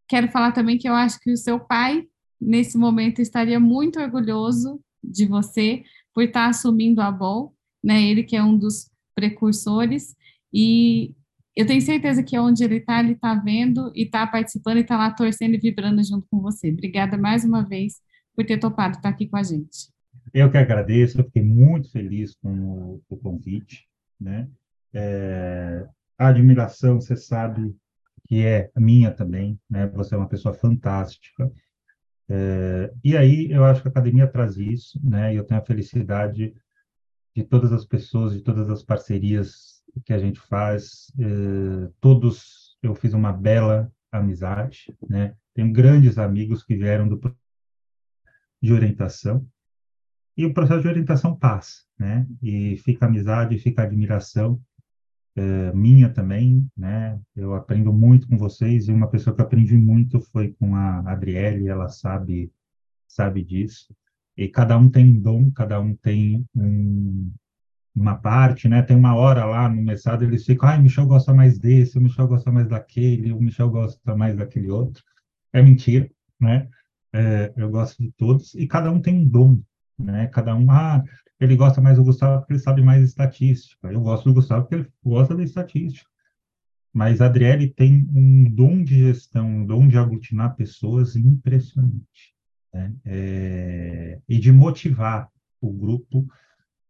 quero 0.07 0.29
falar 0.29 0.51
também 0.51 0.77
que 0.77 0.89
eu 0.89 0.93
acho 0.93 1.19
que 1.21 1.31
o 1.31 1.37
seu 1.37 1.59
pai, 1.59 2.05
nesse 2.39 2.77
momento, 2.77 3.21
estaria 3.21 3.59
muito 3.59 4.01
orgulhoso 4.01 4.81
de 5.01 5.25
você 5.25 5.83
por 6.13 6.23
estar 6.23 6.47
assumindo 6.47 6.99
a 6.99 7.09
BOL, 7.09 7.55
né? 7.81 8.01
Ele 8.03 8.23
que 8.23 8.35
é 8.35 8.43
um 8.43 8.57
dos 8.57 8.90
precursores. 9.21 10.15
E 10.51 11.13
eu 11.55 11.65
tenho 11.65 11.81
certeza 11.81 12.23
que 12.23 12.37
onde 12.39 12.63
ele 12.63 12.77
está, 12.77 12.99
ele 12.99 13.13
está 13.13 13.35
vendo 13.35 13.91
e 13.95 14.03
está 14.03 14.25
participando 14.25 14.77
e 14.77 14.81
está 14.81 14.97
lá 14.97 15.11
torcendo 15.11 15.53
e 15.53 15.59
vibrando 15.59 16.03
junto 16.03 16.27
com 16.29 16.41
você. 16.41 16.71
Obrigada 16.71 17.17
mais 17.17 17.45
uma 17.45 17.63
vez 17.63 18.01
por 18.35 18.45
ter 18.45 18.57
topado 18.57 18.97
estar 18.97 19.09
aqui 19.09 19.27
com 19.27 19.37
a 19.37 19.43
gente. 19.43 19.91
Eu 20.33 20.49
que 20.49 20.57
agradeço, 20.57 21.19
eu 21.19 21.25
fiquei 21.25 21.43
muito 21.43 21.91
feliz 21.91 22.35
com 22.35 22.49
o, 22.49 23.01
o 23.09 23.17
convite, 23.17 23.87
né? 24.19 24.47
É, 24.93 25.85
a 26.17 26.29
admiração, 26.29 26.99
você 26.99 27.15
sabe 27.15 27.75
que 28.27 28.43
é 28.43 28.71
minha 28.75 29.11
também, 29.11 29.59
né? 29.69 29.87
Você 29.87 30.15
é 30.15 30.17
uma 30.17 30.29
pessoa 30.29 30.53
fantástica. 30.53 31.51
É, 32.29 32.91
e 33.03 33.15
aí 33.15 33.51
eu 33.51 33.63
acho 33.65 33.81
que 33.81 33.89
a 33.89 33.91
academia 33.91 34.25
traz 34.25 34.57
isso, 34.57 34.99
né? 35.03 35.33
E 35.33 35.37
eu 35.37 35.43
tenho 35.43 35.59
a 35.59 35.65
felicidade 35.65 36.53
de 37.35 37.43
todas 37.43 37.71
as 37.71 37.85
pessoas, 37.85 38.33
de 38.33 38.41
todas 38.41 38.69
as 38.69 38.83
parcerias 38.83 39.81
que 40.05 40.13
a 40.13 40.17
gente 40.17 40.39
faz, 40.39 41.11
é, 41.19 41.89
todos 41.99 42.77
eu 42.81 42.95
fiz 42.95 43.13
uma 43.13 43.31
bela 43.31 43.91
amizade, 44.11 44.93
né? 45.07 45.35
Tenho 45.53 45.71
grandes 45.71 46.17
amigos 46.17 46.63
que 46.63 46.75
vieram 46.75 47.07
do 47.07 47.19
de 48.61 48.71
orientação, 48.71 49.47
e 50.37 50.45
o 50.45 50.53
processo 50.53 50.81
de 50.81 50.87
orientação 50.87 51.35
passa, 51.35 51.83
né? 51.97 52.25
E 52.41 52.77
fica 52.77 53.05
amizade, 53.05 53.57
fica 53.59 53.83
admiração 53.83 54.61
é, 55.35 55.71
minha 55.73 56.11
também, 56.11 56.67
né? 56.75 57.19
Eu 57.35 57.53
aprendo 57.53 57.91
muito 57.91 58.27
com 58.27 58.37
vocês 58.37 58.87
e 58.87 58.91
uma 58.91 59.09
pessoa 59.09 59.35
que 59.35 59.41
aprendi 59.41 59.77
muito 59.77 60.19
foi 60.19 60.53
com 60.53 60.75
a 60.75 60.99
Adriele, 61.11 61.67
ela 61.67 61.89
sabe 61.89 62.51
sabe 63.07 63.43
disso. 63.43 63.93
E 64.41 64.47
cada 64.47 64.75
um 64.75 64.89
tem 64.89 65.07
um 65.07 65.21
dom, 65.21 65.51
cada 65.51 65.79
um 65.79 65.95
tem 65.95 66.43
um, 66.55 67.31
uma 67.95 68.15
parte, 68.15 68.67
né? 68.67 68.81
Tem 68.81 68.97
uma 68.97 69.13
hora 69.13 69.45
lá 69.45 69.69
no 69.69 69.83
mestrado 69.83 70.23
eles 70.23 70.43
ficam, 70.43 70.67
ai, 70.67 70.79
o 70.79 70.81
Michel 70.81 71.05
gosta 71.05 71.31
mais 71.31 71.59
desse, 71.59 71.95
o 71.95 72.01
Michel 72.01 72.27
gosta 72.27 72.51
mais 72.51 72.67
daquele, 72.67 73.31
o 73.31 73.39
Michel 73.39 73.69
gosta 73.69 74.15
mais 74.15 74.35
daquele 74.35 74.71
outro. 74.71 75.03
É 75.53 75.61
mentira, 75.61 76.09
né? 76.39 76.67
É, 77.13 77.53
eu 77.55 77.69
gosto 77.69 78.01
de 78.01 78.11
todos 78.13 78.55
e 78.55 78.65
cada 78.65 78.91
um 78.91 78.99
tem 78.99 79.15
um 79.19 79.29
dom, 79.29 79.61
né? 79.99 80.25
Cada 80.29 80.55
um, 80.55 80.71
ah, 80.71 81.03
ele 81.39 81.55
gosta 81.55 81.79
mais 81.79 81.97
do 81.97 82.03
Gustavo 82.03 82.39
porque 82.39 82.53
ele 82.53 82.59
sabe 82.61 82.81
mais 82.81 83.03
estatística. 83.03 83.91
Eu 83.91 84.01
gosto 84.01 84.23
do 84.23 84.33
Gustavo 84.33 84.63
porque 84.63 84.73
ele 84.73 84.87
gosta 85.03 85.35
da 85.35 85.43
estatística. 85.43 86.09
Mas 86.91 87.21
a 87.21 87.27
Adriele 87.27 87.67
tem 87.67 88.09
um 88.15 88.49
dom 88.49 88.83
de 88.83 88.95
gestão, 89.01 89.47
um 89.47 89.65
dom 89.67 89.87
de 89.87 89.99
aglutinar 89.99 90.55
pessoas 90.55 91.15
impressionante. 91.15 92.30
Né? 92.73 92.95
É, 93.05 94.21
e 94.27 94.39
de 94.39 94.51
motivar 94.51 95.29
o 95.59 95.71
grupo 95.71 96.25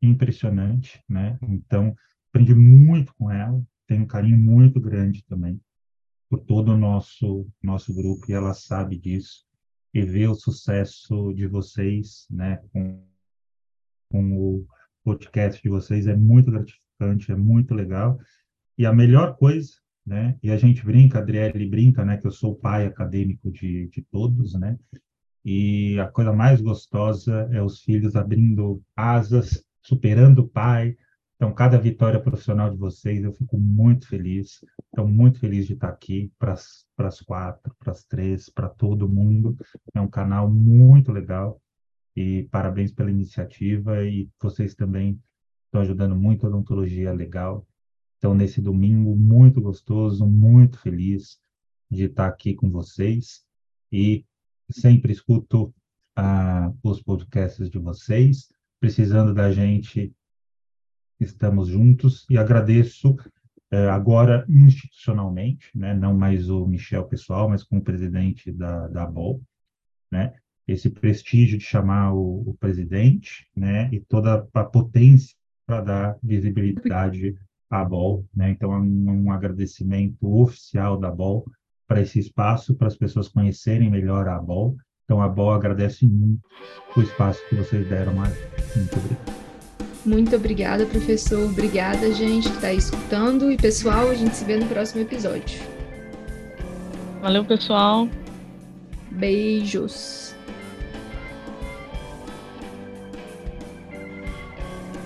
impressionante, 0.01 1.03
né? 1.07 1.37
Então, 1.43 1.95
aprendi 2.29 2.55
muito 2.55 3.13
com 3.15 3.29
ela, 3.29 3.61
tenho 3.87 4.03
um 4.03 4.07
carinho 4.07 4.37
muito 4.37 4.79
grande 4.79 5.23
também 5.25 5.59
por 6.29 6.39
todo 6.39 6.69
o 6.71 6.77
nosso 6.77 7.45
nosso 7.61 7.93
grupo 7.93 8.25
e 8.29 8.33
ela 8.33 8.53
sabe 8.53 8.97
disso 8.97 9.45
e 9.93 10.01
ver 10.01 10.29
o 10.29 10.35
sucesso 10.35 11.33
de 11.33 11.45
vocês, 11.47 12.25
né, 12.29 12.61
com, 12.71 13.03
com 14.09 14.37
o 14.37 14.67
podcast 15.03 15.61
de 15.61 15.67
vocês 15.67 16.07
é 16.07 16.15
muito 16.15 16.49
gratificante, 16.49 17.31
é 17.31 17.35
muito 17.35 17.73
legal. 17.73 18.17
E 18.77 18.85
a 18.85 18.93
melhor 18.93 19.35
coisa, 19.35 19.73
né, 20.05 20.37
e 20.41 20.49
a 20.49 20.57
gente 20.57 20.85
brinca, 20.85 21.19
Adriele 21.19 21.69
brinca, 21.69 22.05
né, 22.05 22.17
que 22.17 22.25
eu 22.25 22.31
sou 22.31 22.53
o 22.53 22.55
pai 22.55 22.85
acadêmico 22.85 23.51
de, 23.51 23.89
de 23.89 24.01
todos, 24.03 24.53
né, 24.53 24.77
e 25.43 25.99
a 25.99 26.07
coisa 26.07 26.31
mais 26.31 26.61
gostosa 26.61 27.49
é 27.51 27.61
os 27.61 27.81
filhos 27.81 28.15
abrindo 28.15 28.81
asas 28.95 29.63
superando 29.81 30.39
o 30.39 30.47
pai. 30.47 30.95
Então, 31.35 31.51
cada 31.53 31.79
vitória 31.79 32.19
profissional 32.19 32.69
de 32.69 32.77
vocês, 32.77 33.23
eu 33.23 33.33
fico 33.33 33.57
muito 33.57 34.07
feliz. 34.07 34.63
Estou 34.85 35.07
muito 35.07 35.39
feliz 35.39 35.65
de 35.65 35.73
estar 35.73 35.89
aqui 35.89 36.31
para 36.37 36.53
as 36.53 37.21
quatro, 37.21 37.73
para 37.79 37.91
as 37.91 38.03
três, 38.03 38.47
para 38.49 38.69
todo 38.69 39.09
mundo. 39.09 39.57
É 39.95 39.99
um 39.99 40.09
canal 40.09 40.51
muito 40.51 41.11
legal 41.11 41.59
e 42.15 42.43
parabéns 42.51 42.91
pela 42.91 43.09
iniciativa 43.09 44.03
e 44.03 44.29
vocês 44.39 44.75
também 44.75 45.19
estão 45.65 45.81
ajudando 45.81 46.15
muito 46.15 46.45
a 46.45 46.49
odontologia 46.49 47.11
legal. 47.11 47.65
Então, 48.17 48.35
nesse 48.35 48.61
domingo 48.61 49.15
muito 49.15 49.59
gostoso, 49.59 50.27
muito 50.27 50.77
feliz 50.77 51.39
de 51.89 52.03
estar 52.03 52.27
aqui 52.27 52.53
com 52.53 52.69
vocês 52.69 53.43
e 53.91 54.23
sempre 54.71 55.11
escuto 55.11 55.73
ah, 56.15 56.71
os 56.83 57.01
podcasts 57.01 57.69
de 57.69 57.79
vocês. 57.79 58.51
Precisando 58.79 59.33
da 59.33 59.51
gente, 59.51 60.13
estamos 61.19 61.67
juntos 61.67 62.25
e 62.29 62.37
agradeço 62.37 63.15
eh, 63.71 63.89
agora 63.89 64.45
institucionalmente, 64.49 65.69
né, 65.73 65.93
não 65.93 66.13
mais 66.13 66.49
o 66.49 66.67
Michel 66.67 67.05
pessoal, 67.05 67.47
mas 67.47 67.63
como 67.63 67.81
presidente 67.81 68.51
da, 68.51 68.87
da 68.89 69.03
ABOL, 69.03 69.41
né, 70.11 70.33
esse 70.67 70.89
prestígio 70.89 71.57
de 71.57 71.63
chamar 71.63 72.13
o, 72.13 72.49
o 72.49 72.57
presidente, 72.59 73.47
né, 73.55 73.89
e 73.93 74.01
toda 74.01 74.45
a 74.53 74.63
potência 74.63 75.35
para 75.65 75.81
dar 75.81 76.17
visibilidade 76.21 77.37
à 77.69 77.85
BOL, 77.85 78.25
né, 78.35 78.49
então 78.49 78.73
é 78.73 78.77
um, 78.77 79.25
um 79.25 79.31
agradecimento 79.31 80.17
oficial 80.21 80.99
da 80.99 81.09
BOL 81.09 81.45
para 81.91 81.99
esse 81.99 82.19
espaço, 82.19 82.73
para 82.73 82.87
as 82.87 82.95
pessoas 82.95 83.27
conhecerem 83.27 83.91
melhor 83.91 84.25
a 84.29 84.39
BOL, 84.39 84.77
então 85.03 85.21
a 85.21 85.27
BOL 85.27 85.51
agradece 85.51 86.07
muito 86.07 86.39
o 86.95 87.01
espaço 87.01 87.41
que 87.49 87.55
vocês 87.55 87.85
deram 87.89 88.13
a 88.13 88.27
Muito 88.77 88.95
obrigado. 88.95 89.41
Muito 90.05 90.35
obrigada, 90.37 90.85
professor. 90.85 91.49
Obrigada, 91.49 92.09
gente, 92.13 92.47
que 92.47 92.55
está 92.55 92.71
escutando. 92.71 93.51
E, 93.51 93.57
pessoal, 93.57 94.09
a 94.09 94.13
gente 94.13 94.33
se 94.33 94.45
vê 94.45 94.55
no 94.55 94.67
próximo 94.67 95.01
episódio. 95.01 95.59
Valeu, 97.21 97.43
pessoal. 97.43 98.07
Beijos. 99.11 100.30